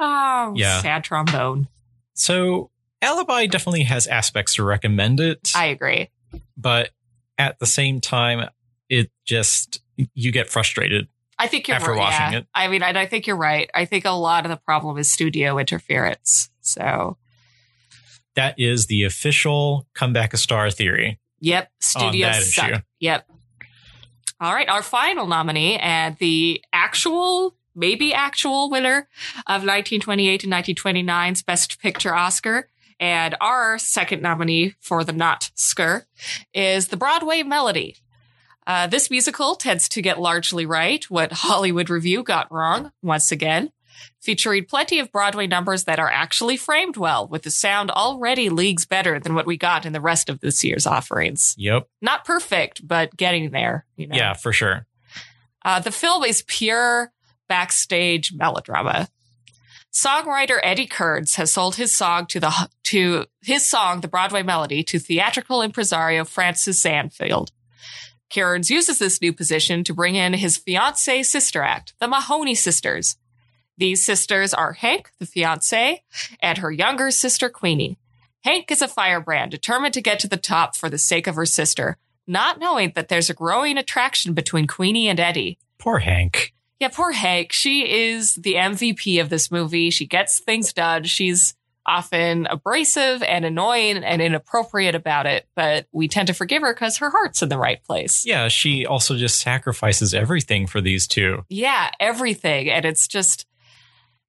oh, 0.00 0.52
Yeah. 0.56 0.80
sad 0.80 1.04
trombone. 1.04 1.68
so 2.14 2.70
Alibi 3.00 3.46
definitely 3.46 3.82
has 3.82 4.06
aspects 4.06 4.54
to 4.54 4.62
recommend 4.64 5.20
it. 5.20 5.52
I 5.54 5.66
agree. 5.66 6.10
but 6.56 6.90
at 7.38 7.58
the 7.58 7.66
same 7.66 8.00
time, 8.00 8.48
it 8.92 9.10
just 9.24 9.80
you 10.14 10.30
get 10.30 10.48
frustrated. 10.50 11.08
I 11.38 11.46
think 11.48 11.66
you're 11.66 11.76
After 11.76 11.90
right. 11.92 11.98
watching 11.98 12.32
yeah. 12.32 12.38
it. 12.40 12.46
I 12.54 12.68
mean, 12.68 12.82
and 12.82 12.96
I 12.98 13.06
think 13.06 13.26
you're 13.26 13.36
right. 13.36 13.68
I 13.74 13.84
think 13.86 14.04
a 14.04 14.10
lot 14.10 14.44
of 14.44 14.50
the 14.50 14.56
problem 14.58 14.98
is 14.98 15.10
studio 15.10 15.58
interference. 15.58 16.50
So, 16.60 17.16
That 18.36 18.54
is 18.58 18.86
the 18.86 19.02
official 19.04 19.86
comeback 19.94 20.34
a 20.34 20.36
star 20.36 20.70
theory. 20.70 21.18
yep, 21.40 21.70
studio 21.80 22.30
suck. 22.32 22.70
issue. 22.70 22.80
Yep. 23.00 23.28
All 24.40 24.52
right, 24.54 24.68
our 24.68 24.82
final 24.82 25.26
nominee 25.26 25.76
and 25.78 26.16
the 26.18 26.62
actual, 26.72 27.56
maybe 27.74 28.12
actual 28.12 28.70
winner 28.70 29.08
of 29.46 29.62
1928 29.64 30.44
and 30.44 30.52
1929's 30.52 31.42
Best 31.42 31.80
Picture 31.80 32.14
Oscar, 32.14 32.68
and 33.00 33.36
our 33.40 33.78
second 33.78 34.20
nominee 34.22 34.74
for 34.80 35.02
the 35.02 35.12
not 35.12 35.50
Skur 35.56 36.04
is 36.52 36.88
the 36.88 36.96
Broadway 36.96 37.42
Melody. 37.42 37.96
Uh, 38.66 38.86
this 38.86 39.10
musical 39.10 39.54
tends 39.54 39.88
to 39.88 40.02
get 40.02 40.20
largely 40.20 40.64
right 40.66 41.04
what 41.10 41.32
Hollywood 41.32 41.90
Revue 41.90 42.22
got 42.22 42.50
wrong 42.52 42.92
once 43.02 43.32
again, 43.32 43.72
featuring 44.20 44.64
plenty 44.64 45.00
of 45.00 45.10
Broadway 45.10 45.46
numbers 45.46 45.84
that 45.84 45.98
are 45.98 46.10
actually 46.10 46.56
framed 46.56 46.96
well, 46.96 47.26
with 47.26 47.42
the 47.42 47.50
sound 47.50 47.90
already 47.90 48.48
leagues 48.48 48.86
better 48.86 49.18
than 49.18 49.34
what 49.34 49.46
we 49.46 49.56
got 49.56 49.84
in 49.84 49.92
the 49.92 50.00
rest 50.00 50.28
of 50.28 50.40
this 50.40 50.62
year's 50.62 50.86
offerings 50.86 51.54
Yep. 51.58 51.88
not 52.00 52.24
perfect, 52.24 52.86
but 52.86 53.16
getting 53.16 53.50
there. 53.50 53.84
You 53.96 54.06
know? 54.06 54.16
Yeah, 54.16 54.34
for 54.34 54.52
sure. 54.52 54.86
Uh, 55.64 55.80
the 55.80 55.92
film 55.92 56.24
is 56.24 56.42
pure 56.46 57.12
backstage 57.48 58.32
melodrama. 58.32 59.08
Songwriter 59.92 60.58
Eddie 60.62 60.86
Kurtz 60.86 61.34
has 61.34 61.52
sold 61.52 61.76
his 61.76 61.94
song 61.94 62.26
to 62.26 62.40
the 62.40 62.68
to 62.84 63.26
his 63.42 63.68
song, 63.68 64.00
the 64.00 64.08
Broadway 64.08 64.42
Melody, 64.42 64.82
to 64.84 64.98
theatrical 64.98 65.60
impresario 65.60 66.24
Francis 66.24 66.82
Zanfield. 66.82 67.50
Kurtz 68.32 68.70
uses 68.70 68.98
this 68.98 69.20
new 69.20 69.32
position 69.32 69.84
to 69.84 69.94
bring 69.94 70.14
in 70.14 70.32
his 70.34 70.56
fiancee 70.56 71.22
sister 71.22 71.62
act, 71.62 71.94
the 72.00 72.08
Mahoney 72.08 72.54
sisters. 72.54 73.16
These 73.76 74.04
sisters 74.04 74.54
are 74.54 74.72
Hank, 74.72 75.10
the 75.18 75.26
fiance, 75.26 76.02
and 76.40 76.58
her 76.58 76.70
younger 76.70 77.10
sister 77.10 77.48
Queenie. 77.48 77.98
Hank 78.44 78.70
is 78.70 78.82
a 78.82 78.88
firebrand 78.88 79.50
determined 79.50 79.94
to 79.94 80.00
get 80.00 80.18
to 80.20 80.28
the 80.28 80.36
top 80.36 80.76
for 80.76 80.88
the 80.88 80.98
sake 80.98 81.26
of 81.26 81.36
her 81.36 81.46
sister, 81.46 81.96
not 82.26 82.58
knowing 82.58 82.92
that 82.94 83.08
there's 83.08 83.30
a 83.30 83.34
growing 83.34 83.78
attraction 83.78 84.34
between 84.34 84.66
Queenie 84.66 85.08
and 85.08 85.20
Eddie. 85.20 85.58
Poor 85.78 85.98
Hank. 85.98 86.54
Yeah, 86.80 86.88
poor 86.88 87.12
Hank. 87.12 87.52
She 87.52 88.08
is 88.10 88.34
the 88.36 88.54
MVP 88.54 89.20
of 89.20 89.28
this 89.28 89.50
movie. 89.50 89.90
She 89.90 90.06
gets 90.06 90.40
things 90.40 90.72
done. 90.72 91.04
She's 91.04 91.54
often 91.86 92.46
abrasive 92.46 93.22
and 93.22 93.44
annoying 93.44 93.96
and 94.04 94.22
inappropriate 94.22 94.94
about 94.94 95.26
it, 95.26 95.46
but 95.56 95.86
we 95.92 96.08
tend 96.08 96.28
to 96.28 96.34
forgive 96.34 96.62
her 96.62 96.72
because 96.72 96.98
her 96.98 97.10
heart's 97.10 97.42
in 97.42 97.48
the 97.48 97.58
right 97.58 97.82
place. 97.84 98.24
Yeah, 98.24 98.48
she 98.48 98.86
also 98.86 99.16
just 99.16 99.40
sacrifices 99.40 100.14
everything 100.14 100.66
for 100.66 100.80
these 100.80 101.06
two. 101.06 101.44
Yeah, 101.48 101.90
everything. 101.98 102.70
And 102.70 102.84
it's 102.84 103.08
just, 103.08 103.46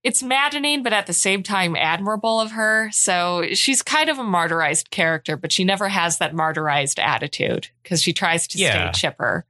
it's 0.04 0.24
maddening, 0.24 0.84
but 0.84 0.94
at 0.94 1.06
the 1.08 1.13
same 1.13 1.44
time 1.44 1.76
admirable 1.76 2.42
of 2.42 2.52
her. 2.52 2.89
So 2.92 3.46
she's 3.54 3.82
kind 3.82 4.10
of 4.10 4.18
a 4.20 4.24
martyrized 4.24 4.89
character, 4.89 5.38
but 5.38 5.52
she 5.52 5.63
never 5.63 5.88
has 5.88 6.18
that 6.18 6.34
martyrized 6.34 6.98
attitude 7.02 7.70
because 7.84 8.02
she 8.02 8.13
tries 8.13 8.48
to 8.48 8.58
Yeah. 8.58 8.92
stay 8.92 9.00
chipper, 9.00 9.46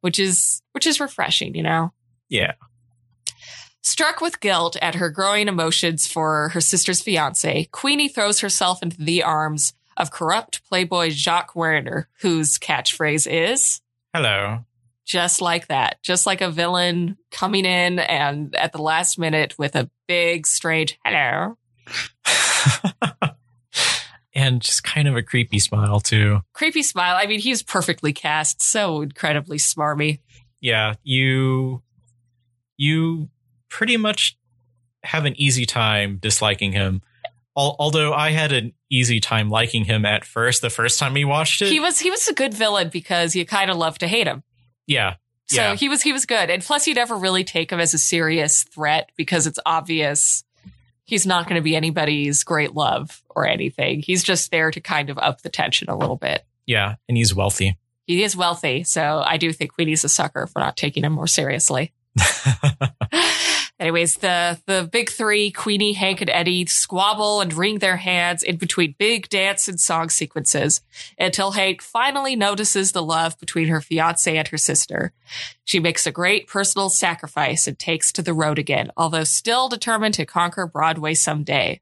which 0.00 0.18
is, 0.18 0.62
which 0.72 0.86
is 0.86 0.98
refreshing, 0.98 1.54
you 1.54 1.62
know? 1.62 1.92
Yeah. 2.28 2.54
Struck 3.86 4.22
with 4.22 4.40
guilt 4.40 4.78
at 4.80 4.94
her 4.94 5.10
growing 5.10 5.46
emotions 5.46 6.06
for 6.06 6.48
her 6.48 6.60
sister's 6.62 7.02
fiance, 7.02 7.68
Queenie 7.70 8.08
throws 8.08 8.40
herself 8.40 8.82
into 8.82 8.96
the 8.96 9.22
arms 9.22 9.74
of 9.98 10.10
corrupt 10.10 10.66
playboy 10.66 11.10
Jacques 11.10 11.54
Warriner, 11.54 12.08
whose 12.22 12.58
catchphrase 12.58 13.28
is 13.30 13.82
Hello. 14.14 14.64
just 15.04 15.42
like 15.42 15.66
that, 15.66 16.02
just 16.02 16.26
like 16.26 16.40
a 16.40 16.50
villain 16.50 17.18
coming 17.30 17.66
in 17.66 17.98
and 17.98 18.56
at 18.56 18.72
the 18.72 18.80
last 18.80 19.18
minute 19.18 19.58
with 19.58 19.76
a 19.76 19.90
big, 20.08 20.46
strange 20.46 20.98
hello. 21.04 21.58
and 24.34 24.62
just 24.62 24.82
kind 24.82 25.06
of 25.06 25.14
a 25.14 25.22
creepy 25.22 25.58
smile 25.58 26.00
too. 26.00 26.40
Creepy 26.54 26.82
smile. 26.82 27.16
I 27.18 27.26
mean, 27.26 27.38
he's 27.38 27.62
perfectly 27.62 28.14
cast, 28.14 28.62
so 28.62 29.02
incredibly 29.02 29.58
smarmy. 29.58 30.20
Yeah, 30.58 30.94
you 31.02 31.82
you 32.78 33.28
pretty 33.74 33.96
much 33.96 34.38
have 35.02 35.24
an 35.24 35.34
easy 35.36 35.66
time 35.66 36.18
disliking 36.22 36.70
him. 36.72 37.02
Al- 37.58 37.74
although 37.80 38.12
I 38.12 38.30
had 38.30 38.52
an 38.52 38.72
easy 38.88 39.18
time 39.18 39.50
liking 39.50 39.84
him 39.84 40.04
at 40.06 40.24
first, 40.24 40.62
the 40.62 40.70
first 40.70 40.98
time 41.00 41.12
we 41.14 41.24
watched 41.24 41.60
it. 41.60 41.68
He 41.70 41.80
was 41.80 41.98
he 41.98 42.08
was 42.10 42.28
a 42.28 42.34
good 42.34 42.54
villain 42.54 42.88
because 42.88 43.34
you 43.34 43.44
kind 43.44 43.70
of 43.70 43.76
love 43.76 43.98
to 43.98 44.06
hate 44.06 44.28
him. 44.28 44.44
yeah, 44.86 45.14
So 45.48 45.60
Yeah. 45.60 45.74
he 45.74 45.88
was 45.88 46.02
he 46.02 46.12
was 46.12 46.24
good, 46.24 46.50
and 46.50 46.62
plus 46.62 46.86
you 46.86 46.94
never 46.94 47.16
really 47.16 47.42
take 47.42 47.72
him 47.72 47.80
as 47.80 47.94
a 47.94 47.98
serious 47.98 48.62
threat 48.62 49.10
because 49.16 49.46
it's 49.48 49.58
obvious 49.66 50.44
he's 51.04 51.26
not 51.26 51.46
going 51.48 51.56
to 51.56 51.62
be 51.62 51.74
anybody's 51.76 52.44
great 52.44 52.74
love 52.74 53.22
or 53.28 53.46
anything. 53.46 54.00
He's 54.02 54.22
just 54.22 54.50
there 54.52 54.70
to 54.70 54.80
kind 54.80 55.10
of 55.10 55.18
up 55.18 55.42
the 55.42 55.50
tension 55.50 55.88
a 55.90 55.96
little 55.98 56.16
bit. 56.16 56.44
yeah, 56.66 56.94
and 57.08 57.16
he's 57.16 57.34
wealthy. 57.34 57.76
He 58.06 58.22
is 58.22 58.36
wealthy, 58.36 58.84
so 58.84 59.22
I 59.24 59.36
do 59.36 59.52
think 59.52 59.74
Queenie's 59.74 60.04
a 60.04 60.08
sucker 60.08 60.46
for 60.46 60.60
not 60.60 60.76
taking 60.76 61.04
him 61.04 61.12
more 61.12 61.26
seriously. 61.26 61.92
Anyways, 63.80 64.16
the 64.16 64.60
the 64.66 64.88
big 64.90 65.10
three, 65.10 65.50
Queenie, 65.50 65.94
Hank, 65.94 66.20
and 66.20 66.30
Eddie, 66.30 66.64
squabble 66.66 67.40
and 67.40 67.52
wring 67.52 67.80
their 67.80 67.96
hands 67.96 68.44
in 68.44 68.56
between 68.56 68.94
big 68.98 69.28
dance 69.28 69.66
and 69.66 69.80
song 69.80 70.10
sequences 70.10 70.80
until 71.18 71.52
Hank 71.52 71.82
finally 71.82 72.36
notices 72.36 72.92
the 72.92 73.02
love 73.02 73.38
between 73.40 73.66
her 73.68 73.80
fiance 73.80 74.36
and 74.36 74.46
her 74.46 74.58
sister. 74.58 75.12
She 75.64 75.80
makes 75.80 76.06
a 76.06 76.12
great 76.12 76.46
personal 76.46 76.88
sacrifice 76.88 77.66
and 77.66 77.76
takes 77.76 78.12
to 78.12 78.22
the 78.22 78.32
road 78.32 78.60
again, 78.60 78.92
although 78.96 79.24
still 79.24 79.68
determined 79.68 80.14
to 80.14 80.24
conquer 80.24 80.68
Broadway 80.68 81.14
someday. 81.14 81.80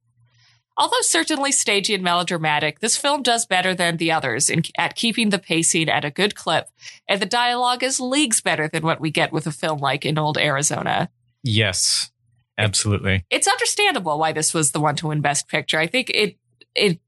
Although 0.78 1.02
certainly 1.02 1.52
stagey 1.52 1.92
and 1.92 2.02
melodramatic, 2.02 2.80
this 2.80 2.96
film 2.96 3.22
does 3.22 3.44
better 3.44 3.74
than 3.74 3.98
the 3.98 4.10
others 4.10 4.48
in, 4.48 4.62
at 4.78 4.96
keeping 4.96 5.28
the 5.28 5.38
pacing 5.38 5.90
at 5.90 6.06
a 6.06 6.10
good 6.10 6.34
clip, 6.34 6.68
and 7.06 7.20
the 7.20 7.26
dialogue 7.26 7.82
is 7.82 8.00
leagues 8.00 8.40
better 8.40 8.66
than 8.66 8.82
what 8.82 8.98
we 8.98 9.10
get 9.10 9.30
with 9.30 9.46
a 9.46 9.52
film 9.52 9.78
like 9.78 10.06
In 10.06 10.16
Old 10.16 10.38
Arizona 10.38 11.10
yes, 11.42 12.10
absolutely. 12.58 13.24
it's 13.30 13.48
understandable 13.48 14.18
why 14.18 14.32
this 14.32 14.52
was 14.54 14.72
the 14.72 14.80
one 14.80 14.96
to 14.96 15.08
win 15.08 15.20
best 15.20 15.48
picture. 15.48 15.78
I 15.78 15.86
think 15.86 16.10
it 16.10 16.36
it 16.74 17.00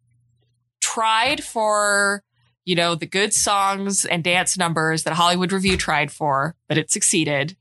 tried 0.81 1.43
for 1.43 2.23
you 2.65 2.75
know 2.75 2.95
the 2.95 3.07
good 3.07 3.33
songs 3.33 4.05
and 4.05 4.23
dance 4.23 4.57
numbers 4.59 5.03
that 5.05 5.15
hollywood 5.15 5.51
revue 5.51 5.77
tried 5.77 6.13
for 6.13 6.55
but 6.69 6.79
it 6.79 6.91
succeeded. 6.91 7.57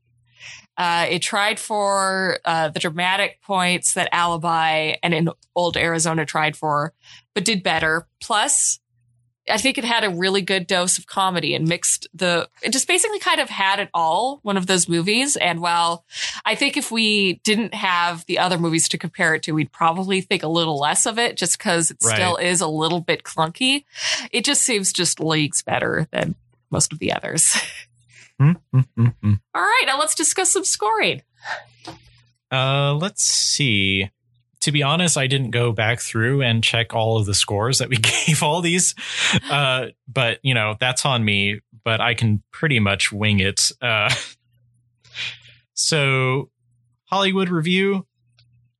Uh, 0.76 1.06
it 1.08 1.22
tried 1.22 1.60
for 1.60 2.40
uh, 2.44 2.68
the 2.68 2.80
dramatic 2.80 3.40
points 3.42 3.94
that 3.94 4.08
alibi 4.12 4.94
and 5.02 5.14
in 5.14 5.28
old 5.54 5.76
arizona 5.76 6.26
tried 6.26 6.56
for 6.56 6.92
but 7.34 7.44
did 7.44 7.62
better. 7.62 8.06
Plus 8.20 8.80
I 9.48 9.58
think 9.58 9.76
it 9.76 9.84
had 9.84 10.04
a 10.04 10.10
really 10.10 10.40
good 10.40 10.66
dose 10.66 10.96
of 10.96 11.06
comedy 11.06 11.54
and 11.54 11.68
mixed 11.68 12.08
the, 12.14 12.48
it 12.62 12.72
just 12.72 12.88
basically 12.88 13.18
kind 13.18 13.40
of 13.40 13.50
had 13.50 13.78
it 13.78 13.90
all, 13.92 14.38
one 14.42 14.56
of 14.56 14.66
those 14.66 14.88
movies. 14.88 15.36
And 15.36 15.60
while 15.60 16.04
I 16.46 16.54
think 16.54 16.76
if 16.78 16.90
we 16.90 17.34
didn't 17.44 17.74
have 17.74 18.24
the 18.26 18.38
other 18.38 18.56
movies 18.58 18.88
to 18.90 18.98
compare 18.98 19.34
it 19.34 19.42
to, 19.42 19.52
we'd 19.52 19.70
probably 19.72 20.22
think 20.22 20.42
a 20.42 20.48
little 20.48 20.78
less 20.78 21.04
of 21.04 21.18
it 21.18 21.36
just 21.36 21.58
because 21.58 21.90
it 21.90 21.98
Right. 22.02 22.14
still 22.14 22.36
is 22.36 22.60
a 22.62 22.66
little 22.68 23.00
bit 23.00 23.22
clunky. 23.22 23.84
It 24.32 24.44
just 24.44 24.62
seems 24.62 24.92
just 24.92 25.20
leagues 25.20 25.62
better 25.62 26.08
than 26.10 26.34
most 26.70 26.92
of 26.92 26.98
the 26.98 27.12
others. 27.12 27.54
Hmm, 28.40 28.50
hmm, 28.72 28.80
hmm, 28.96 29.32
all 29.54 29.62
right, 29.62 29.84
now 29.86 29.96
let's 29.96 30.16
discuss 30.16 30.50
some 30.50 30.64
scoring. 30.64 31.22
Uh, 32.50 32.94
let's 32.94 33.22
see. 33.22 34.10
To 34.64 34.72
be 34.72 34.82
honest, 34.82 35.18
I 35.18 35.26
didn't 35.26 35.50
go 35.50 35.72
back 35.72 36.00
through 36.00 36.40
and 36.40 36.64
check 36.64 36.94
all 36.94 37.18
of 37.18 37.26
the 37.26 37.34
scores 37.34 37.80
that 37.80 37.90
we 37.90 37.96
gave 38.26 38.42
all 38.42 38.62
these. 38.62 38.94
Uh, 39.50 39.88
but 40.08 40.38
you 40.42 40.54
know, 40.54 40.74
that's 40.80 41.04
on 41.04 41.22
me, 41.22 41.60
but 41.84 42.00
I 42.00 42.14
can 42.14 42.42
pretty 42.50 42.80
much 42.80 43.12
wing 43.12 43.40
it. 43.40 43.70
Uh, 43.82 44.10
so 45.74 46.48
Hollywood 47.10 47.50
revue, 47.50 48.06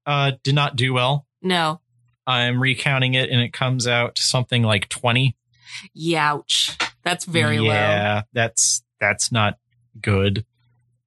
uh, 0.07 0.33
did 0.43 0.55
not 0.55 0.75
do 0.75 0.95
well. 0.95 1.27
No. 1.43 1.83
I'm 2.27 2.63
recounting 2.63 3.13
it 3.13 3.29
and 3.29 3.43
it 3.43 3.53
comes 3.53 3.87
out 3.87 4.17
something 4.17 4.63
like 4.63 4.89
20. 4.89 5.37
Youch. 5.95 6.93
That's 7.03 7.27
very 7.27 7.59
low. 7.59 7.67
Yeah, 7.67 8.23
that's, 8.33 8.83
that's 9.01 9.31
not 9.31 9.59
good. 10.01 10.47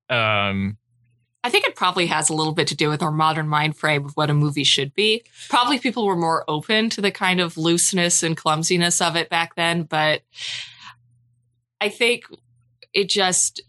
Um, 0.07 0.77
I 1.47 1.49
think 1.49 1.65
it 1.65 1.77
probably 1.77 2.07
has 2.07 2.29
a 2.29 2.33
little 2.33 2.51
bit 2.51 2.67
to 2.67 2.75
do 2.75 2.89
with 2.89 3.01
our 3.01 3.09
modern 3.09 3.47
mind 3.47 3.77
frame 3.77 4.03
of 4.03 4.17
what 4.17 4.29
a 4.29 4.33
movie 4.33 4.65
should 4.65 4.93
be. 4.93 5.23
Probably 5.47 5.79
people 5.79 6.05
were 6.05 6.17
more 6.17 6.43
open 6.45 6.89
to 6.89 6.99
the 6.99 7.09
kind 7.09 7.39
of 7.39 7.57
looseness 7.57 8.21
and 8.21 8.35
clumsiness 8.35 8.99
of 8.99 9.15
it 9.15 9.29
back 9.29 9.55
then, 9.55 9.83
but 9.83 10.23
I 11.79 11.87
think 11.87 12.25
it 12.91 13.07
just 13.07 13.61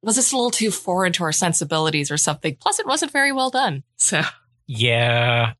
was 0.00 0.14
just 0.14 0.32
a 0.32 0.36
little 0.36 0.50
too 0.50 0.70
foreign 0.70 1.12
to 1.12 1.24
our 1.24 1.32
sensibilities 1.32 2.10
or 2.10 2.16
something. 2.16 2.56
Plus, 2.58 2.78
it 2.78 2.86
wasn't 2.86 3.12
very 3.12 3.30
well 3.30 3.50
done. 3.50 3.82
So, 3.96 4.22
yeah, 4.66 5.52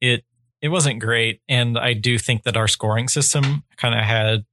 it 0.00 0.24
it 0.62 0.68
wasn't 0.68 1.00
great, 1.00 1.42
and 1.50 1.78
I 1.78 1.92
do 1.92 2.16
think 2.16 2.44
that 2.44 2.56
our 2.56 2.66
scoring 2.66 3.08
system 3.08 3.64
kind 3.76 3.94
of 3.94 4.02
had 4.02 4.46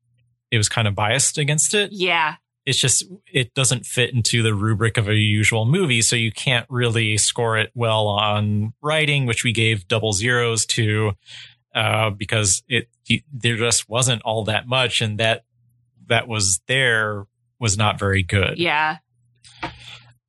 it 0.52 0.58
was 0.58 0.68
kind 0.68 0.86
of 0.86 0.96
biased 0.96 1.38
against 1.38 1.74
it. 1.74 1.94
yeah, 1.94 2.36
It's 2.66 2.78
just 2.78 3.06
it 3.32 3.54
doesn't 3.54 3.86
fit 3.86 4.14
into 4.14 4.44
the 4.44 4.54
rubric 4.54 4.98
of 4.98 5.08
a 5.10 5.16
usual 5.16 5.66
movie, 5.66 6.02
so 6.02 6.16
you 6.16 6.32
can't 6.32 6.66
really 6.70 7.18
score 7.18 7.58
it 7.58 7.72
well 7.74 8.08
on 8.08 8.74
writing, 8.82 9.26
which 9.26 9.44
we 9.44 9.52
gave 9.52 9.88
double 9.88 10.14
zeros 10.14 10.66
to, 10.68 11.14
uh, 11.74 12.12
because 12.12 12.64
it 12.68 12.88
there 13.34 13.58
just 13.58 13.90
wasn't 13.90 14.22
all 14.22 14.44
that 14.46 14.68
much, 14.68 15.02
and 15.02 15.18
that 15.20 15.44
that 16.08 16.28
was 16.28 16.62
there 16.68 17.26
was 17.60 17.78
not 17.78 17.98
very 17.98 18.24
good. 18.24 18.58
yeah. 18.58 18.98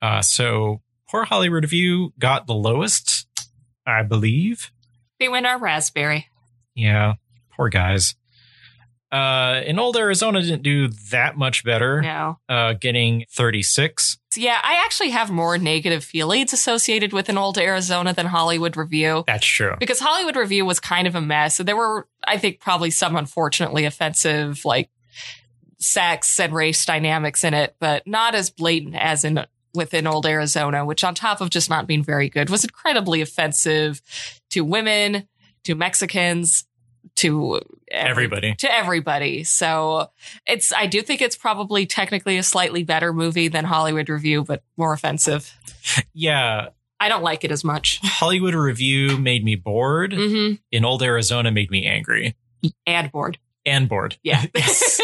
Uh, 0.01 0.21
so 0.21 0.81
poor 1.09 1.25
Hollywood 1.25 1.63
Revue 1.65 2.11
got 2.19 2.47
the 2.47 2.55
lowest, 2.55 3.27
I 3.87 4.03
believe. 4.03 4.73
They 5.21 5.29
went 5.29 5.47
our 5.47 5.59
raspberry. 5.59 6.29
Yeah, 6.75 7.15
poor 7.55 7.69
guys. 7.69 8.17
Uh, 9.13 9.61
in 9.67 9.79
old 9.79 9.97
Arizona 9.97 10.41
didn't 10.41 10.63
do 10.63 10.89
that 11.11 11.37
much 11.37 11.65
better, 11.65 12.01
No. 12.01 12.39
uh, 12.49 12.73
getting 12.73 13.27
36. 13.31 14.17
Yeah, 14.37 14.59
I 14.63 14.83
actually 14.87 15.11
have 15.11 15.31
more 15.31 15.59
negative 15.59 16.03
feelings 16.03 16.55
associated 16.55 17.13
with 17.13 17.29
an 17.29 17.37
old 17.37 17.59
Arizona 17.59 18.15
than 18.15 18.25
Hollywood 18.25 18.75
Revue. 18.75 19.23
That's 19.27 19.47
true. 19.47 19.77
because 19.79 20.01
Hollywood 20.01 20.37
Revue 20.37 20.65
was 20.65 20.81
kind 20.81 21.07
of 21.07 21.15
a 21.15 21.21
mess. 21.21 21.57
So 21.57 21.63
there 21.63 21.77
were, 21.77 22.09
I 22.27 22.39
think, 22.39 22.59
probably 22.59 22.91
some 22.91 23.15
unfortunately 23.15 23.85
offensive, 23.85 24.65
like 24.65 24.89
sex 25.79 26.39
and 26.41 26.55
race 26.55 26.85
dynamics 26.87 27.45
in 27.45 27.55
it, 27.55 27.77
but 27.81 28.07
not 28.07 28.35
as 28.35 28.51
blatant 28.51 28.95
as 28.97 29.25
in 29.25 29.45
within 29.75 30.07
old 30.07 30.27
Arizona, 30.27 30.85
which 30.85 31.03
on 31.05 31.15
top 31.15 31.41
of 31.41 31.51
just 31.51 31.69
not 31.71 31.87
being 31.87 32.03
very 32.05 32.29
good 32.29 32.49
was 32.51 32.63
incredibly 32.65 33.21
offensive 33.21 34.01
to 34.51 34.63
women, 34.63 35.27
to 35.65 35.75
Mexicans, 35.75 36.65
to 37.17 37.61
every- 37.91 38.11
Everybody. 38.11 38.55
to 38.57 38.73
everybody. 38.75 39.45
So 39.45 40.11
it's, 40.47 40.73
I 40.73 40.87
do 40.87 41.03
think 41.03 41.21
it's 41.21 41.37
probably 41.37 41.87
technically 41.87 42.39
a 42.39 42.43
slightly 42.43 42.85
better 42.85 43.13
movie 43.13 43.49
than 43.49 43.65
Hollywood 43.65 44.09
Revue, 44.09 44.45
but 44.45 44.63
more 44.77 44.93
offensive. 44.93 45.55
Yeah, 46.15 46.69
I 47.01 47.09
don't 47.09 47.23
like 47.23 47.45
it 47.45 47.51
as 47.51 47.65
much. 47.65 47.99
Hollywood 48.03 48.55
Revue 48.55 49.17
made 49.19 49.45
me 49.45 49.57
bored. 49.57 50.13
hmm 50.15 50.53
In 50.71 50.85
old 50.85 51.03
Arizona 51.03 51.51
made 51.51 51.71
me 51.71 51.85
angry 51.87 52.35
And 52.87 53.11
bored. 53.13 53.39
and 53.67 53.89
bored. 53.89 54.17
Yeah. 54.23 54.45
Yes. 54.55 55.01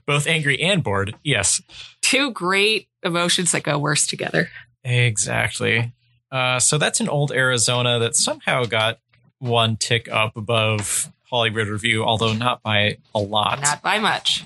Both 0.06 0.26
angry 0.26 0.60
and 0.62 0.82
bored. 0.82 1.14
Yes. 1.22 1.60
two 2.02 2.30
great 2.32 2.88
emotions 3.02 3.52
that 3.52 3.62
go 3.62 3.78
worse 3.78 4.06
together. 4.06 4.48
Exactly. 4.84 5.92
Uh, 6.32 6.58
so 6.58 6.78
that's 6.78 7.00
an 7.00 7.08
old 7.08 7.32
Arizona 7.32 7.98
that 8.00 8.14
somehow 8.16 8.64
got 8.64 8.98
one 9.38 9.76
tick 9.76 10.08
up 10.10 10.36
above 10.36 11.12
Hollywood 11.30 11.68
Revue, 11.68 12.02
although 12.04 12.32
not 12.32 12.62
by 12.62 12.98
a 13.14 13.18
lot. 13.20 13.60
Not 13.60 13.82
by 13.82 13.98
much. 13.98 14.44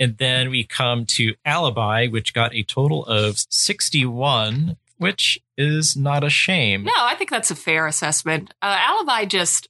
and 0.00 0.16
then 0.18 0.50
we 0.50 0.64
come 0.64 1.06
to 1.06 1.34
Alibi, 1.44 2.06
which 2.08 2.34
got 2.34 2.54
a 2.54 2.62
total 2.62 3.04
of 3.06 3.38
61, 3.50 4.76
which 4.98 5.38
is 5.56 5.96
not 5.96 6.22
a 6.24 6.30
shame. 6.30 6.84
No, 6.84 6.92
I 6.96 7.14
think 7.14 7.30
that's 7.30 7.50
a 7.50 7.54
fair 7.56 7.86
assessment. 7.86 8.52
Uh, 8.62 8.76
Alibi 8.78 9.24
just, 9.24 9.68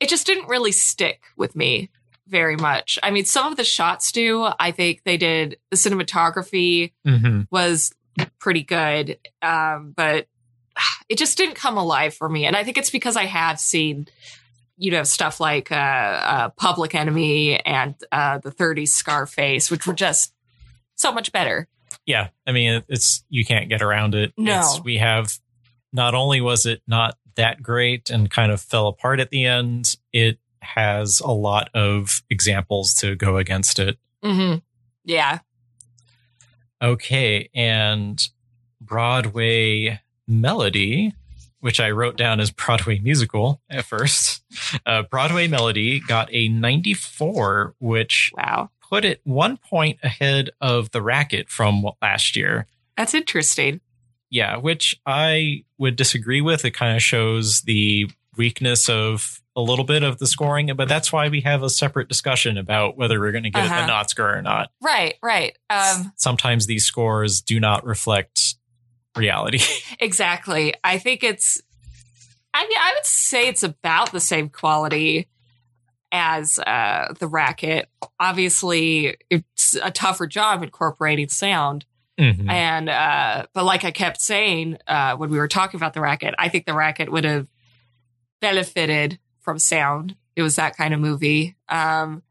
it 0.00 0.08
just 0.08 0.26
didn't 0.26 0.48
really 0.48 0.72
stick 0.72 1.22
with 1.36 1.54
me 1.54 1.90
very 2.26 2.56
much. 2.56 2.98
I 3.02 3.10
mean, 3.10 3.24
some 3.24 3.50
of 3.50 3.56
the 3.56 3.64
shots 3.64 4.12
do. 4.12 4.48
I 4.58 4.70
think 4.70 5.02
they 5.04 5.16
did, 5.16 5.58
the 5.70 5.76
cinematography 5.76 6.92
Mhm. 7.06 7.46
was 7.50 7.92
pretty 8.38 8.62
good, 8.62 9.18
um, 9.42 9.92
but 9.96 10.26
it 11.08 11.18
just 11.18 11.36
didn't 11.36 11.56
come 11.56 11.76
alive 11.76 12.14
for 12.14 12.28
me. 12.28 12.46
And 12.46 12.54
I 12.56 12.62
think 12.64 12.78
it's 12.78 12.90
because 12.90 13.16
I 13.16 13.24
have 13.24 13.58
seen, 13.58 14.06
you 14.80 14.90
know, 14.90 15.02
stuff 15.02 15.40
like 15.40 15.70
uh, 15.70 15.74
uh, 15.74 16.48
Public 16.56 16.94
Enemy 16.94 17.60
and 17.66 17.94
uh, 18.10 18.38
the 18.38 18.50
30s 18.50 18.88
Scarface, 18.88 19.70
which 19.70 19.86
were 19.86 19.92
just 19.92 20.32
so 20.96 21.12
much 21.12 21.32
better. 21.32 21.68
Yeah, 22.06 22.28
I 22.46 22.52
mean, 22.52 22.82
it's 22.88 23.22
you 23.28 23.44
can't 23.44 23.68
get 23.68 23.82
around 23.82 24.14
it. 24.14 24.32
No. 24.38 24.58
It's, 24.60 24.82
we 24.82 24.96
have 24.96 25.38
not 25.92 26.14
only 26.14 26.40
was 26.40 26.64
it 26.64 26.80
not 26.86 27.18
that 27.36 27.62
great 27.62 28.08
and 28.08 28.30
kind 28.30 28.50
of 28.50 28.60
fell 28.60 28.88
apart 28.88 29.20
at 29.20 29.28
the 29.28 29.44
end, 29.44 29.96
it 30.14 30.38
has 30.62 31.20
a 31.20 31.30
lot 31.30 31.68
of 31.74 32.22
examples 32.30 32.94
to 32.94 33.14
go 33.16 33.36
against 33.36 33.78
it. 33.78 33.98
Mm-hmm. 34.24 34.58
Yeah. 35.04 35.40
Okay, 36.82 37.50
and 37.54 38.26
Broadway 38.80 40.00
Melody, 40.26 41.12
which 41.60 41.80
I 41.80 41.90
wrote 41.90 42.16
down 42.16 42.40
as 42.40 42.50
Broadway 42.50 42.98
Musical 42.98 43.60
at 43.70 43.84
first. 43.84 44.42
Uh, 44.86 45.02
Broadway 45.02 45.46
Melody 45.48 46.00
got 46.00 46.28
a 46.32 46.48
94, 46.48 47.74
which 47.78 48.30
Wow. 48.36 48.70
put 48.88 49.04
it 49.04 49.20
one 49.24 49.56
point 49.56 49.98
ahead 50.02 50.50
of 50.60 50.90
The 50.90 51.02
Racket 51.02 51.48
from 51.48 51.84
last 52.02 52.36
year. 52.36 52.66
That's 52.96 53.14
interesting. 53.14 53.80
Yeah, 54.30 54.56
which 54.58 54.94
I 55.06 55.64
would 55.78 55.96
disagree 55.96 56.40
with. 56.40 56.64
It 56.64 56.70
kind 56.72 56.94
of 56.96 57.02
shows 57.02 57.62
the 57.62 58.08
weakness 58.36 58.88
of 58.88 59.40
a 59.56 59.60
little 59.60 59.84
bit 59.84 60.02
of 60.04 60.18
the 60.18 60.26
scoring, 60.26 60.70
but 60.76 60.88
that's 60.88 61.12
why 61.12 61.28
we 61.28 61.40
have 61.40 61.62
a 61.64 61.68
separate 61.70 62.08
discussion 62.08 62.56
about 62.56 62.96
whether 62.96 63.18
we're 63.18 63.32
going 63.32 63.44
to 63.44 63.50
get 63.50 63.64
Uh-huh. 63.66 63.74
an 63.82 63.90
Oscar 63.90 64.36
or 64.38 64.40
not. 64.42 64.70
Right, 64.80 65.16
right. 65.22 65.58
Um, 65.68 66.12
Sometimes 66.16 66.66
these 66.66 66.84
scores 66.84 67.40
do 67.40 67.58
not 67.58 67.84
reflect 67.84 68.54
reality. 69.16 69.60
exactly. 70.00 70.74
I 70.84 70.98
think 70.98 71.22
it's, 71.24 71.60
I 72.52 72.62
mean, 72.62 72.78
I 72.78 72.94
would 72.94 73.06
say 73.06 73.48
it's 73.48 73.62
about 73.62 74.12
the 74.12 74.20
same 74.20 74.48
quality 74.48 75.28
as 76.12 76.58
uh, 76.58 77.14
the 77.18 77.28
racket. 77.28 77.88
Obviously, 78.18 79.16
it's 79.30 79.76
a 79.80 79.90
tougher 79.90 80.26
job 80.26 80.62
incorporating 80.62 81.28
sound. 81.28 81.84
Mhm. 82.18 82.50
And, 82.50 82.88
uh, 82.88 83.46
but 83.54 83.64
like 83.64 83.84
I 83.84 83.92
kept 83.92 84.20
saying 84.20 84.78
uh, 84.86 85.16
when 85.16 85.30
we 85.30 85.38
were 85.38 85.48
talking 85.48 85.78
about 85.78 85.94
the 85.94 86.00
racket, 86.00 86.34
I 86.38 86.48
think 86.48 86.66
the 86.66 86.74
racket 86.74 87.10
would 87.10 87.24
have 87.24 87.46
benefited 88.40 89.18
from 89.40 89.58
sound. 89.58 90.16
It 90.36 90.42
was 90.42 90.56
that 90.56 90.76
kind 90.76 90.92
of 90.92 91.00
movie. 91.00 91.56
Um, 91.68 92.22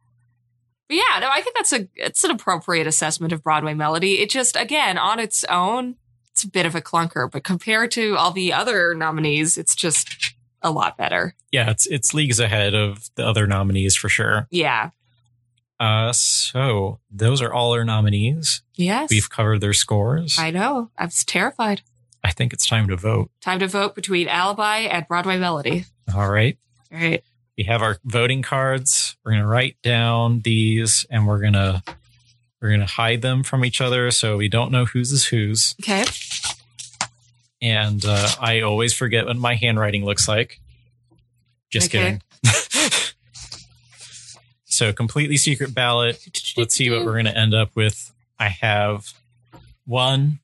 but 0.87 0.95
yeah, 0.95 1.19
no, 1.21 1.29
I 1.31 1.41
think 1.41 1.55
that's 1.55 1.73
a 1.73 1.87
it's 1.95 2.23
an 2.23 2.31
appropriate 2.31 2.87
assessment 2.87 3.31
of 3.31 3.43
Broadway 3.43 3.75
Melody. 3.75 4.19
It 4.19 4.29
just 4.29 4.55
again 4.55 4.97
on 4.97 5.19
its 5.19 5.43
own, 5.45 5.95
it's 6.39 6.45
a 6.45 6.49
bit 6.49 6.65
of 6.65 6.73
a 6.73 6.82
clunker, 6.82 7.30
but 7.30 7.43
compared 7.43 7.91
to 7.91 8.15
all 8.15 8.32
the 8.32 8.54
other 8.54 8.95
nominees, 8.95 9.58
it's 9.58 9.75
just 9.75 10.36
a 10.62 10.71
lot 10.71 10.95
better. 10.95 11.36
Yeah, 11.52 11.69
it's 11.69 11.86
it's 11.88 12.13
leagues 12.13 12.39
ahead 12.39 12.73
of 12.73 13.10
the 13.15 13.28
other 13.28 13.45
nominees 13.45 13.93
for 13.97 14.08
sure. 14.08 14.47
Yeah. 14.49 14.91
Uh, 15.82 16.13
so 16.13 16.99
those 17.12 17.41
are 17.41 17.54
all 17.54 17.73
our 17.73 17.84
nominees. 17.84 18.62
Yes. 18.75 19.10
We've 19.10 19.29
covered 19.29 19.60
their 19.60 19.73
scores. 19.73 20.37
I, 20.40 20.48
I 20.48 20.52
know. 20.52 20.92
I 20.98 21.06
was 21.06 21.25
terrified. 21.25 21.81
I 22.23 22.31
think 22.31 22.54
it's 22.54 22.67
time 22.67 22.87
to 22.87 22.96
vote. 22.96 23.31
Time 23.42 23.60
to 23.60 23.67
vote 23.67 23.96
between 23.96 24.29
Alibi 24.29 24.79
and 24.79 25.06
Broadway 25.10 25.37
Melody. 25.37 25.85
All 26.15 26.29
right. 26.29 26.58
All 26.92 27.00
right. 27.00 27.21
We 27.58 27.65
have 27.65 27.81
our 27.81 27.98
voting 28.06 28.44
cards. 28.44 29.17
We're 29.25 29.31
gonna 29.33 29.48
write 29.48 29.75
down 29.83 30.40
these, 30.40 31.06
and 31.10 31.27
we're 31.27 31.42
gonna 31.42 31.83
we're 32.62 32.71
gonna 32.71 32.85
hide 32.85 33.21
them 33.21 33.44
from 33.44 33.65
each 33.65 33.81
other 33.81 34.10
so 34.12 34.37
we 34.37 34.48
don't 34.48 34.71
know 34.71 34.85
whose 34.85 35.12
is 35.12 35.25
whose. 35.25 35.75
Okay. 35.81 36.06
And 37.62 38.03
uh, 38.05 38.29
I 38.39 38.62
always 38.62 38.93
forget 38.93 39.25
what 39.25 39.35
my 39.35 39.55
handwriting 39.55 40.05
looks 40.05 40.27
like. 40.27 40.60
Just 41.69 41.87
Okay. 41.93 42.19
kidding. 42.19 42.21
so 44.65 44.93
completely 44.93 45.37
secret 45.37 45.73
ballot. 45.73 46.53
Let's 46.57 46.75
see 46.75 46.89
what 46.89 47.03
we're 47.05 47.13
going 47.13 47.25
to 47.25 47.37
end 47.37 47.53
up 47.53 47.75
with. 47.75 48.13
I 48.39 48.47
have 48.47 49.12
one, 49.85 50.39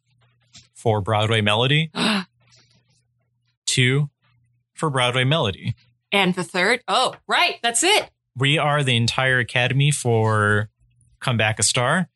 for 0.74 1.02
Broadway 1.02 1.42
Melody, 1.42 1.90
two 3.66 4.10
for 4.74 4.90
Broadway 4.90 5.24
Melody. 5.24 5.74
and 6.12 6.34
the 6.36 6.44
third, 6.44 6.82
oh, 6.88 7.16
right, 7.28 7.56
that's 7.64 7.84
it. 7.84 8.10
We 8.38 8.58
are 8.58 8.84
the 8.84 8.96
entire 8.98 9.40
Academy 9.40 9.92
for 9.92 10.70
Come 11.22 11.38
Back 11.38 11.58
a 11.60 11.64
Star. 11.64 12.10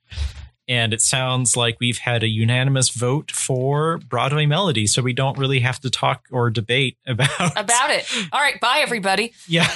And 0.69 0.93
it 0.93 1.01
sounds 1.01 1.57
like 1.57 1.77
we've 1.79 1.97
had 1.97 2.23
a 2.23 2.27
unanimous 2.27 2.89
vote 2.89 3.31
for 3.31 3.97
Broadway 3.97 4.45
Melody, 4.45 4.85
so 4.85 5.01
we 5.01 5.13
don't 5.13 5.37
really 5.37 5.61
have 5.61 5.79
to 5.81 5.89
talk 5.89 6.27
or 6.31 6.51
debate 6.51 6.97
about 7.07 7.57
About 7.57 7.89
it. 7.89 8.05
All 8.31 8.39
right, 8.39 8.59
bye 8.61 8.79
everybody. 8.81 9.33
Yeah, 9.47 9.69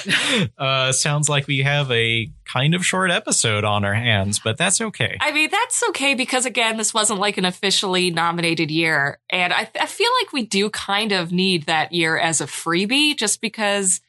uh, 0.56 0.92
sounds 0.92 1.28
like 1.28 1.48
we 1.48 1.62
have 1.62 1.90
a 1.90 2.30
kind 2.44 2.74
of 2.74 2.86
short 2.86 3.10
episode 3.10 3.64
on 3.64 3.84
our 3.84 3.94
hands, 3.94 4.38
but 4.38 4.56
that's 4.56 4.80
okay. 4.80 5.16
I 5.20 5.32
mean, 5.32 5.50
that's 5.50 5.82
okay 5.90 6.14
because 6.14 6.46
again, 6.46 6.76
this 6.76 6.94
wasn't 6.94 7.18
like 7.18 7.38
an 7.38 7.44
officially 7.44 8.10
nominated 8.10 8.70
year. 8.70 9.18
And 9.30 9.52
I, 9.52 9.68
I 9.80 9.86
feel 9.86 10.10
like 10.22 10.32
we 10.32 10.46
do 10.46 10.70
kind 10.70 11.10
of 11.12 11.32
need 11.32 11.64
that 11.64 11.92
year 11.92 12.16
as 12.16 12.40
a 12.40 12.46
freebie 12.46 13.16
just 13.16 13.40
because 13.40 14.00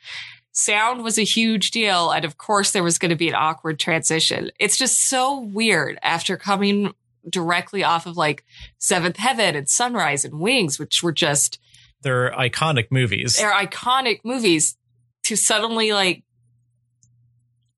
sound 0.57 1.03
was 1.03 1.17
a 1.19 1.23
huge 1.23 1.69
deal. 1.71 2.11
And 2.11 2.23
of 2.23 2.37
course, 2.37 2.71
there 2.71 2.81
was 2.83 2.97
going 2.97 3.09
to 3.09 3.15
be 3.15 3.27
an 3.27 3.35
awkward 3.35 3.77
transition. 3.77 4.51
It's 4.59 4.77
just 4.77 5.09
so 5.09 5.39
weird 5.41 5.99
after 6.01 6.37
coming 6.37 6.93
directly 7.29 7.83
off 7.83 8.05
of 8.05 8.15
like 8.15 8.45
Seventh 8.77 9.17
Heaven 9.17 9.55
and 9.55 9.67
Sunrise 9.67 10.23
and 10.23 10.39
Wings, 10.39 10.79
which 10.79 11.03
were 11.03 11.11
just 11.11 11.59
They're 12.01 12.31
iconic 12.31 12.87
movies. 12.91 13.35
they're 13.37 13.51
iconic 13.51 14.19
movies 14.23 14.77
to 15.23 15.35
suddenly 15.35 15.91
like 15.91 16.23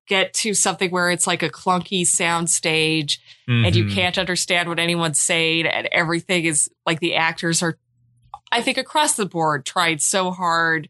get 0.07 0.33
to 0.33 0.53
something 0.53 0.89
where 0.91 1.09
it's 1.09 1.27
like 1.27 1.43
a 1.43 1.49
clunky 1.49 2.05
sound 2.05 2.49
stage 2.49 3.19
and 3.47 3.75
you 3.75 3.85
Mhm. 3.85 3.93
can't 3.93 4.17
understand 4.17 4.67
what 4.69 4.79
anyone's 4.79 5.19
saying 5.19 5.65
and 5.65 5.87
everything 5.91 6.45
is 6.45 6.69
like 6.85 6.99
the 6.99 7.15
actors 7.15 7.61
are 7.63 7.77
I 8.49 8.61
think 8.61 8.77
across 8.77 9.15
the 9.15 9.25
board 9.25 9.65
tried 9.65 10.01
so 10.01 10.31
hard 10.31 10.87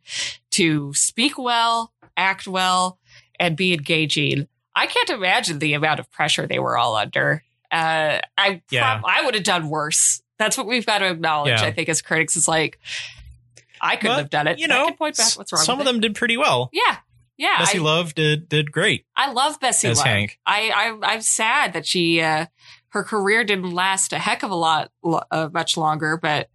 to 0.58 0.94
speak 0.94 1.38
well, 1.38 1.94
act 2.16 2.48
well, 2.48 3.00
and 3.40 3.56
be 3.58 3.74
engaging. 3.74 4.48
I 4.76 4.86
can't 4.88 5.10
imagine 5.10 5.60
the 5.60 5.74
amount 5.74 6.00
of 6.00 6.12
pressure 6.12 6.46
they 6.46 6.60
were 6.60 6.78
all 6.78 6.96
under. 6.96 7.44
Uh, 7.72 8.20
I 8.38 8.62
Yeah. 8.70 9.00
prob- 9.00 9.06
I 9.08 9.26
would 9.26 9.34
have 9.36 9.44
done 9.44 9.70
worse. 9.70 10.22
That's 10.38 10.56
what 10.58 10.68
we've 10.68 10.86
got 10.86 11.00
to 11.00 11.10
acknowledge. 11.10 11.60
Yeah. 11.60 11.66
I 11.68 11.72
think 11.72 11.90
as 11.90 12.02
critics 12.04 12.36
is 12.38 12.48
like, 12.48 12.80
I 13.82 13.96
couldn't 13.96 14.16
But, 14.16 14.20
have 14.20 14.30
done 14.30 14.48
it. 14.48 14.60
You 14.60 14.68
know, 14.68 14.92
point 14.92 15.18
back 15.18 15.34
what's 15.38 15.52
wrong. 15.52 15.64
some 15.64 15.80
of 15.80 15.86
them 15.86 16.00
did 16.00 16.16
pretty 16.16 16.38
well. 16.38 16.70
yeah, 16.74 16.98
yeah. 17.38 17.58
Bessie 17.60 17.80
I, 17.80 17.82
Love 17.82 18.16
did 18.16 18.50
did 18.50 18.72
great 18.72 19.06
I 19.16 19.32
love 19.32 19.60
Bessie 19.60 19.88
as 19.90 19.98
Love. 19.98 20.08
Hank. 20.08 20.40
I, 20.46 20.70
I 21.04 21.14
I'm 21.14 21.22
sad 21.22 21.74
that 21.74 21.86
she 21.86 22.20
uh, 22.22 22.46
her 22.90 23.04
career 23.04 23.44
didn't 23.44 23.72
last 23.72 24.14
a 24.14 24.20
heck 24.20 24.42
of 24.44 24.50
a 24.52 24.56
lot 24.56 24.92
uh, 25.32 25.50
much 25.54 25.76
longer, 25.78 26.18
but 26.18 26.50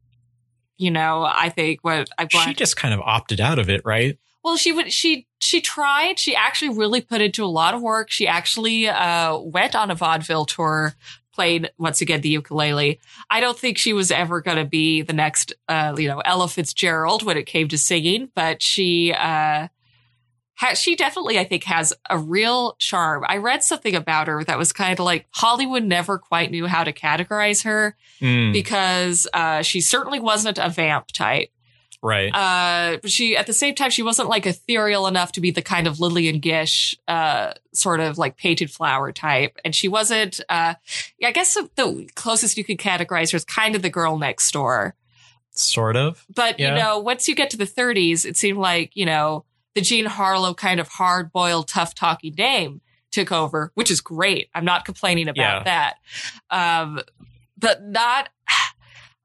you 0.83 0.91
know 0.91 1.23
I 1.23 1.49
think 1.49 1.81
what 1.83 2.09
I'm 2.19 2.27
glad. 2.27 2.49
She 2.49 2.55
just 2.55 2.77
kind 2.77 2.93
of 2.93 3.01
opted 3.01 3.41
out 3.41 3.59
of 3.59 3.71
it, 3.71 3.83
right? 3.85 4.19
well, 4.43 4.57
she 4.57 4.73
would 4.73 4.93
she 4.93 5.27
she 5.39 5.61
tried. 5.61 6.19
She 6.19 6.35
actually 6.35 6.77
really 6.77 7.01
put 7.01 7.21
into 7.21 7.45
a 7.45 7.47
lot 7.47 7.75
of 7.75 7.83
work. 7.83 8.11
She 8.11 8.27
actually 8.27 8.89
uh, 8.89 9.39
went 9.39 9.75
on 9.75 9.91
a 9.91 9.95
vaudeville 9.95 10.45
tour. 10.45 10.95
Played 11.35 11.71
once 11.79 12.03
again 12.03 12.21
the 12.21 12.29
ukulele. 12.29 13.01
I 13.31 13.41
don't 13.41 13.59
think 13.59 13.79
she 13.79 13.95
was 13.95 14.11
ever 14.11 14.43
going 14.43 14.59
to 14.59 14.67
be 14.67 15.01
the 15.01 15.15
next, 15.15 15.55
uh, 15.67 15.95
you 15.97 16.07
know, 16.07 16.21
Ella 16.21 16.47
Fitzgerald 16.47 17.23
when 17.23 17.39
it 17.39 17.47
came 17.47 17.69
to 17.69 17.79
singing, 17.79 18.29
but 18.35 18.61
she, 18.61 19.15
uh, 19.15 19.69
she 20.75 20.97
definitely, 20.97 21.39
I 21.39 21.45
think, 21.45 21.65
has 21.65 21.93
a 22.09 22.19
real 22.19 22.75
charm. 22.79 23.25
I 23.29 23.37
read 23.39 23.63
something 23.63 23.95
about 23.95 24.27
her 24.29 24.45
that 24.45 24.59
was 24.59 24.73
kind 24.73 24.93
of 24.99 25.05
like 25.05 25.27
Hollywood 25.31 25.85
never 25.85 26.19
quite 26.19 26.51
knew 26.51 26.67
how 26.67 26.85
to 26.85 26.93
categorize 26.93 27.65
her 27.65 27.97
Mm, 28.21 28.53
because 28.53 29.27
uh, 29.35 29.63
she 29.63 29.81
certainly 29.81 30.21
wasn't 30.21 30.59
a 30.59 30.69
vamp 30.69 31.09
type. 31.09 31.51
right. 32.03 32.33
Uh, 32.35 32.99
but 33.03 33.11
she, 33.11 33.37
at 33.37 33.47
the 33.47 33.53
same 33.53 33.75
time, 33.75 33.91
she 33.91 34.03
wasn't 34.03 34.29
like 34.29 34.47
ethereal 34.47 35.07
enough 35.09 35.33
to 35.33 35.41
be 35.41 35.51
the 35.51 35.63
kind 35.63 35.87
of 35.89 35.99
Lillian 36.01 36.39
Gish, 36.39 36.97
uh, 37.09 37.53
sort 37.73 37.99
of 38.01 38.19
like 38.19 38.37
painted 38.37 38.71
flower 38.71 39.11
type. 39.13 39.59
And 39.65 39.75
she 39.75 39.89
wasn't, 39.89 40.41
uh, 40.49 40.75
I 41.25 41.31
guess 41.33 41.55
the, 41.55 41.69
the 41.75 42.09
closest 42.15 42.57
you 42.57 42.65
could 42.65 42.79
categorize 42.79 43.33
her 43.33 43.37
is 43.37 43.45
kind 43.45 43.75
of 43.75 43.83
the 43.83 43.91
girl 43.91 44.17
next 44.19 44.51
door. 44.53 44.95
sort 45.55 45.97
of. 45.97 46.25
But, 46.35 46.59
Yeah. 46.61 46.69
you 46.71 46.75
know, 46.81 46.99
once 46.99 47.29
you 47.29 47.35
get 47.35 47.51
to 47.51 47.57
the 47.57 47.67
30s, 47.67 48.25
it 48.25 48.37
seemed 48.37 48.59
like, 48.59 48.91
you 48.95 49.05
know, 49.07 49.45
the 49.75 49.81
Jean 49.81 50.07
Harlow 50.07 50.55
kind 50.55 50.81
of 50.81 50.89
hard 50.89 51.33
boiled, 51.33 51.69
tough 51.69 51.95
talking 51.95 52.35
dame 52.35 52.81
took 53.11 53.31
over, 53.31 53.71
which 53.75 53.91
is 53.91 54.01
great. 54.01 54.49
I'm 54.55 54.65
not 54.65 54.85
complaining 54.85 55.29
about 55.29 55.65
that. 55.67 55.95
Um, 56.51 57.01
but 57.59 57.83
not, 57.85 58.31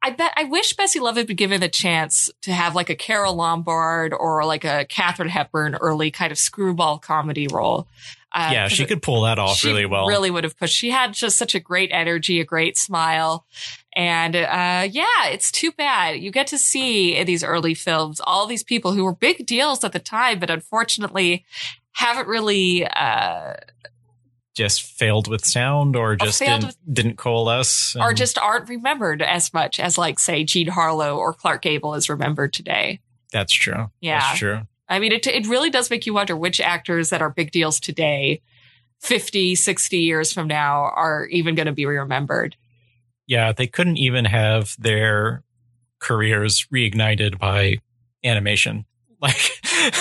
I 0.01 0.11
bet, 0.11 0.33
I 0.35 0.43
wish 0.43 0.75
Bessie 0.75 0.99
Love 0.99 1.15
had 1.15 1.25
been 1.25 1.35
given 1.35 1.61
the 1.61 1.69
chance 1.69 2.29
to 2.41 2.51
have 2.51 2.75
like 2.75 2.89
a 2.89 2.95
Carole 2.95 3.35
Lombard 3.35 4.13
or 4.13 4.45
like 4.45 4.63
a 4.63 4.85
Katharine 4.85 5.29
Hepburn 5.29 5.75
early 5.75 6.11
kind 6.11 6.31
of 6.31 6.37
screwball 6.37 6.99
comedy 6.99 7.47
role. 7.47 7.87
Uh, 8.33 8.49
yeah, 8.51 8.67
she 8.67 8.83
it- 8.83 8.87
could 8.87 9.01
pull 9.01 9.21
that 9.21 9.39
off 9.39 9.63
really 9.63 9.85
well. 9.85 10.05
Really 10.05 10.29
would 10.29 10.43
have 10.43 10.57
pushed. 10.57 10.75
She 10.75 10.91
had 10.91 11.13
just 11.13 11.37
such 11.37 11.55
a 11.55 11.59
great 11.59 11.89
energy, 11.93 12.39
a 12.39 12.45
great 12.45 12.77
smile. 12.77 13.45
And 13.97 14.35
uh, 14.35 14.87
yeah, 14.91 15.25
it's 15.29 15.51
too 15.51 15.71
bad. 15.71 16.21
You 16.21 16.29
get 16.29 16.45
to 16.47 16.57
see 16.59 17.15
in 17.15 17.25
these 17.25 17.43
early 17.43 17.73
films 17.73 18.21
all 18.23 18.45
these 18.45 18.63
people 18.63 18.93
who 18.93 19.03
were 19.03 19.15
big 19.15 19.47
deals 19.47 19.83
at 19.83 19.91
the 19.91 19.99
time, 19.99 20.37
but 20.37 20.51
unfortunately 20.51 21.43
haven't 21.93 22.27
really 22.27 22.85
uh, 22.85 23.55
just 24.53 24.83
failed 24.83 25.27
with 25.27 25.43
sound 25.43 25.95
or 25.95 26.15
just 26.15 26.37
didn't, 26.37 26.77
didn't 26.93 27.17
coalesce. 27.17 27.95
or 27.95 28.13
just 28.13 28.37
aren't 28.37 28.69
remembered 28.69 29.23
as 29.23 29.51
much 29.51 29.79
as 29.79 29.97
like 29.97 30.19
say 30.19 30.43
Jean 30.43 30.67
Harlow 30.67 31.17
or 31.17 31.33
Clark 31.33 31.63
Gable 31.63 31.95
is 31.95 32.07
remembered 32.07 32.53
today. 32.53 32.99
that's 33.33 33.51
true. 33.51 33.89
Yeah. 33.99 34.19
That's 34.19 34.37
true. 34.37 34.61
I 34.87 34.99
mean, 34.99 35.11
it, 35.11 35.25
it 35.25 35.47
really 35.47 35.71
does 35.71 35.89
make 35.89 36.05
you 36.05 36.13
wonder 36.13 36.37
which 36.37 36.61
actors 36.61 37.09
that 37.09 37.23
are 37.23 37.31
big 37.31 37.49
deals 37.49 37.79
today, 37.79 38.43
50, 38.99 39.55
60 39.55 39.97
years 39.97 40.31
from 40.31 40.47
now, 40.47 40.83
are 40.83 41.25
even 41.31 41.55
going 41.55 41.65
to 41.65 41.71
be 41.71 41.87
remembered. 41.87 42.55
Yeah, 43.27 43.51
they 43.51 43.67
couldn't 43.67 43.97
even 43.97 44.25
have 44.25 44.75
their 44.79 45.43
careers 45.99 46.65
reignited 46.73 47.37
by 47.39 47.77
animation, 48.23 48.85
like 49.21 49.51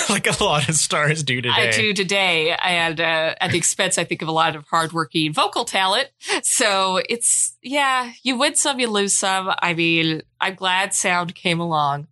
like 0.08 0.40
a 0.40 0.44
lot 0.44 0.68
of 0.68 0.74
stars 0.74 1.22
do 1.22 1.40
today. 1.40 1.54
I 1.54 1.70
do 1.70 1.92
today, 1.92 2.50
and 2.50 3.00
uh, 3.00 3.34
at 3.40 3.50
the 3.50 3.58
expense, 3.58 3.98
I 3.98 4.04
think, 4.04 4.22
of 4.22 4.28
a 4.28 4.32
lot 4.32 4.54
of 4.54 4.64
hardworking 4.68 5.32
vocal 5.32 5.64
talent. 5.64 6.10
So 6.42 7.00
it's 7.08 7.56
yeah, 7.62 8.12
you 8.22 8.38
win 8.38 8.54
some, 8.54 8.78
you 8.78 8.88
lose 8.88 9.16
some. 9.16 9.52
I 9.60 9.74
mean, 9.74 10.22
I'm 10.40 10.54
glad 10.54 10.94
sound 10.94 11.34
came 11.34 11.60
along, 11.60 12.08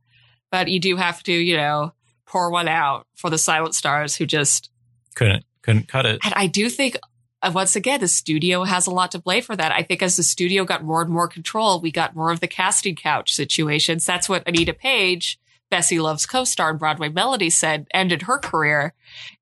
but 0.50 0.68
you 0.68 0.80
do 0.80 0.96
have 0.96 1.22
to, 1.24 1.32
you 1.32 1.56
know, 1.56 1.92
pour 2.26 2.50
one 2.50 2.68
out 2.68 3.06
for 3.14 3.30
the 3.30 3.38
silent 3.38 3.74
stars 3.74 4.16
who 4.16 4.26
just. 4.26 4.70
Couldn't 5.14 5.44
couldn't 5.62 5.88
cut 5.88 6.06
it. 6.06 6.20
And 6.24 6.34
I 6.34 6.46
do 6.46 6.68
think. 6.68 6.96
Uh, 7.44 7.52
Once 7.54 7.76
again, 7.76 8.00
the 8.00 8.08
studio 8.08 8.64
has 8.64 8.86
a 8.86 8.90
lot 8.90 9.12
to 9.12 9.18
blame 9.18 9.42
for 9.42 9.54
that. 9.56 9.72
I 9.72 9.82
think 9.82 10.02
as 10.02 10.16
the 10.16 10.22
studio 10.22 10.64
got 10.64 10.82
more 10.82 11.02
and 11.02 11.10
more 11.10 11.28
control, 11.28 11.80
we 11.80 11.90
got 11.90 12.16
more 12.16 12.30
of 12.30 12.40
the 12.40 12.48
casting 12.48 12.96
couch 12.96 13.34
situations. 13.34 14.06
That's 14.06 14.28
what 14.28 14.46
Anita 14.46 14.72
Page, 14.72 15.38
Bessie 15.70 16.00
Love's 16.00 16.26
co-star 16.26 16.70
in 16.70 16.78
Broadway 16.78 17.08
Melody, 17.08 17.50
said 17.50 17.86
ended 17.92 18.22
her 18.22 18.38
career. 18.38 18.94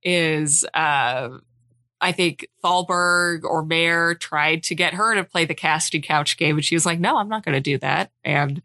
Is 0.02 0.64
uh, 0.74 1.28
I 2.00 2.12
think 2.12 2.48
Thalberg 2.62 3.44
or 3.44 3.64
Mayer 3.64 4.14
tried 4.14 4.64
to 4.64 4.74
get 4.74 4.94
her 4.94 5.14
to 5.14 5.24
play 5.24 5.44
the 5.44 5.54
casting 5.54 6.02
couch 6.02 6.36
game, 6.36 6.56
and 6.56 6.64
she 6.64 6.74
was 6.74 6.84
like, 6.84 6.98
"No, 6.98 7.16
I'm 7.16 7.28
not 7.28 7.44
going 7.44 7.54
to 7.54 7.60
do 7.60 7.78
that," 7.78 8.10
and 8.24 8.62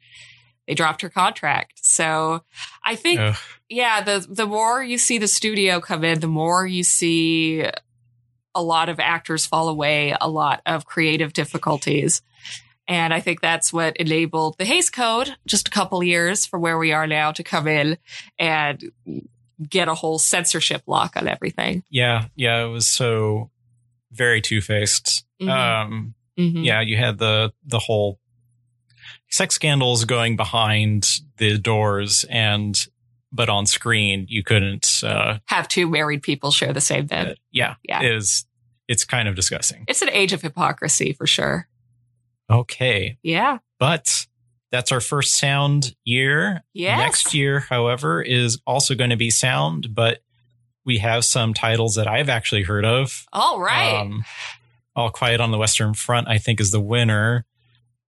they 0.68 0.74
dropped 0.74 1.02
her 1.02 1.10
contract. 1.10 1.86
So 1.86 2.44
I 2.84 2.96
think 2.96 3.20
Ugh. 3.20 3.36
yeah, 3.70 4.02
the 4.02 4.26
the 4.28 4.46
more 4.46 4.84
you 4.84 4.98
see 4.98 5.18
the 5.18 5.28
studio 5.28 5.80
come 5.80 6.04
in, 6.04 6.20
the 6.20 6.28
more 6.28 6.66
you 6.66 6.84
see 6.84 7.66
a 8.58 8.62
lot 8.64 8.90
of 8.90 9.00
actors 9.00 9.46
fall 9.46 9.70
away, 9.70 10.16
a 10.20 10.28
lot 10.28 10.62
of 10.66 10.86
creative 10.86 11.32
difficulties. 11.32 12.22
And 12.88 13.14
I 13.14 13.20
think 13.20 13.42
that's 13.42 13.72
what 13.72 13.98
enabled 13.98 14.58
the 14.58 14.66
Hays 14.66 14.90
Code 14.90 15.36
just 15.46 15.68
a 15.68 15.72
couple 15.72 16.02
years 16.04 16.46
from 16.46 16.62
where 16.62 16.78
we 16.78 16.92
are 16.94 17.06
now 17.06 17.32
to 17.34 17.44
come 17.44 17.68
in 17.68 17.98
and 18.40 18.82
get 19.70 19.88
a 19.88 19.94
whole 19.94 20.18
censorship 20.20 20.84
lock 20.88 21.16
on 21.18 21.28
everything. 21.28 21.84
Yeah, 21.90 22.26
yeah, 22.36 22.64
it 22.64 22.70
was 22.70 22.88
so 22.88 23.52
very 24.12 24.42
two 24.42 24.62
faced. 24.62 25.26
Mhm. 25.42 25.50
Um, 25.50 26.16
Mhm. 26.40 26.66
yeah, 26.66 26.82
you 26.82 26.98
had 26.98 27.18
the 27.18 27.52
the 27.66 27.80
whole 27.80 28.20
sex 29.30 29.56
scandals 29.56 30.06
going 30.06 30.36
behind 30.38 31.10
the 31.38 31.58
doors, 31.58 32.24
and 32.30 32.88
but 33.32 33.50
on 33.50 33.66
screen 33.66 34.26
you 34.30 34.44
couldn't. 34.44 35.02
Uh, 35.04 35.40
Have 35.46 35.68
two 35.68 35.88
married 35.88 36.22
people 36.24 36.52
share 36.52 36.74
the 36.74 36.82
same 36.82 37.06
bed. 37.06 37.38
yeah, 37.52 37.76
Yeah. 37.84 38.02
it 38.02 38.12
is 38.16 38.46
it's 38.88 39.04
kind 39.04 39.28
of 39.28 39.36
disgusting. 39.36 39.84
It's 39.88 40.02
an 40.02 40.10
age 40.12 40.32
of 40.32 40.42
hypocrisy 40.42 41.12
for 41.14 41.28
sure. 41.28 41.68
Okay, 42.50 43.18
Yeah. 43.24 43.58
but 43.80 44.28
that's 44.72 44.92
our 44.94 45.02
first 45.02 45.36
sound 45.36 45.94
year. 46.06 46.64
Yes. 46.74 46.98
Next 47.00 47.34
year, 47.34 47.60
however, 47.62 48.22
is 48.22 48.60
also 48.66 48.96
going 48.96 49.10
to 49.10 49.18
be 49.18 49.30
sound, 49.30 49.94
but 49.94 50.20
we 50.86 51.00
have 51.00 51.26
some 51.26 51.54
titles 51.54 51.96
that 51.96 52.08
I've 52.08 52.30
actually 52.30 52.64
heard 52.64 52.86
of. 52.86 53.26
All 53.34 53.60
right. 53.60 53.96
Um, 54.00 54.24
All 54.96 55.10
Quiet 55.10 55.42
on 55.42 55.52
the 55.52 55.58
Western 55.58 55.94
Front, 55.94 56.28
I 56.30 56.38
think, 56.38 56.60
is 56.62 56.72
the 56.72 56.80
winner. 56.82 57.46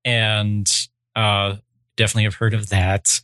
And 0.05 0.69
uh, 1.15 1.57
definitely 1.97 2.23
have 2.23 2.35
heard 2.35 2.53
of 2.53 2.69
that. 2.69 3.21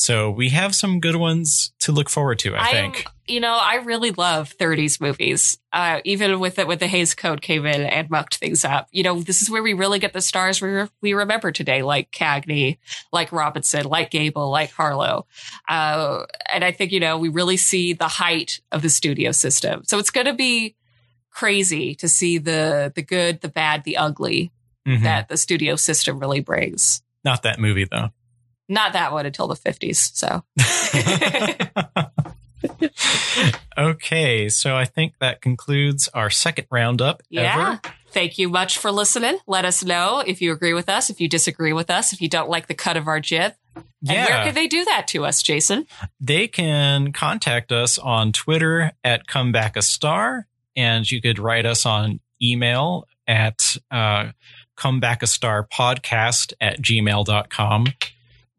So 0.00 0.30
we 0.30 0.48
have 0.48 0.74
some 0.74 0.98
good 0.98 1.16
ones 1.16 1.72
to 1.80 1.92
look 1.92 2.08
forward 2.08 2.38
to, 2.38 2.54
I 2.54 2.58
I'm- 2.58 2.92
think. 2.92 3.04
you 3.28 3.38
know, 3.38 3.52
I 3.60 3.74
really 3.84 4.12
love 4.12 4.48
30s 4.56 4.98
movies. 4.98 5.58
Uh, 5.74 6.00
even 6.06 6.40
with 6.40 6.58
it, 6.58 6.66
with 6.66 6.78
the 6.80 6.86
Hays 6.86 7.14
Code 7.14 7.42
came 7.42 7.66
in 7.66 7.82
and 7.82 8.08
mucked 8.08 8.38
things 8.38 8.64
up. 8.64 8.88
You 8.92 9.02
know, 9.02 9.20
this 9.20 9.42
is 9.42 9.50
where 9.50 9.62
we 9.62 9.74
really 9.74 9.98
get 9.98 10.14
the 10.14 10.22
stars 10.22 10.62
we, 10.62 10.84
we 11.02 11.12
remember 11.12 11.52
today, 11.52 11.82
like 11.82 12.10
Cagney, 12.12 12.78
like 13.12 13.30
Robinson, 13.30 13.84
like 13.84 14.10
Gable, 14.10 14.48
like 14.50 14.70
Harlow. 14.72 15.26
Uh, 15.68 16.24
and 16.50 16.64
I 16.64 16.72
think, 16.72 16.92
you 16.92 17.00
know, 17.00 17.18
we 17.18 17.28
really 17.28 17.58
see 17.58 17.92
the 17.92 18.08
height 18.08 18.62
of 18.72 18.80
the 18.80 18.88
studio 18.88 19.32
system. 19.32 19.82
So 19.84 19.98
it's 19.98 20.10
going 20.10 20.26
to 20.26 20.32
be 20.34 20.76
crazy 21.30 21.94
to 21.96 22.08
see 22.08 22.38
the, 22.38 22.90
the 22.94 23.02
good, 23.02 23.42
the 23.42 23.48
bad, 23.50 23.84
the 23.84 23.98
ugly 23.98 24.50
Mhm. 24.88 25.02
that 25.02 25.28
the 25.28 25.36
studio 25.36 25.76
system 25.76 26.18
really 26.18 26.40
brings. 26.40 27.02
Not 27.22 27.42
that 27.42 27.60
movie, 27.60 27.84
though. 27.84 28.08
Not 28.70 28.94
that 28.94 29.12
one 29.12 29.26
until 29.26 29.48
the 29.48 29.56
50s. 29.56 30.14
So 30.14 30.42
okay, 33.78 34.48
so 34.48 34.76
I 34.76 34.84
think 34.84 35.14
that 35.20 35.40
concludes 35.42 36.08
our 36.08 36.30
second 36.30 36.66
roundup 36.70 37.22
Yeah. 37.30 37.78
ever. 37.82 37.94
Thank 38.12 38.38
you 38.38 38.48
much 38.48 38.78
for 38.78 38.90
listening. 38.90 39.38
Let 39.46 39.64
us 39.64 39.84
know 39.84 40.22
if 40.26 40.42
you 40.42 40.52
agree 40.52 40.72
with 40.72 40.88
us, 40.88 41.10
if 41.10 41.20
you 41.20 41.28
disagree 41.28 41.72
with 41.72 41.90
us, 41.90 42.12
if 42.12 42.20
you 42.20 42.28
don't 42.28 42.48
like 42.48 42.66
the 42.66 42.74
cut 42.74 42.96
of 42.96 43.06
our 43.06 43.20
jib. 43.20 43.52
And 43.76 43.84
where 44.08 44.28
Yeah, 44.28 44.44
could 44.46 44.54
they 44.54 44.66
do 44.66 44.84
that 44.84 45.06
to 45.08 45.24
us, 45.24 45.42
Jason? 45.42 45.86
they 46.20 46.48
can 46.48 47.12
contact 47.12 47.70
us 47.70 47.98
on 47.98 48.32
Twitter 48.32 48.92
at 49.04 49.26
Comeback 49.28 49.76
a 49.76 49.82
Star, 49.82 50.46
and 50.74 51.08
you 51.10 51.20
could 51.20 51.38
write 51.38 51.66
us 51.66 51.86
on 51.86 52.18
email 52.42 53.06
at 53.28 53.76
uh, 53.92 54.30
Comeback 54.76 55.22
a 55.22 55.26
Star 55.28 55.68
podcast 55.72 56.52
at 56.60 56.82
gmail.com. 56.82 57.86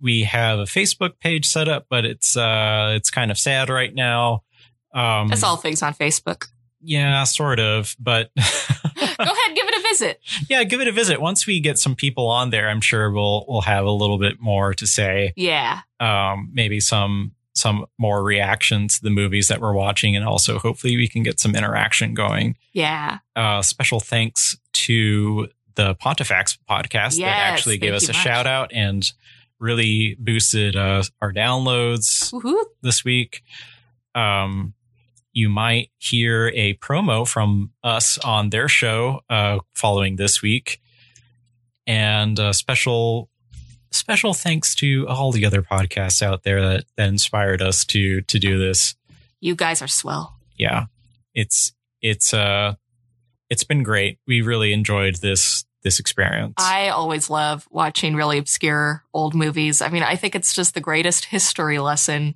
We 0.01 0.23
have 0.23 0.59
a 0.59 0.63
Facebook 0.63 1.19
page 1.19 1.47
set 1.47 1.67
up, 1.67 1.85
but 1.89 2.05
it's 2.05 2.35
uh, 2.35 2.93
it's 2.95 3.09
kind 3.09 3.31
of 3.31 3.37
sad 3.37 3.69
right 3.69 3.93
now. 3.93 4.43
Um, 4.93 5.27
That's 5.29 5.43
all 5.43 5.57
things 5.57 5.81
on 5.81 5.93
Facebook. 5.93 6.47
Yeah, 6.81 7.23
sort 7.25 7.59
of, 7.59 7.95
but 7.99 8.31
Go 8.35 8.41
ahead, 8.43 9.55
give 9.55 9.67
it 9.67 9.75
a 9.77 9.81
visit. 9.87 10.19
yeah, 10.49 10.63
give 10.63 10.81
it 10.81 10.87
a 10.87 10.91
visit. 10.91 11.21
Once 11.21 11.45
we 11.45 11.59
get 11.59 11.77
some 11.77 11.95
people 11.95 12.27
on 12.27 12.49
there, 12.49 12.67
I'm 12.69 12.81
sure 12.81 13.11
we'll 13.11 13.45
we'll 13.47 13.61
have 13.61 13.85
a 13.85 13.91
little 13.91 14.17
bit 14.17 14.39
more 14.41 14.73
to 14.73 14.87
say. 14.87 15.33
Yeah. 15.35 15.81
Um, 15.99 16.49
maybe 16.53 16.79
some 16.79 17.33
some 17.53 17.85
more 17.99 18.23
reactions 18.23 18.97
to 18.97 19.03
the 19.03 19.09
movies 19.11 19.47
that 19.49 19.61
we're 19.61 19.73
watching, 19.73 20.15
and 20.15 20.25
also 20.25 20.57
hopefully 20.57 20.97
we 20.97 21.07
can 21.07 21.21
get 21.21 21.39
some 21.39 21.55
interaction 21.55 22.13
going. 22.15 22.55
Yeah. 22.73 23.19
Uh, 23.35 23.61
special 23.61 23.99
thanks 23.99 24.57
to 24.73 25.49
the 25.75 25.93
Pontifex 25.95 26.57
podcast 26.69 27.17
that 27.19 27.25
actually 27.51 27.77
gave 27.77 27.93
us 27.93 28.09
a 28.09 28.13
much. 28.13 28.21
shout 28.21 28.47
out 28.47 28.71
and 28.73 29.09
really 29.61 30.15
boosted 30.19 30.75
uh, 30.75 31.03
our 31.21 31.31
downloads 31.31 32.33
Woohoo. 32.33 32.65
this 32.81 33.05
week. 33.05 33.43
Um, 34.15 34.73
you 35.31 35.47
might 35.47 35.91
hear 35.97 36.51
a 36.53 36.73
promo 36.75 37.25
from 37.25 37.71
us 37.83 38.17
on 38.17 38.49
their 38.49 38.67
show 38.67 39.21
uh, 39.29 39.59
following 39.73 40.17
this 40.17 40.41
week, 40.41 40.81
and 41.87 42.37
uh, 42.39 42.51
special 42.51 43.29
special 43.91 44.33
thanks 44.33 44.73
to 44.75 45.07
all 45.07 45.31
the 45.31 45.45
other 45.45 45.61
podcasts 45.61 46.21
out 46.21 46.43
there 46.43 46.61
that, 46.61 46.85
that 46.97 47.07
inspired 47.07 47.61
us 47.61 47.85
to 47.85 48.21
to 48.21 48.39
do 48.39 48.57
this. 48.57 48.95
You 49.39 49.55
guys 49.55 49.81
are 49.81 49.87
swell. 49.87 50.37
Yeah, 50.57 50.85
it's 51.33 51.73
it's 52.01 52.33
uh 52.33 52.75
it's 53.49 53.63
been 53.63 53.83
great. 53.83 54.19
We 54.27 54.41
really 54.41 54.73
enjoyed 54.73 55.15
this 55.17 55.65
this 55.83 55.99
experience. 55.99 56.53
I 56.57 56.89
always 56.89 57.29
love 57.29 57.67
watching 57.71 58.15
really 58.15 58.37
obscure 58.37 59.03
old 59.13 59.33
movies. 59.33 59.81
I 59.81 59.89
mean, 59.89 60.03
I 60.03 60.15
think 60.15 60.35
it's 60.35 60.53
just 60.53 60.73
the 60.73 60.81
greatest 60.81 61.25
history 61.25 61.79
lesson 61.79 62.35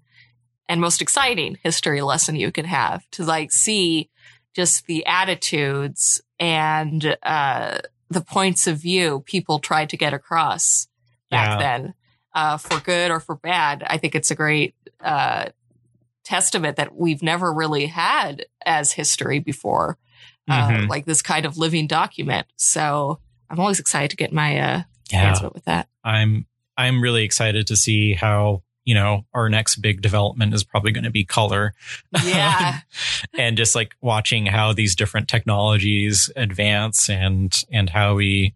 and 0.67 0.81
most 0.81 1.01
exciting 1.01 1.57
history 1.61 2.01
lesson 2.01 2.35
you 2.35 2.51
can 2.51 2.65
have 2.65 3.07
to 3.11 3.23
like 3.23 3.51
see 3.51 4.09
just 4.55 4.87
the 4.87 5.05
attitudes 5.05 6.21
and 6.39 7.17
uh, 7.23 7.77
the 8.09 8.21
points 8.21 8.65
of 8.67 8.77
view 8.77 9.21
people 9.25 9.59
tried 9.59 9.89
to 9.89 9.97
get 9.97 10.13
across 10.13 10.87
back 11.29 11.49
Yeah. 11.49 11.57
then, 11.59 11.93
uh, 12.33 12.57
for 12.57 12.79
good 12.79 13.11
or 13.11 13.19
for 13.19 13.35
bad. 13.35 13.83
I 13.85 13.97
think 13.97 14.15
it's 14.15 14.31
a 14.31 14.35
great 14.35 14.73
uh, 15.01 15.49
testament 16.23 16.77
that 16.77 16.95
we've 16.95 17.21
never 17.21 17.53
really 17.53 17.85
had 17.85 18.45
as 18.65 18.93
history 18.93 19.37
before, 19.39 19.97
uh, 20.49 20.69
Mhm. 20.69 20.89
like 20.89 21.05
this 21.05 21.21
kind 21.21 21.45
of 21.45 21.57
living 21.57 21.85
document. 21.85 22.47
So 22.55 23.19
I'm 23.49 23.59
always 23.59 23.79
excited 23.79 24.09
to 24.11 24.15
get 24.17 24.33
my 24.33 24.57
uh, 24.59 24.81
yeah, 25.11 25.19
hands 25.21 25.41
with 25.41 25.65
that. 25.65 25.87
I'm 26.03 26.45
I'm 26.77 27.01
really 27.01 27.23
excited 27.23 27.67
to 27.67 27.75
see 27.75 28.13
how 28.13 28.63
you 28.83 28.93
know 28.93 29.25
our 29.33 29.49
next 29.49 29.77
big 29.77 30.01
development 30.01 30.53
is 30.53 30.63
probably 30.63 30.91
going 30.91 31.03
to 31.05 31.11
be 31.11 31.23
color. 31.25 31.73
Yeah. 32.23 32.79
and 33.37 33.57
just 33.57 33.75
like 33.75 33.95
watching 34.01 34.45
how 34.45 34.73
these 34.73 34.95
different 34.95 35.27
technologies 35.27 36.29
advance 36.35 37.09
and 37.09 37.55
and 37.71 37.89
how 37.89 38.15
we 38.15 38.53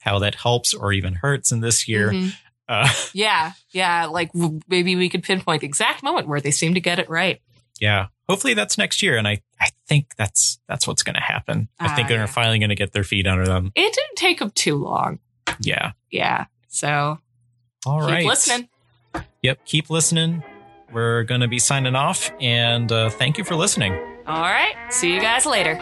how 0.00 0.18
that 0.20 0.34
helps 0.36 0.74
or 0.74 0.92
even 0.92 1.14
hurts 1.14 1.52
in 1.52 1.60
this 1.60 1.86
year. 1.88 2.10
Mhm. 2.10 2.32
Uh, 2.68 2.88
Yeah. 3.12 3.52
Yeah. 3.70 4.06
Like 4.06 4.32
w- 4.32 4.60
maybe 4.68 4.96
we 4.96 5.08
could 5.08 5.22
pinpoint 5.22 5.60
the 5.62 5.66
exact 5.66 6.02
moment 6.02 6.28
where 6.28 6.40
they 6.40 6.50
seem 6.50 6.74
to 6.74 6.80
get 6.80 6.98
it 6.98 7.08
right. 7.10 7.40
yeah, 7.80 8.06
hopefully 8.28 8.54
that's 8.54 8.78
next 8.78 9.02
year, 9.02 9.16
and 9.16 9.26
I 9.26 9.40
I 9.60 9.68
think 9.92 10.14
that's 10.16 10.58
that's 10.68 10.86
what's 10.86 11.02
going 11.02 11.14
to 11.16 11.20
happen. 11.20 11.68
I 11.78 11.86
Ah, 11.92 11.94
think 11.96 12.08
they're 12.08 12.18
yeah. 12.18 12.26
finally 12.26 12.58
going 12.58 12.70
to 12.70 12.74
get 12.74 12.92
their 12.92 13.04
feet 13.04 13.26
under 13.26 13.44
them. 13.44 13.72
It 13.74 13.92
didn't 13.92 14.16
take 14.16 14.38
them 14.38 14.50
too 14.50 14.76
long. 14.76 15.18
Yeah. 15.60 15.92
Yeah. 16.10 16.46
So 16.68 17.18
All 17.84 18.00
keep 18.00 18.08
right. 18.10 18.24
listening. 18.26 18.68
Yep. 19.42 19.64
Keep 19.66 19.90
listening. 19.90 20.42
We're 20.92 21.24
going 21.24 21.40
to 21.42 21.48
be 21.48 21.58
signing 21.58 21.94
off, 21.94 22.30
and 22.40 22.90
uh, 22.92 23.10
thank 23.10 23.36
you 23.38 23.44
for 23.44 23.54
listening. 23.54 23.92
All 24.26 24.40
right. 24.42 24.74
See 24.90 25.12
you 25.12 25.20
guys 25.20 25.44
later. 25.46 25.74